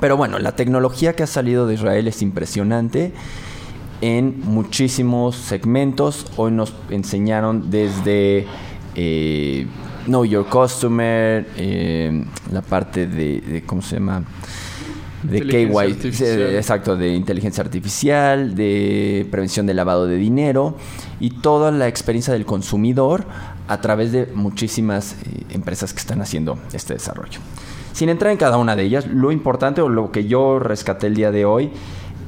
Pero 0.00 0.16
bueno, 0.16 0.38
la 0.38 0.54
tecnología 0.54 1.14
que 1.14 1.22
ha 1.22 1.26
salido 1.26 1.66
de 1.66 1.74
Israel 1.74 2.06
es 2.08 2.22
impresionante 2.22 3.12
en 4.00 4.40
muchísimos 4.44 5.36
segmentos. 5.36 6.26
Hoy 6.36 6.52
nos 6.52 6.72
enseñaron 6.90 7.70
desde 7.70 8.46
eh, 8.94 9.66
Know 10.06 10.24
Your 10.24 10.46
Customer, 10.46 11.46
eh, 11.56 12.24
la 12.50 12.62
parte 12.62 13.06
de, 13.06 13.62
¿cómo 13.66 13.82
se 13.82 13.96
llama? 13.96 14.24
de 15.22 15.42
KY, 15.42 16.56
exacto, 16.56 16.96
de 16.96 17.14
inteligencia 17.14 17.62
artificial, 17.62 18.54
de 18.54 19.28
prevención 19.30 19.66
de 19.66 19.74
lavado 19.74 20.06
de 20.06 20.16
dinero 20.16 20.76
y 21.20 21.28
toda 21.28 21.70
la 21.70 21.88
experiencia 21.88 22.32
del 22.32 22.46
consumidor 22.46 23.26
a 23.68 23.82
través 23.82 24.12
de 24.12 24.28
muchísimas 24.34 25.12
eh, 25.12 25.44
empresas 25.50 25.92
que 25.92 26.00
están 26.00 26.22
haciendo 26.22 26.58
este 26.72 26.94
desarrollo. 26.94 27.40
Sin 27.92 28.08
entrar 28.08 28.32
en 28.32 28.38
cada 28.38 28.56
una 28.56 28.76
de 28.76 28.84
ellas, 28.84 29.06
lo 29.06 29.30
importante 29.30 29.82
o 29.82 29.90
lo 29.90 30.10
que 30.10 30.26
yo 30.26 30.58
rescaté 30.58 31.08
el 31.08 31.14
día 31.14 31.30
de 31.30 31.44
hoy 31.44 31.70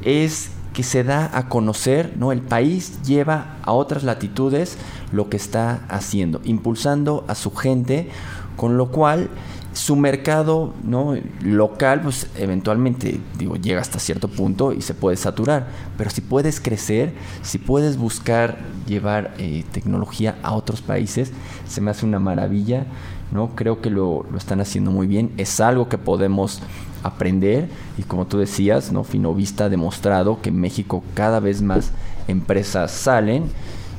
es 0.05 0.51
que 0.73 0.83
se 0.83 1.05
da 1.05 1.31
a 1.37 1.49
conocer, 1.49 2.14
¿no? 2.16 2.33
El 2.33 2.41
país 2.41 3.03
lleva 3.03 3.57
a 3.62 3.73
otras 3.73 4.05
latitudes 4.05 4.79
lo 5.12 5.29
que 5.29 5.37
está 5.37 5.85
haciendo, 5.89 6.41
impulsando 6.45 7.25
a 7.29 7.35
su 7.35 7.55
gente, 7.55 8.09
con 8.57 8.77
lo 8.77 8.91
cual 8.91 9.31
su 9.73 9.97
mercado 9.97 10.75
¿no? 10.85 11.14
local, 11.43 12.03
pues 12.03 12.29
eventualmente, 12.37 13.20
digo, 13.39 13.57
llega 13.57 13.81
hasta 13.81 13.99
cierto 13.99 14.29
punto 14.29 14.73
y 14.73 14.83
se 14.83 14.95
puede 14.95 15.16
saturar. 15.16 15.68
Pero 15.97 16.11
si 16.11 16.20
puedes 16.20 16.61
crecer, 16.61 17.14
si 17.43 17.59
puedes 17.59 17.97
buscar 17.97 18.59
llevar 18.87 19.35
eh, 19.39 19.64
tecnología 19.73 20.37
a 20.43 20.53
otros 20.53 20.83
países, 20.83 21.33
se 21.66 21.81
me 21.81 21.91
hace 21.91 22.05
una 22.05 22.18
maravilla. 22.18 22.87
¿no? 23.31 23.55
Creo 23.57 23.81
que 23.81 23.89
lo, 23.89 24.27
lo, 24.31 24.37
están 24.37 24.61
haciendo 24.61 24.91
muy 24.91 25.07
bien. 25.07 25.33
Es 25.39 25.59
algo 25.61 25.89
que 25.89 25.97
podemos 25.97 26.61
aprender. 27.03 27.69
Y 27.99 28.03
como 28.03 28.27
tú 28.27 28.39
decías, 28.39 28.93
¿no? 28.93 29.05
Finovista 29.05 29.65
ha 29.65 29.69
demostrado 29.69 30.41
que 30.41 30.51
en 30.51 30.61
México 30.61 31.03
cada 31.15 31.41
vez 31.41 31.63
más 31.63 31.93
empresas 32.29 32.91
salen 32.91 33.45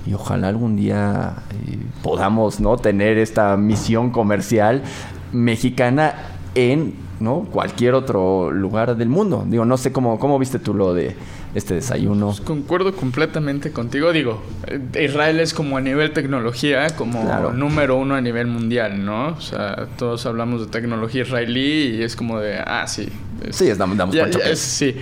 y 0.05 0.13
ojalá 0.13 0.49
algún 0.49 0.75
día 0.75 1.35
eh, 1.51 1.77
podamos 2.01 2.59
no 2.59 2.77
tener 2.77 3.17
esta 3.17 3.55
misión 3.57 4.11
comercial 4.11 4.83
mexicana 5.31 6.13
en 6.55 6.95
¿no? 7.19 7.45
cualquier 7.51 7.93
otro 7.93 8.51
lugar 8.51 8.97
del 8.97 9.09
mundo. 9.09 9.45
Digo, 9.47 9.65
no 9.65 9.77
sé 9.77 9.91
cómo, 9.91 10.19
cómo 10.19 10.37
viste 10.39 10.59
tú 10.59 10.73
lo 10.73 10.93
de 10.93 11.15
este 11.55 11.75
desayuno. 11.75 12.27
Pues 12.27 12.41
concuerdo 12.41 12.95
completamente 12.95 13.71
contigo. 13.71 14.11
Digo, 14.11 14.41
Israel 14.99 15.39
es 15.39 15.53
como 15.53 15.77
a 15.77 15.81
nivel 15.81 16.11
tecnología, 16.11 16.87
como 16.95 17.51
número 17.51 17.97
uno 17.97 18.15
a 18.15 18.21
nivel 18.21 18.47
mundial, 18.47 19.05
¿no? 19.05 19.27
O 19.29 19.41
sea, 19.41 19.87
todos 19.97 20.25
hablamos 20.25 20.61
de 20.61 20.67
tecnología 20.67 21.21
israelí 21.21 21.97
y 21.97 22.01
es 22.01 22.15
como 22.15 22.39
de, 22.39 22.57
ah, 22.57 22.85
sí. 22.87 23.09
sí, 23.51 23.67
es, 23.67 23.77
damos, 23.77 23.97
damos 23.97 24.15
Sí, 24.55 24.95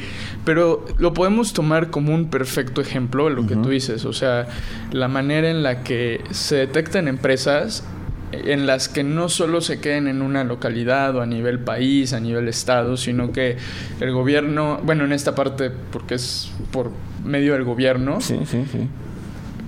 pero 0.43 0.85
lo 0.97 1.13
podemos 1.13 1.53
tomar 1.53 1.89
como 1.89 2.13
un 2.13 2.29
perfecto 2.29 2.81
ejemplo, 2.81 3.29
lo 3.29 3.47
que 3.47 3.55
tú 3.55 3.69
dices. 3.69 4.05
O 4.05 4.13
sea, 4.13 4.47
la 4.91 5.07
manera 5.07 5.49
en 5.49 5.63
la 5.63 5.83
que 5.83 6.21
se 6.31 6.57
detectan 6.57 7.07
empresas 7.07 7.83
en 8.31 8.65
las 8.65 8.87
que 8.89 9.03
no 9.03 9.29
solo 9.29 9.61
se 9.61 9.79
queden 9.79 10.07
en 10.07 10.21
una 10.21 10.43
localidad 10.43 11.15
o 11.15 11.21
a 11.21 11.25
nivel 11.25 11.59
país, 11.59 12.13
a 12.13 12.19
nivel 12.19 12.47
estado, 12.47 12.97
sino 12.97 13.31
que 13.31 13.57
el 13.99 14.11
gobierno, 14.11 14.79
bueno, 14.83 15.03
en 15.05 15.11
esta 15.11 15.35
parte, 15.35 15.71
porque 15.91 16.15
es 16.15 16.51
por 16.71 16.91
medio 17.25 17.53
del 17.53 17.63
gobierno, 17.63 18.21
Sí, 18.21 18.39
sí, 18.45 18.63
sí. 18.71 18.87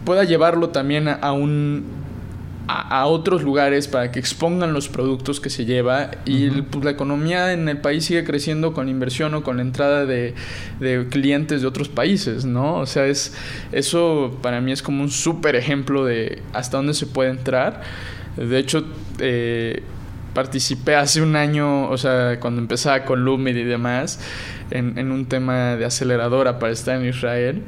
pueda 0.05 0.23
llevarlo 0.23 0.69
también 0.69 1.07
a, 1.07 1.31
un 1.33 1.83
a, 2.67 3.01
a 3.01 3.05
otros 3.07 3.43
lugares 3.43 3.89
para 3.89 4.11
que 4.11 4.19
expongan 4.19 4.71
los 4.71 4.87
productos 4.87 5.41
que 5.41 5.49
se 5.49 5.65
lleva 5.65 6.11
y 6.25 6.49
pues, 6.61 6.85
la 6.85 6.91
economía 6.91 7.51
en 7.51 7.67
el 7.67 7.77
país 7.79 8.05
sigue 8.05 8.23
creciendo 8.23 8.73
con 8.73 8.87
inversión 8.87 9.33
o 9.33 9.43
con 9.43 9.57
la 9.57 9.63
entrada 9.63 10.05
de, 10.05 10.33
de 10.79 11.05
clientes 11.09 11.61
de 11.61 11.67
otros 11.67 11.89
países, 11.89 12.45
¿no? 12.45 12.75
O 12.77 12.85
sea, 12.85 13.05
es 13.05 13.33
eso 13.73 14.39
para 14.41 14.61
mí 14.61 14.71
es 14.71 14.81
como 14.81 15.03
un 15.03 15.09
súper 15.11 15.57
ejemplo 15.57 16.05
de 16.05 16.41
hasta 16.53 16.77
dónde 16.77 16.93
se 16.93 17.05
puede 17.05 17.31
entrar. 17.31 17.81
De 18.37 18.57
hecho, 18.57 18.85
eh, 19.19 19.83
participé 20.33 20.95
hace 20.95 21.21
un 21.21 21.35
año, 21.35 21.89
o 21.89 21.97
sea, 21.97 22.39
cuando 22.39 22.61
empezaba 22.61 23.05
con 23.05 23.23
Lumid 23.23 23.55
y 23.55 23.63
demás, 23.63 24.19
en, 24.71 24.97
en 24.97 25.11
un 25.11 25.25
tema 25.25 25.75
de 25.75 25.85
aceleradora 25.85 26.59
para 26.59 26.73
estar 26.73 26.99
en 26.99 27.07
Israel. 27.07 27.63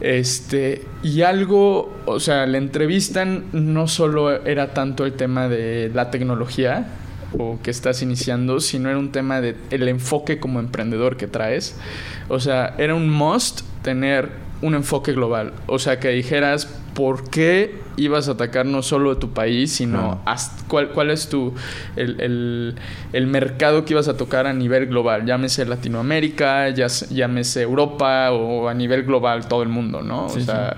Este, 0.00 0.84
y 1.02 1.22
algo, 1.22 1.94
o 2.06 2.20
sea, 2.20 2.46
la 2.46 2.58
entrevista 2.58 3.24
no 3.24 3.88
solo 3.88 4.44
era 4.44 4.72
tanto 4.72 5.04
el 5.04 5.14
tema 5.14 5.48
de 5.48 5.90
la 5.94 6.10
tecnología 6.10 6.86
o 7.38 7.58
que 7.62 7.70
estás 7.70 8.02
iniciando, 8.02 8.60
sino 8.60 8.88
era 8.88 8.98
un 8.98 9.12
tema 9.12 9.40
de 9.40 9.56
el 9.70 9.88
enfoque 9.88 10.38
como 10.38 10.60
emprendedor 10.60 11.16
que 11.16 11.26
traes. 11.26 11.76
O 12.28 12.40
sea, 12.40 12.74
era 12.78 12.94
un 12.94 13.10
must 13.10 13.62
tener 13.82 14.30
un 14.62 14.74
enfoque 14.74 15.12
global. 15.12 15.52
O 15.66 15.78
sea, 15.78 15.98
que 15.98 16.08
dijeras 16.10 16.66
por 16.94 17.28
qué 17.28 17.85
ibas 17.96 18.28
a 18.28 18.32
atacar 18.32 18.66
no 18.66 18.82
solo 18.82 19.12
a 19.12 19.18
tu 19.18 19.30
país, 19.30 19.72
sino 19.72 20.20
hasta- 20.26 20.64
cuál, 20.68 20.88
cuál 20.90 21.10
es 21.10 21.28
tu 21.28 21.54
el, 21.96 22.20
el- 22.20 22.74
el 23.12 23.26
mercado 23.26 23.84
que 23.84 23.94
ibas 23.94 24.08
a 24.08 24.16
tocar 24.16 24.46
a 24.46 24.52
nivel 24.52 24.86
global. 24.86 25.24
Llámese 25.24 25.64
Latinoamérica, 25.64 26.68
llámese 26.70 27.62
Europa 27.62 28.30
o 28.32 28.68
a 28.68 28.74
nivel 28.74 29.04
global 29.04 29.48
todo 29.48 29.62
el 29.62 29.68
mundo, 29.68 30.02
¿no? 30.02 30.28
Sí, 30.28 30.40
o 30.40 30.44
sea, 30.44 30.76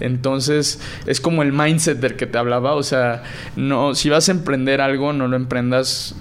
entonces 0.00 0.80
es 1.06 1.20
como 1.20 1.42
el 1.42 1.52
mindset 1.52 1.98
del 2.00 2.16
que 2.16 2.26
te 2.26 2.38
hablaba. 2.38 2.74
O 2.74 2.82
sea, 2.82 3.22
no, 3.56 3.94
si 3.94 4.08
vas 4.08 4.28
a 4.28 4.32
emprender 4.32 4.80
algo, 4.80 5.12
no 5.12 5.28
lo 5.28 5.36
emprendas 5.36 6.14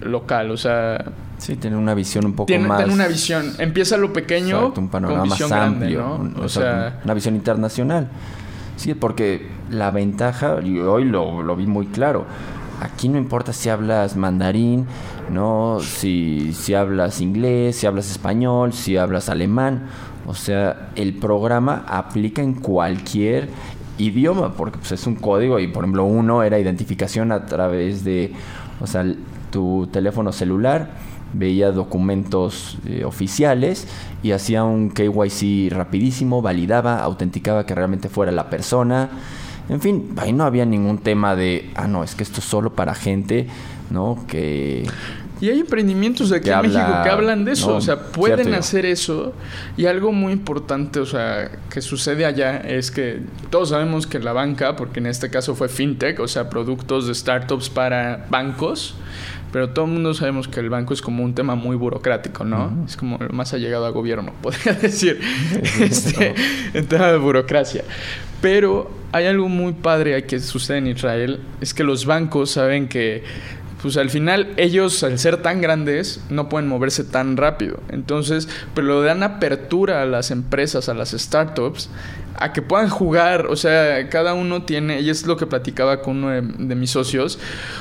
local. 0.00 0.50
O 0.50 0.56
sea, 0.56 1.04
Sí, 1.38 1.56
tener 1.56 1.76
una 1.78 1.94
visión 1.94 2.24
un 2.24 2.34
poco 2.34 2.46
tiene, 2.46 2.66
más... 2.68 2.82
ten 2.82 2.90
una 2.90 3.06
visión. 3.08 3.52
Empieza 3.58 3.96
lo 3.98 4.12
pequeño 4.12 4.56
Exacto, 4.58 4.80
un 4.80 4.88
panorama 4.88 5.20
con 5.20 5.28
más 5.28 5.38
visión 5.38 5.50
grande. 5.50 5.90
¿no? 5.90 6.14
un- 6.16 6.36
O 6.40 6.48
sea, 6.48 7.00
una 7.04 7.12
visión 7.14 7.34
internacional. 7.34 8.08
Sí, 8.76 8.94
porque 8.94 9.46
la 9.70 9.90
ventaja, 9.90 10.58
y 10.62 10.78
hoy 10.78 11.04
lo, 11.04 11.42
lo 11.42 11.56
vi 11.56 11.66
muy 11.66 11.86
claro, 11.86 12.26
aquí 12.80 13.08
no 13.08 13.18
importa 13.18 13.52
si 13.52 13.68
hablas 13.68 14.16
mandarín, 14.16 14.86
no, 15.30 15.78
si, 15.80 16.52
si 16.52 16.74
hablas 16.74 17.20
inglés, 17.20 17.76
si 17.76 17.86
hablas 17.86 18.10
español, 18.10 18.72
si 18.72 18.96
hablas 18.96 19.28
alemán. 19.28 19.86
O 20.26 20.34
sea, 20.34 20.90
el 20.96 21.14
programa 21.14 21.84
aplica 21.86 22.42
en 22.42 22.54
cualquier 22.54 23.48
idioma, 23.98 24.54
porque 24.54 24.78
pues, 24.78 24.92
es 24.92 25.06
un 25.06 25.16
código 25.16 25.58
y 25.60 25.68
por 25.68 25.84
ejemplo 25.84 26.04
uno 26.04 26.42
era 26.42 26.58
identificación 26.58 27.30
a 27.30 27.46
través 27.46 28.04
de, 28.04 28.32
o 28.80 28.86
sea, 28.86 29.04
tu 29.50 29.86
teléfono 29.92 30.32
celular 30.32 30.90
veía 31.32 31.72
documentos 31.72 32.78
eh, 32.86 33.04
oficiales 33.04 33.86
y 34.22 34.32
hacía 34.32 34.64
un 34.64 34.90
KYC 34.90 35.72
rapidísimo, 35.72 36.42
validaba, 36.42 37.00
autenticaba 37.02 37.66
que 37.66 37.74
realmente 37.74 38.08
fuera 38.08 38.32
la 38.32 38.48
persona. 38.50 39.10
En 39.68 39.80
fin, 39.80 40.12
ahí 40.18 40.32
no 40.32 40.44
había 40.44 40.64
ningún 40.66 40.98
tema 40.98 41.34
de, 41.36 41.70
ah, 41.74 41.86
no, 41.88 42.04
es 42.04 42.14
que 42.14 42.22
esto 42.22 42.40
es 42.40 42.46
solo 42.46 42.74
para 42.74 42.94
gente, 42.94 43.46
¿no? 43.90 44.24
Que... 44.28 44.86
Y 45.40 45.48
hay 45.50 45.58
emprendimientos 45.60 46.30
aquí 46.32 46.44
Que 46.44 46.50
en 46.50 46.56
habla- 46.56 46.68
México 46.80 47.02
que 47.02 47.08
hablan 47.10 47.44
de 47.44 47.52
eso, 47.52 47.70
no, 47.70 47.76
o 47.76 47.80
sea, 47.80 47.98
pueden 48.00 48.38
cierto, 48.44 48.58
hacer 48.58 48.86
eso. 48.86 49.32
Y 49.76 49.86
algo 49.86 50.12
muy 50.12 50.32
importante, 50.32 51.00
o 51.00 51.06
sea, 51.06 51.50
que 51.70 51.82
sucede 51.82 52.24
allá 52.24 52.58
es 52.58 52.90
que 52.90 53.20
todos 53.50 53.70
sabemos 53.70 54.06
que 54.06 54.20
la 54.20 54.32
banca, 54.32 54.76
porque 54.76 55.00
en 55.00 55.06
este 55.06 55.30
caso 55.30 55.54
fue 55.54 55.68
fintech, 55.68 56.20
o 56.20 56.28
sea, 56.28 56.48
productos 56.48 57.08
de 57.08 57.14
startups 57.14 57.68
para 57.68 58.26
bancos, 58.30 58.94
pero 59.54 59.70
todo 59.70 59.84
el 59.84 59.92
mundo 59.92 60.14
sabemos 60.14 60.48
que 60.48 60.58
el 60.58 60.68
banco 60.68 60.94
es 60.94 61.00
como 61.00 61.22
un 61.22 61.32
tema 61.32 61.54
muy 61.54 61.76
burocrático, 61.76 62.42
¿no? 62.42 62.84
Es 62.88 62.96
como 62.96 63.18
lo 63.18 63.28
más 63.28 63.54
allegado 63.54 63.86
a 63.86 63.90
gobierno, 63.90 64.32
podría 64.42 64.72
decir, 64.72 65.20
este, 65.80 66.34
en 66.74 66.88
tema 66.88 67.12
de 67.12 67.18
burocracia. 67.18 67.84
Pero 68.40 68.90
hay 69.12 69.26
algo 69.26 69.48
muy 69.48 69.72
padre 69.72 70.24
que 70.24 70.40
sucede 70.40 70.78
en 70.78 70.88
Israel, 70.88 71.38
es 71.60 71.72
que 71.72 71.84
los 71.84 72.04
bancos 72.04 72.50
saben 72.50 72.88
que 72.88 73.22
pues 73.80 73.96
al 73.96 74.10
final 74.10 74.54
ellos 74.56 75.04
al 75.04 75.20
ser 75.20 75.36
tan 75.36 75.60
grandes 75.60 76.20
no 76.30 76.48
pueden 76.48 76.68
moverse 76.68 77.04
tan 77.04 77.36
rápido. 77.36 77.78
Entonces, 77.90 78.48
pero 78.74 79.02
le 79.02 79.06
dan 79.06 79.22
apertura 79.22 80.02
a 80.02 80.04
las 80.04 80.32
empresas, 80.32 80.88
a 80.88 80.94
las 80.94 81.12
startups, 81.12 81.90
a 82.36 82.52
que 82.52 82.62
puedan 82.62 82.88
jugar. 82.88 83.46
O 83.46 83.56
sea, 83.56 84.08
cada 84.08 84.34
uno 84.34 84.64
tiene, 84.64 85.00
y 85.00 85.10
es 85.10 85.26
lo 85.26 85.36
que 85.36 85.46
platicaba 85.46 86.02
con 86.02 86.24
uno 86.24 86.30
de, 86.30 86.74
mis 86.74 86.90
socios, 86.90 87.38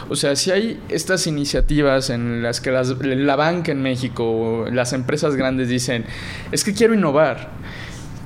o 0.10 0.16
sea, 0.16 0.36
si 0.36 0.52
hay 0.52 0.80
estas 0.90 1.28
iniciativas 1.28 2.10
en 2.10 2.44
las 2.44 2.62
que 2.62 2.72
las- 2.72 2.90
la 2.90 3.36
banca 3.36 3.72
en 3.72 3.82
México, 3.82 4.66
las 4.72 4.94
empresas 4.94 5.36
grandes 5.36 5.70
dicen, 5.70 6.06
es 6.52 6.64
que 6.64 6.74
quiero 6.74 6.94
innovar 6.94 7.50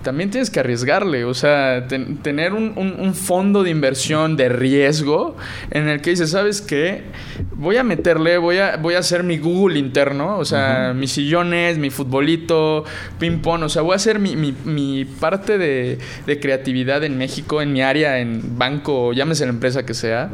también 0.07 0.29
tienes 0.31 0.49
que 0.49 0.61
arriesgarle, 0.61 1.25
o 1.25 1.33
sea, 1.33 1.85
ten- 1.89 2.15
tener 2.19 2.53
un, 2.53 2.71
un- 2.77 2.95
un 2.97 3.13
fondo 3.13 3.61
de 3.61 3.71
inversión 3.71 4.37
de 4.37 4.47
riesgo 4.47 5.35
en 5.69 5.89
el 5.89 5.99
que 5.99 6.11
dices, 6.11 6.31
¿sabes 6.31 6.61
qué? 6.61 7.01
Voy 7.55 7.75
a 7.75 7.83
meterle, 7.83 8.37
voy 8.37 8.59
a, 8.59 8.77
voy 8.77 8.93
a 8.93 8.99
hacer 8.99 9.23
mi 9.23 9.37
Google 9.37 9.77
interno, 9.77 10.37
o 10.37 10.45
sea, 10.45 10.93
mis 10.95 11.11
sillones, 11.11 11.77
mi 11.77 11.89
futbolito, 11.89 12.85
ping-pong, 13.19 13.63
o 13.63 13.69
sea, 13.69 13.81
voy 13.81 13.91
a 13.91 13.95
hacer 13.97 14.19
mi, 14.19 14.37
mi- 14.37 14.55
mi 14.63 15.03
parte 15.03 15.57
de, 15.57 15.97
de 16.25 16.39
creatividad 16.39 17.03
en 17.03 17.17
México, 17.17 17.61
en 17.61 17.73
mi 17.73 17.81
área, 17.81 18.19
en 18.19 18.57
banco, 18.57 19.11
llámese 19.11 19.43
la 19.45 19.51
empresa 19.51 19.85
que 19.85 19.93
sea. 19.93 20.29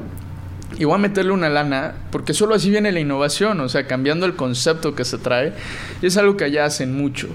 Y 0.78 0.92
a 0.92 0.98
meterle 0.98 1.32
una 1.32 1.50
lana, 1.50 1.94
porque 2.12 2.34
solo 2.34 2.56
así 2.56 2.70
viene 2.70 2.92
la 2.92 3.00
innovación, 3.00 3.60
o 3.60 3.70
sea, 3.70 3.86
cambiando 3.86 4.26
el 4.26 4.36
concepto 4.36 4.96
que 4.96 5.06
se 5.06 5.18
trae. 5.18 5.54
Y 6.02 6.08
es 6.08 6.18
algo 6.18 6.36
que 6.36 6.46
allá 6.46 6.66
hacen 6.66 6.98
mucho. 6.98 7.28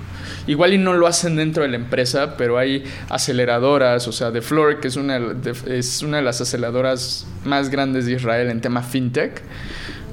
Igual 0.46 0.74
y 0.74 0.78
no 0.78 0.94
lo 0.94 1.06
hacen 1.06 1.36
dentro 1.36 1.62
de 1.62 1.68
la 1.68 1.76
empresa, 1.76 2.36
pero 2.36 2.58
hay 2.58 2.84
aceleradoras, 3.08 4.08
o 4.08 4.12
sea, 4.12 4.32
The 4.32 4.42
Floor, 4.42 4.80
que 4.80 4.88
es 4.88 4.96
una, 4.96 5.20
de, 5.20 5.52
es 5.66 6.02
una 6.02 6.16
de 6.16 6.24
las 6.24 6.40
aceleradoras 6.40 7.26
más 7.44 7.70
grandes 7.70 8.06
de 8.06 8.12
Israel 8.12 8.50
en 8.50 8.60
tema 8.60 8.82
fintech. 8.82 9.42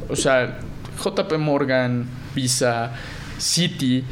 O 0.10 0.16
sea, 0.16 0.60
JP 1.04 1.38
Morgan, 1.40 2.06
Visa, 2.36 2.94
Citi, 3.40 4.04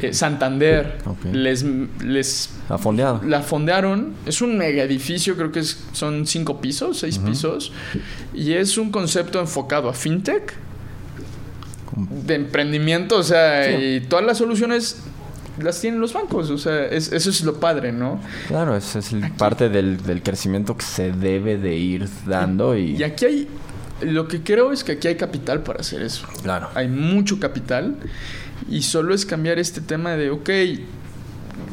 eh, 0.00 0.12
Santander, 0.12 0.98
Ok. 1.06 1.32
les, 1.32 1.64
les 2.04 2.50
Ha 2.68 2.76
fondeado. 2.78 3.20
la 3.24 3.42
fondearon. 3.42 4.12
Es 4.26 4.42
un 4.42 4.58
mega 4.58 4.82
edificio, 4.82 5.36
creo 5.36 5.50
que 5.52 5.60
es- 5.60 5.84
son 5.92 6.26
cinco 6.26 6.60
pisos, 6.60 6.98
seis 6.98 7.18
pisos. 7.18 7.72
Y 8.34 8.52
es 8.52 8.76
un 8.78 8.90
concepto 8.90 9.40
enfocado 9.40 9.88
a 9.88 9.94
fintech, 9.94 10.54
de 12.26 12.34
emprendimiento, 12.34 13.16
o 13.16 13.22
sea, 13.22 13.64
Sí. 13.64 13.70
y 13.84 14.00
todas 14.00 14.24
las 14.24 14.38
soluciones 14.38 14.98
las 15.60 15.80
tienen 15.80 15.98
los 16.00 16.12
bancos. 16.12 16.50
O 16.50 16.58
sea, 16.58 16.84
es- 16.86 17.10
eso 17.10 17.30
es 17.30 17.42
lo 17.42 17.58
padre, 17.58 17.90
¿no? 17.92 18.20
Claro, 18.46 18.76
esa 18.76 19.00
es 19.00 19.12
el- 19.12 19.32
parte 19.32 19.68
del, 19.68 20.00
del 20.04 20.22
crecimiento 20.22 20.76
que 20.76 20.84
se 20.84 21.10
debe 21.12 21.56
de 21.56 21.74
ir 21.76 22.08
dando 22.26 22.76
y... 22.76 22.96
Y 22.96 23.02
aquí 23.02 23.24
hay. 23.24 23.48
Lo 24.02 24.28
que 24.28 24.42
creo 24.44 24.70
es 24.70 24.84
que 24.84 24.92
aquí 24.92 25.08
hay 25.08 25.16
capital 25.16 25.64
para 25.64 25.80
hacer 25.80 26.02
eso. 26.02 26.24
Claro. 26.44 26.68
Hay 26.76 26.86
mucho 26.86 27.40
capital. 27.40 27.96
Y 28.68 28.82
solo 28.82 29.14
es 29.14 29.24
cambiar 29.24 29.58
este 29.58 29.80
tema 29.80 30.12
de, 30.16 30.30
ok, 30.30 30.50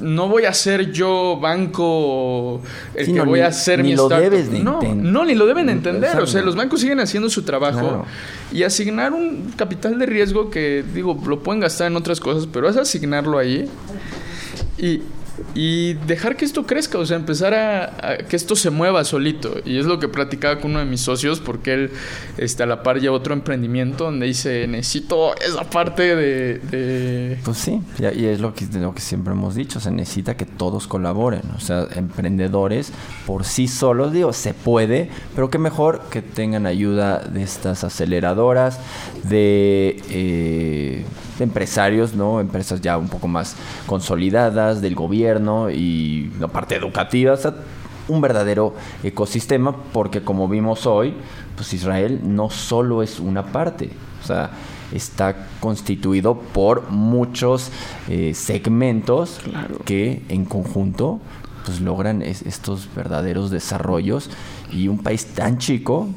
no 0.01 0.27
voy 0.27 0.45
a 0.45 0.53
ser 0.53 0.91
yo 0.91 1.37
banco 1.41 2.61
el 2.95 3.05
Sí, 3.05 3.13
que 3.13 3.19
no, 3.19 3.25
voy 3.25 3.39
a 3.41 3.47
hacer 3.47 3.79
ni 3.79 3.89
mi 3.89 3.93
startup. 3.93 4.19
debes 4.19 4.51
de 4.51 4.59
no, 4.59 4.81
no, 4.81 5.25
ni 5.25 5.35
lo 5.35 5.45
deben 5.45 5.69
entender. 5.69 6.17
O 6.19 6.27
sea, 6.27 6.41
los 6.41 6.55
bancos 6.55 6.81
siguen 6.81 6.99
haciendo 6.99 7.29
su 7.29 7.43
trabajo 7.43 7.79
Claro. 7.79 8.05
y 8.51 8.63
asignar 8.63 9.13
un 9.13 9.53
capital 9.55 9.97
de 9.99 10.05
riesgo 10.05 10.49
que, 10.49 10.83
digo, 10.93 11.19
lo 11.25 11.41
pueden 11.43 11.59
gastar 11.61 11.87
en 11.87 11.95
otras 11.97 12.19
cosas, 12.19 12.47
pero 12.51 12.67
es 12.69 12.77
asignarlo 12.77 13.37
ahí 13.37 13.67
y, 14.77 15.01
y 15.53 15.93
dejar 15.93 16.35
que 16.37 16.45
esto 16.45 16.65
crezca, 16.65 16.97
o 16.97 17.05
sea, 17.05 17.17
empezar 17.17 17.53
a, 17.53 18.17
que 18.29 18.35
esto 18.35 18.55
se 18.55 18.69
mueva 18.69 19.03
solito. 19.03 19.55
Y 19.65 19.77
es 19.77 19.85
lo 19.85 19.99
que 19.99 20.07
platicaba 20.07 20.59
con 20.59 20.71
uno 20.71 20.79
de 20.79 20.85
mis 20.85 21.01
socios, 21.01 21.39
porque 21.39 21.73
él 21.73 21.91
este, 22.37 22.63
a 22.63 22.65
la 22.65 22.83
par 22.83 22.99
lleva 22.99 23.15
otro 23.15 23.33
emprendimiento 23.33 24.05
donde 24.05 24.27
dice, 24.27 24.67
necesito 24.67 25.35
esa 25.37 25.69
parte 25.69 26.15
de... 26.15 27.37
Pues 27.43 27.57
sí, 27.57 27.81
y 27.99 28.25
es 28.25 28.39
lo 28.39 28.53
que, 28.53 28.65
lo 28.73 28.93
que 28.93 29.01
siempre 29.01 29.33
hemos 29.33 29.55
dicho, 29.55 29.79
se 29.79 29.91
necesita 29.91 30.35
que 30.35 30.45
todos 30.45 30.87
colaboren, 30.87 31.43
o 31.55 31.59
sea, 31.59 31.87
emprendedores 31.95 32.91
por 33.25 33.45
sí 33.45 33.67
solos, 33.67 34.11
digo, 34.11 34.33
se 34.33 34.53
puede, 34.53 35.09
pero 35.35 35.49
qué 35.49 35.57
mejor 35.57 36.03
que 36.09 36.21
tengan 36.21 36.65
ayuda 36.65 37.19
de 37.19 37.43
estas 37.43 37.83
aceleradoras, 37.83 38.79
de, 39.23 40.01
eh, 40.09 41.05
empresarios, 41.39 42.13
¿no? 42.13 42.39
Empresas 42.39 42.81
ya 42.81 42.97
un 42.97 43.07
poco 43.07 43.27
más 43.27 43.55
consolidadas, 43.85 44.81
del 44.81 44.95
gobierno 44.95 45.69
y 45.69 46.31
la 46.39 46.47
parte 46.47 46.75
educativa, 46.75 47.33
o 47.33 47.37
sea, 47.37 47.55
un 48.07 48.21
verdadero 48.21 48.73
ecosistema 49.03 49.75
porque 49.91 50.21
como 50.21 50.47
vimos 50.47 50.85
hoy, 50.85 51.13
pues 51.55 51.73
Israel 51.73 52.21
no 52.23 52.49
solo 52.49 53.01
es 53.01 53.19
una 53.19 53.43
parte, 53.51 53.89
o 54.23 54.25
sea, 54.25 54.51
está 54.91 55.47
constituido 55.59 56.37
por 56.37 56.89
muchos 56.89 57.71
eh, 58.07 58.33
segmentos 58.33 59.39
que 59.85 60.21
en 60.29 60.45
conjunto 60.45 61.19
pues 61.65 61.81
logran 61.81 62.21
estos 62.21 62.87
verdaderos 62.95 63.49
desarrollos 63.49 64.29
y 64.71 64.87
un 64.87 64.99
país 64.99 65.25
tan 65.25 65.57
chico, 65.57 66.07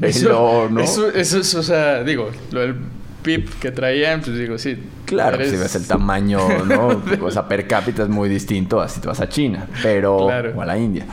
pues 0.00 0.16
eso, 0.16 0.68
¿no? 0.70 0.80
Eso, 0.80 1.08
eso 1.08 1.38
es, 1.38 1.54
o 1.54 1.62
sea, 1.62 2.02
digo, 2.02 2.30
lo 2.50 2.60
del 2.60 2.76
PIB 3.24 3.58
que 3.58 3.72
traían, 3.72 4.20
pues 4.20 4.38
digo, 4.38 4.56
sí. 4.58 4.78
Claro, 5.04 5.44
si 5.44 5.56
ves 5.56 5.74
el 5.74 5.86
tamaño, 5.86 6.38
¿no? 6.64 7.02
o 7.22 7.30
sea, 7.30 7.48
per 7.48 7.66
cápita 7.66 8.04
es 8.04 8.08
muy 8.08 8.28
distinto 8.28 8.80
así 8.80 9.00
te 9.00 9.08
vas 9.08 9.20
a 9.20 9.28
China, 9.28 9.66
pero... 9.82 10.16
O 10.26 10.60
a 10.60 10.66
la 10.66 10.78
India. 10.78 11.04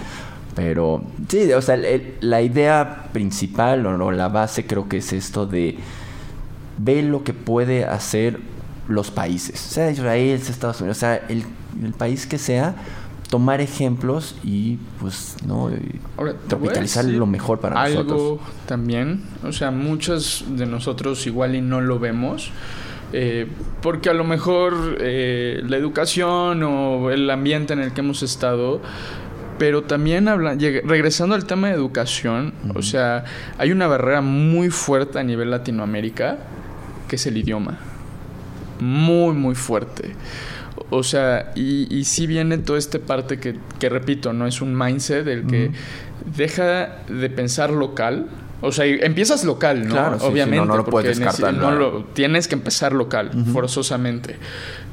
Pero 0.55 1.03
sí, 1.27 1.51
o 1.53 1.61
sea, 1.61 1.79
la 2.19 2.41
idea 2.41 3.07
principal 3.13 3.85
o 3.85 4.11
la 4.11 4.27
base 4.27 4.65
creo 4.65 4.87
que 4.87 4.97
es 4.97 5.13
esto 5.13 5.47
de 5.47 5.77
ve 6.77 7.01
lo 7.03 7.23
que 7.23 7.33
puede 7.33 7.85
hacer 7.85 8.39
los 8.87 9.11
países, 9.11 9.59
sea 9.59 9.91
Israel, 9.91 10.39
sea 10.41 10.51
Estados 10.51 10.81
Unidos, 10.81 10.97
o 10.97 10.99
sea, 10.99 11.15
el, 11.29 11.45
país 11.97 12.27
que 12.27 12.37
sea, 12.37 12.75
tomar 13.31 13.61
ejemplos 13.61 14.35
y 14.43 14.77
pues 14.99 15.37
no 15.47 15.71
tropicalizar 16.49 17.05
lo 17.05 17.25
mejor 17.25 17.61
para 17.61 17.81
algo 17.81 18.03
nosotros. 18.03 18.39
también, 18.67 19.23
o 19.43 19.53
sea, 19.53 19.71
muchos 19.71 20.43
de 20.49 20.65
nosotros 20.65 21.25
igual 21.25 21.55
y 21.55 21.61
no 21.61 21.79
lo 21.79 21.97
vemos. 21.97 22.51
Eh, 23.13 23.47
porque 23.81 24.09
a 24.09 24.13
lo 24.13 24.23
mejor 24.23 24.97
eh, 24.99 25.61
la 25.65 25.77
educación 25.77 26.61
o 26.63 27.09
el 27.09 27.29
ambiente 27.29 27.73
en 27.73 27.79
el 27.79 27.93
que 27.93 28.01
hemos 28.01 28.21
estado 28.23 28.81
pero 29.57 29.83
también 29.83 30.27
habla, 30.27 30.55
regresando 30.83 31.35
al 31.35 31.45
tema 31.45 31.67
de 31.67 31.75
educación, 31.75 32.53
o 32.73 32.81
sea, 32.81 33.25
hay 33.59 33.71
una 33.71 33.85
barrera 33.85 34.21
muy 34.21 34.71
fuerte 34.71 35.19
a 35.19 35.23
nivel 35.23 35.51
Latinoamérica 35.51 36.39
que 37.07 37.15
es 37.15 37.27
el 37.27 37.37
idioma. 37.37 37.77
Muy, 38.79 39.35
muy 39.35 39.53
fuerte. 39.53 40.15
O 40.91 41.03
sea, 41.03 41.51
y, 41.55 41.87
y 41.93 42.03
sí 42.03 42.27
viene 42.27 42.57
toda 42.59 42.77
esta 42.77 42.99
parte 42.99 43.39
que, 43.39 43.55
que, 43.79 43.89
repito, 43.89 44.33
no 44.33 44.45
es 44.45 44.61
un 44.61 44.77
mindset 44.77 45.25
del 45.25 45.47
que 45.47 45.71
deja 46.35 47.03
de 47.07 47.29
pensar 47.29 47.71
local. 47.71 48.27
O 48.61 48.71
sea, 48.71 48.85
empiezas 48.85 49.43
local, 49.43 49.87
¿no? 49.87 49.93
Claro, 49.93 50.17
Obviamente. 50.21 50.65
no, 50.65 50.77
lo 50.77 50.85
puedes 50.85 51.17
descartar. 51.17 51.53
No 51.53 51.71
lo, 51.71 52.03
tienes 52.13 52.47
que 52.47 52.53
empezar 52.55 52.93
local, 52.93 53.31
forzosamente 53.51 54.37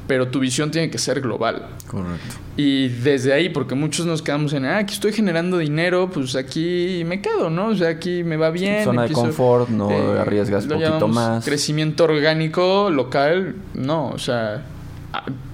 pero 0.09 0.27
tu 0.29 0.39
visión 0.39 0.71
tiene 0.71 0.89
que 0.89 0.97
ser 0.97 1.21
global. 1.21 1.67
Correcto. 1.85 2.35
Y 2.57 2.87
desde 2.87 3.31
ahí, 3.31 3.49
porque 3.49 3.75
muchos 3.75 4.07
nos 4.07 4.23
quedamos 4.23 4.53
en, 4.53 4.65
ah, 4.65 4.79
aquí 4.79 4.95
estoy 4.95 5.13
generando 5.13 5.59
dinero, 5.59 6.09
pues 6.11 6.35
aquí 6.35 7.03
me 7.05 7.21
quedo, 7.21 7.51
¿no? 7.51 7.67
O 7.67 7.75
sea, 7.75 7.89
aquí 7.89 8.23
me 8.23 8.35
va 8.35 8.49
bien. 8.49 8.85
Zona 8.85 9.03
de 9.03 9.13
confort, 9.13 9.69
no 9.69 9.91
eh, 9.91 10.19
arriesgas 10.19 10.63
un 10.63 10.81
poquito 10.81 11.07
más. 11.07 11.45
Crecimiento 11.45 12.05
orgánico, 12.05 12.89
local, 12.89 13.53
no, 13.75 14.07
o 14.07 14.17
sea, 14.17 14.63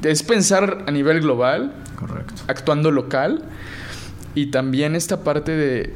es 0.03 0.23
pensar 0.23 0.83
a 0.87 0.91
nivel 0.91 1.21
global. 1.21 1.73
Correcto. 1.95 2.43
Actuando 2.47 2.91
local. 2.91 3.43
Y 4.33 4.47
también 4.47 4.95
esta 4.95 5.23
parte 5.23 5.51
de 5.53 5.93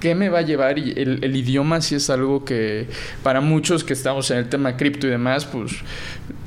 ¿Qué 0.00 0.14
me 0.14 0.28
va 0.28 0.40
a 0.40 0.42
llevar? 0.42 0.78
Y 0.78 0.92
el, 0.96 1.34
idioma 1.34 1.80
sí 1.80 1.94
es 1.94 2.10
algo 2.10 2.44
que 2.44 2.86
para 3.22 3.40
muchos 3.40 3.82
que 3.82 3.94
estamos 3.94 4.30
en 4.30 4.38
el 4.38 4.48
tema 4.48 4.76
cripto 4.76 5.06
y 5.06 5.10
demás, 5.10 5.46
pues, 5.46 5.72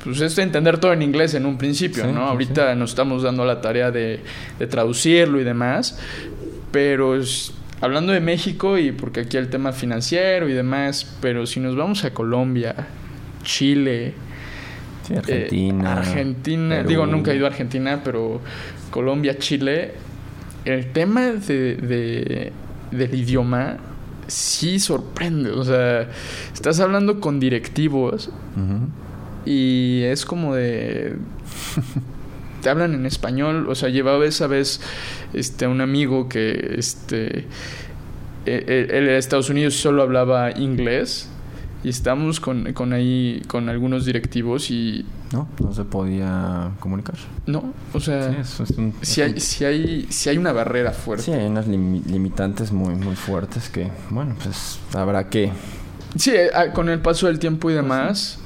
pues 0.03 0.21
es 0.21 0.37
entender 0.37 0.77
todo 0.77 0.93
en 0.93 1.01
inglés 1.01 1.33
en 1.33 1.47
un 1.47 1.57
principio, 1.57 2.05
¿no? 2.07 2.25
Ahorita 2.25 2.75
nos 2.75 2.91
estamos 2.91 3.23
dando 3.23 3.45
la 3.45 3.59
tarea 3.59 3.89
de, 3.89 4.21
traducirlo 4.69 5.41
y 5.41 5.43
demás, 5.43 5.99
pero 6.71 7.19
hablando 7.81 8.13
de 8.13 8.19
México 8.19 8.77
y 8.77 8.91
porque 8.91 9.21
aquí 9.21 9.37
el 9.37 9.49
tema 9.49 9.71
financiero 9.71 10.47
y 10.47 10.53
demás, 10.53 11.17
pero 11.19 11.47
si 11.47 11.59
nos 11.59 11.75
vamos 11.75 12.05
a 12.05 12.13
Colombia, 12.13 12.75
Chile, 13.43 14.13
Argentina, 15.17 15.95
eh, 15.95 15.99
Argentina, 15.99 16.83
digo 16.83 17.05
nunca 17.05 17.31
he 17.31 17.35
ido 17.35 17.45
a 17.45 17.49
Argentina, 17.49 18.01
pero 18.03 18.41
Colombia, 18.91 19.37
Chile, 19.37 19.93
el 20.65 20.91
tema 20.91 21.21
de 21.31 22.51
del 22.91 23.13
idioma 23.13 23.77
sí 24.27 24.79
sorprende. 24.79 25.51
O 25.51 25.63
sea, 25.63 26.09
estás 26.53 26.79
hablando 26.79 27.19
con 27.19 27.39
directivos 27.39 28.29
y 29.45 30.01
es 30.03 30.25
como 30.25 30.55
de... 30.55 31.15
te 32.61 32.69
hablan 32.69 32.93
en 32.93 33.05
español. 33.05 33.67
O 33.69 33.75
sea, 33.75 33.89
llevaba 33.89 34.25
esa 34.25 34.47
vez 34.47 34.81
este, 35.33 35.67
un 35.67 35.81
amigo 35.81 36.29
que 36.29 36.75
este, 36.77 37.45
e, 38.45 38.63
e, 38.67 38.87
él, 38.89 39.09
en 39.09 39.15
Estados 39.15 39.49
Unidos 39.49 39.75
solo 39.75 40.03
hablaba 40.03 40.51
inglés 40.51 41.29
y 41.83 41.89
estamos 41.89 42.39
con, 42.39 42.73
con 42.73 42.93
ahí 42.93 43.41
con 43.47 43.69
algunos 43.69 44.05
directivos 44.05 44.69
y 44.69 45.05
no 45.31 45.47
no 45.59 45.73
se 45.73 45.85
podía 45.85 46.71
comunicar. 46.79 47.15
No 47.45 47.73
o 47.93 47.99
sea 47.99 48.43
si 49.01 49.21
hay 49.21 49.39
si 49.39 49.65
hay 49.65 50.07
si 50.09 50.29
hay 50.29 50.37
una 50.37 50.51
barrera 50.51 50.91
fuerte. 50.91 51.25
Sí 51.25 51.31
hay 51.31 51.47
unas 51.47 51.67
limitantes 51.67 52.71
muy 52.71 52.95
muy 52.95 53.15
fuertes 53.15 53.69
que 53.69 53.89
bueno 54.09 54.35
pues 54.43 54.79
habrá 54.93 55.29
que 55.29 55.51
sí 56.15 56.31
eh, 56.31 56.49
ah, 56.53 56.73
con 56.73 56.89
el 56.89 56.99
paso 56.99 57.27
del 57.27 57.39
tiempo 57.39 57.69
y 57.69 57.73
pues 57.73 58.39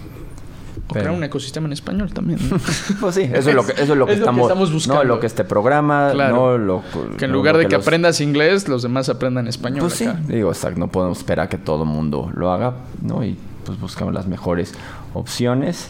demás 0.88 1.04
crear 1.04 1.12
un 1.12 1.24
ecosistema 1.24 1.68
en 1.68 1.74
español 1.74 2.14
también. 2.14 2.40
pues 3.00 3.16
sí, 3.16 3.22
eso 3.22 3.50
es 3.50 3.56
lo 3.56 3.66
que, 3.66 3.72
eso 3.74 3.94
es 3.94 3.98
lo 3.98 4.06
que, 4.06 4.14
estamos, 4.14 4.72
buscando. 4.72 5.04
No, 5.04 5.08
lo 5.08 5.20
que 5.20 5.28
este 5.28 5.44
programa, 5.44 6.14
no 6.14 6.58
lo 6.58 6.84
que 7.18 7.26
en 7.26 7.32
lugar 7.32 7.58
de 7.58 7.68
que, 7.68 7.76
aprendas 7.76 8.22
inglés, 8.22 8.68
los 8.68 8.84
demás 8.84 9.10
aprendan 9.10 9.48
español. 9.48 9.82
Pues 9.82 9.94
sí, 9.94 10.08
digo, 10.28 10.50
exacto, 10.50 10.80
no 10.80 10.90
podemos 10.90 11.18
esperar 11.18 11.50
que 11.50 11.58
todo 11.58 11.84
el 11.84 11.90
mundo 11.90 12.32
lo 12.36 12.52
haga, 12.52 12.76
¿no? 13.02 13.24
Y 13.24 13.38
pues 13.66 13.80
buscamos 13.80 14.14
las 14.14 14.28
mejores 14.28 14.74
opciones. 15.14 15.90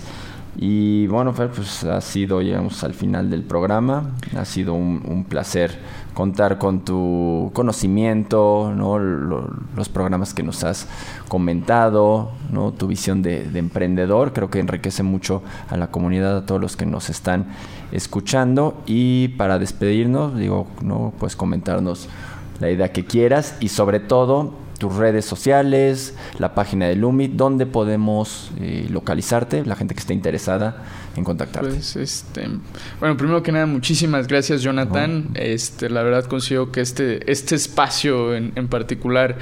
Y 0.55 1.07
bueno, 1.07 1.33
Fer, 1.33 1.49
pues 1.49 1.83
ha 1.83 1.99
sido, 2.01 2.41
llegamos 2.41 2.83
al 2.83 2.93
final 2.93 3.29
del 3.29 3.43
programa. 3.43 4.11
Ha 4.37 4.45
sido 4.45 4.73
un, 4.73 5.25
placer 5.27 5.79
contar 6.13 6.57
con 6.57 6.85
tu 6.85 7.51
conocimiento, 7.53 8.71
¿no? 8.75 8.99
los 8.99 9.89
programas 9.89 10.33
que 10.33 10.43
nos 10.43 10.63
has 10.63 10.87
comentado, 11.27 12.31
¿no? 12.51 12.71
tu 12.71 12.87
visión 12.87 13.21
de, 13.21 13.49
emprendedor. 13.57 14.33
Creo 14.33 14.49
que 14.49 14.59
enriquece 14.59 15.03
mucho 15.03 15.41
a 15.69 15.77
la 15.77 15.87
comunidad, 15.87 16.37
a 16.37 16.45
todos 16.45 16.61
los 16.61 16.77
que 16.77 16.85
nos 16.85 17.09
están 17.09 17.47
escuchando. 17.91 18.81
Y 18.85 19.29
para 19.29 19.59
despedirnos, 19.59 20.37
digo, 20.37 20.67
¿no? 20.81 21.13
pues 21.19 21.35
comentarnos 21.35 22.07
la 22.59 22.69
idea 22.69 22.91
que 22.91 23.05
quieras 23.05 23.55
y 23.59 23.69
sobre 23.69 23.99
todo 23.99 24.62
tus 24.83 24.97
redes 24.97 25.23
sociales, 25.23 26.13
la 26.39 26.53
página 26.53 26.87
de 26.87 26.97
Lumit, 26.97 27.31
donde 27.31 27.65
podemos 27.65 28.51
eh, 28.59 28.85
localizarte, 28.89 29.63
la 29.65 29.77
gente 29.77 29.93
que 29.93 30.01
esté 30.01 30.13
interesada 30.13 30.83
en 31.15 31.23
contactarte. 31.23 31.69
Pues, 31.69 31.95
este, 31.95 32.49
bueno, 32.99 33.15
primero 33.15 33.41
que 33.41 33.53
nada, 33.53 33.65
muchísimas 33.65 34.27
gracias, 34.27 34.61
Jonathan. 34.61 35.29
Este, 35.35 35.89
la 35.89 36.03
verdad 36.03 36.25
consigo 36.25 36.73
que 36.73 36.81
este, 36.81 37.31
este 37.31 37.55
espacio 37.55 38.35
en, 38.35 38.51
en 38.55 38.67
particular 38.67 39.37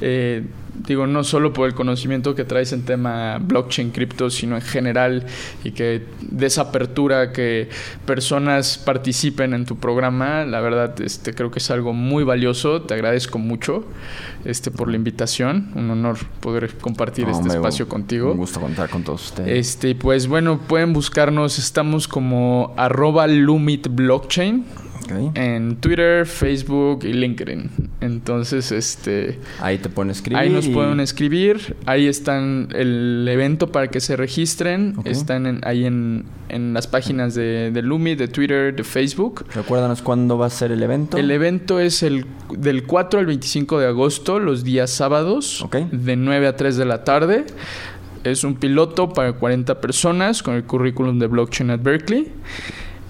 eh, 0.00 0.42
digo, 0.86 1.06
no 1.06 1.24
solo 1.24 1.52
por 1.52 1.68
el 1.68 1.74
conocimiento 1.74 2.34
que 2.34 2.44
traes 2.44 2.72
en 2.72 2.82
tema 2.82 3.38
blockchain, 3.38 3.90
cripto, 3.90 4.30
sino 4.30 4.56
en 4.56 4.62
general 4.62 5.26
y 5.64 5.72
que 5.72 6.04
de 6.20 6.46
esa 6.46 6.62
apertura 6.62 7.32
que 7.32 7.68
personas 8.06 8.78
participen 8.78 9.54
en 9.54 9.64
tu 9.64 9.76
programa, 9.76 10.44
la 10.44 10.60
verdad, 10.60 11.00
este, 11.00 11.34
creo 11.34 11.50
que 11.50 11.58
es 11.58 11.70
algo 11.70 11.92
muy 11.92 12.24
valioso. 12.24 12.82
Te 12.82 12.94
agradezco 12.94 13.38
mucho 13.38 13.84
este, 14.44 14.70
por 14.70 14.88
la 14.88 14.96
invitación. 14.96 15.70
Un 15.74 15.90
honor 15.90 16.18
poder 16.40 16.76
compartir 16.78 17.28
este 17.28 17.48
espacio 17.48 17.88
contigo. 17.88 18.32
Un 18.32 18.38
gusto 18.38 18.60
contar 18.60 18.88
con 18.88 19.04
todos 19.04 19.26
ustedes. 19.26 19.68
Este, 19.68 19.94
pues 19.94 20.26
bueno, 20.26 20.58
pueden 20.58 20.92
buscarnos, 20.92 21.58
estamos 21.58 22.08
como 22.08 22.74
arroba 22.76 23.26
Lumit 23.26 23.88
Blockchain 23.88 24.64
en 25.34 25.76
Twitter, 25.76 26.26
Facebook 26.26 27.04
y 27.04 27.12
LinkedIn. 27.12 27.89
Entonces, 28.00 28.72
este... 28.72 29.38
Ahí 29.60 29.78
te 29.78 29.88
pueden 29.90 30.10
escribir. 30.10 30.38
Ahí 30.38 30.48
nos 30.48 30.68
pueden 30.68 31.00
escribir. 31.00 31.76
Ahí 31.84 32.06
están 32.06 32.68
el 32.72 33.26
evento 33.28 33.70
para 33.70 33.88
que 33.88 34.00
se 34.00 34.16
registren. 34.16 34.96
Están 35.04 35.60
ahí 35.64 35.84
en, 35.84 36.24
las 36.48 36.86
páginas 36.86 37.34
de, 37.34 37.70
de, 37.70 37.82
Lumi, 37.82 38.14
de 38.14 38.28
Twitter, 38.28 38.74
de 38.74 38.84
Facebook. 38.84 39.44
Recuérdanos 39.54 40.00
cuándo 40.00 40.38
va 40.38 40.46
a 40.46 40.50
ser 40.50 40.72
el 40.72 40.82
evento. 40.82 41.18
El 41.18 41.30
evento 41.30 41.78
es 41.78 42.02
el 42.02 42.24
del 42.56 42.84
4 42.84 43.20
al 43.20 43.26
25 43.26 43.78
de 43.78 43.86
agosto, 43.86 44.38
los 44.38 44.64
días 44.64 44.90
sábados, 44.90 45.66
de 45.92 46.16
9 46.16 46.46
a 46.46 46.56
3 46.56 46.76
de 46.76 46.84
la 46.86 47.04
tarde. 47.04 47.44
Es 48.24 48.44
un 48.44 48.54
piloto 48.54 49.10
para 49.10 49.34
40 49.34 49.80
personas 49.80 50.42
con 50.42 50.54
el 50.54 50.64
currículum 50.64 51.18
de 51.18 51.26
blockchain 51.26 51.70
at 51.70 51.80
Berkeley. 51.80 52.32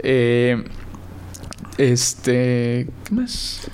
Eh, 0.02 0.62
este, 1.78 2.86
¿qué 3.04 3.14
más? 3.14 3.68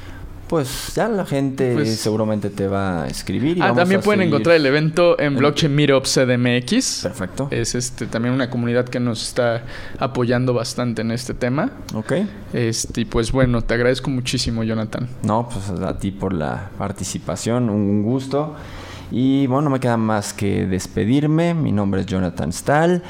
Pues 0.48 0.92
ya 0.94 1.08
la 1.08 1.24
gente 1.26 1.74
Pues- 1.74 1.98
seguramente 1.98 2.50
te 2.50 2.68
va 2.68 3.02
a 3.02 3.06
escribir. 3.08 3.58
Y 3.58 3.60
Ah, 3.60 3.64
vamos 3.66 3.78
también 3.80 4.00
a 4.00 4.04
pueden 4.04 4.20
seguir- 4.20 4.28
encontrar 4.34 4.56
el 4.56 4.66
evento 4.66 5.18
en 5.18 5.26
en- 5.32 5.36
Blockchain 5.38 5.74
Meetup 5.74 6.04
CDMX. 6.06 7.00
Perfecto. 7.02 7.48
Es 7.50 7.74
este 7.74 8.06
también 8.06 8.32
una 8.32 8.48
comunidad 8.48 8.84
que 8.84 9.00
nos 9.00 9.22
está 9.22 9.64
apoyando 9.98 10.54
bastante 10.54 11.02
en 11.02 11.10
este 11.10 11.34
tema. 11.34 11.70
Ok. 11.94 12.12
Este, 12.52 13.00
y 13.00 13.04
pues 13.06 13.32
bueno, 13.32 13.62
te 13.62 13.74
agradezco 13.74 14.08
muchísimo, 14.08 14.62
Jonathan. 14.62 15.08
No, 15.24 15.48
pues 15.52 15.68
a 15.80 15.98
ti 15.98 16.12
por 16.12 16.32
la 16.32 16.70
participación, 16.78 17.68
un 17.68 18.02
gusto. 18.04 18.54
Y 19.10 19.46
bueno, 19.46 19.62
no 19.62 19.70
me 19.70 19.78
queda 19.80 19.96
más 19.96 20.32
que 20.32 20.66
despedirme. 20.66 21.54
Mi 21.54 21.70
nombre 21.72 22.00
es 22.00 22.06
Jonathan 22.06 22.52
Stahl. 22.52 23.02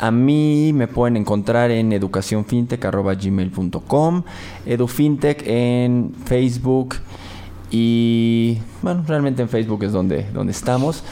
A 0.00 0.10
mí 0.10 0.72
me 0.74 0.88
pueden 0.88 1.16
encontrar 1.16 1.70
en 1.70 1.92
educacionfintech.gmail.com, 1.92 4.22
edufintech 4.66 5.46
en 5.46 6.12
Facebook 6.24 6.96
y 7.70 8.58
bueno, 8.82 9.04
realmente 9.06 9.42
en 9.42 9.48
Facebook 9.48 9.84
es 9.84 9.92
donde, 9.92 10.26
donde 10.32 10.50
estamos. 10.52 11.04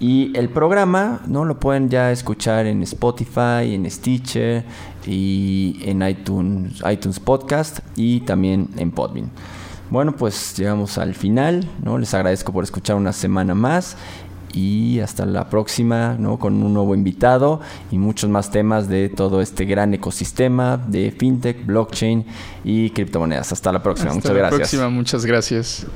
Y 0.00 0.36
el 0.36 0.48
programa, 0.48 1.20
¿no? 1.26 1.44
Lo 1.44 1.58
pueden 1.58 1.90
ya 1.90 2.12
escuchar 2.12 2.66
en 2.66 2.84
Spotify, 2.84 3.74
en 3.74 3.90
Stitcher 3.90 4.64
y 5.06 5.80
en 5.82 6.02
iTunes, 6.02 6.82
iTunes 6.88 7.18
Podcast 7.18 7.80
y 7.96 8.20
también 8.20 8.68
en 8.76 8.92
Podbean. 8.92 9.30
Bueno, 9.90 10.14
pues 10.14 10.56
llegamos 10.56 10.98
al 10.98 11.14
final, 11.14 11.66
¿no? 11.82 11.98
Les 11.98 12.14
agradezco 12.14 12.52
por 12.52 12.62
escuchar 12.62 12.96
una 12.96 13.12
semana 13.12 13.54
más 13.54 13.96
y 14.58 15.00
hasta 15.00 15.24
la 15.24 15.48
próxima, 15.48 16.16
¿no? 16.18 16.38
Con 16.38 16.62
un 16.62 16.74
nuevo 16.74 16.94
invitado 16.94 17.60
y 17.92 17.98
muchos 17.98 18.28
más 18.28 18.50
temas 18.50 18.88
de 18.88 19.08
todo 19.08 19.40
este 19.40 19.64
gran 19.64 19.94
ecosistema 19.94 20.76
de 20.76 21.12
fintech, 21.16 21.64
blockchain 21.64 22.24
y 22.64 22.90
criptomonedas. 22.90 23.52
Hasta 23.52 23.70
la 23.70 23.82
próxima. 23.82 24.10
Hasta 24.10 24.16
Muchas 24.18 24.32
la 24.32 24.38
gracias. 24.38 24.58
próxima, 24.58 24.88
muchas 24.88 25.24
gracias. 25.24 25.86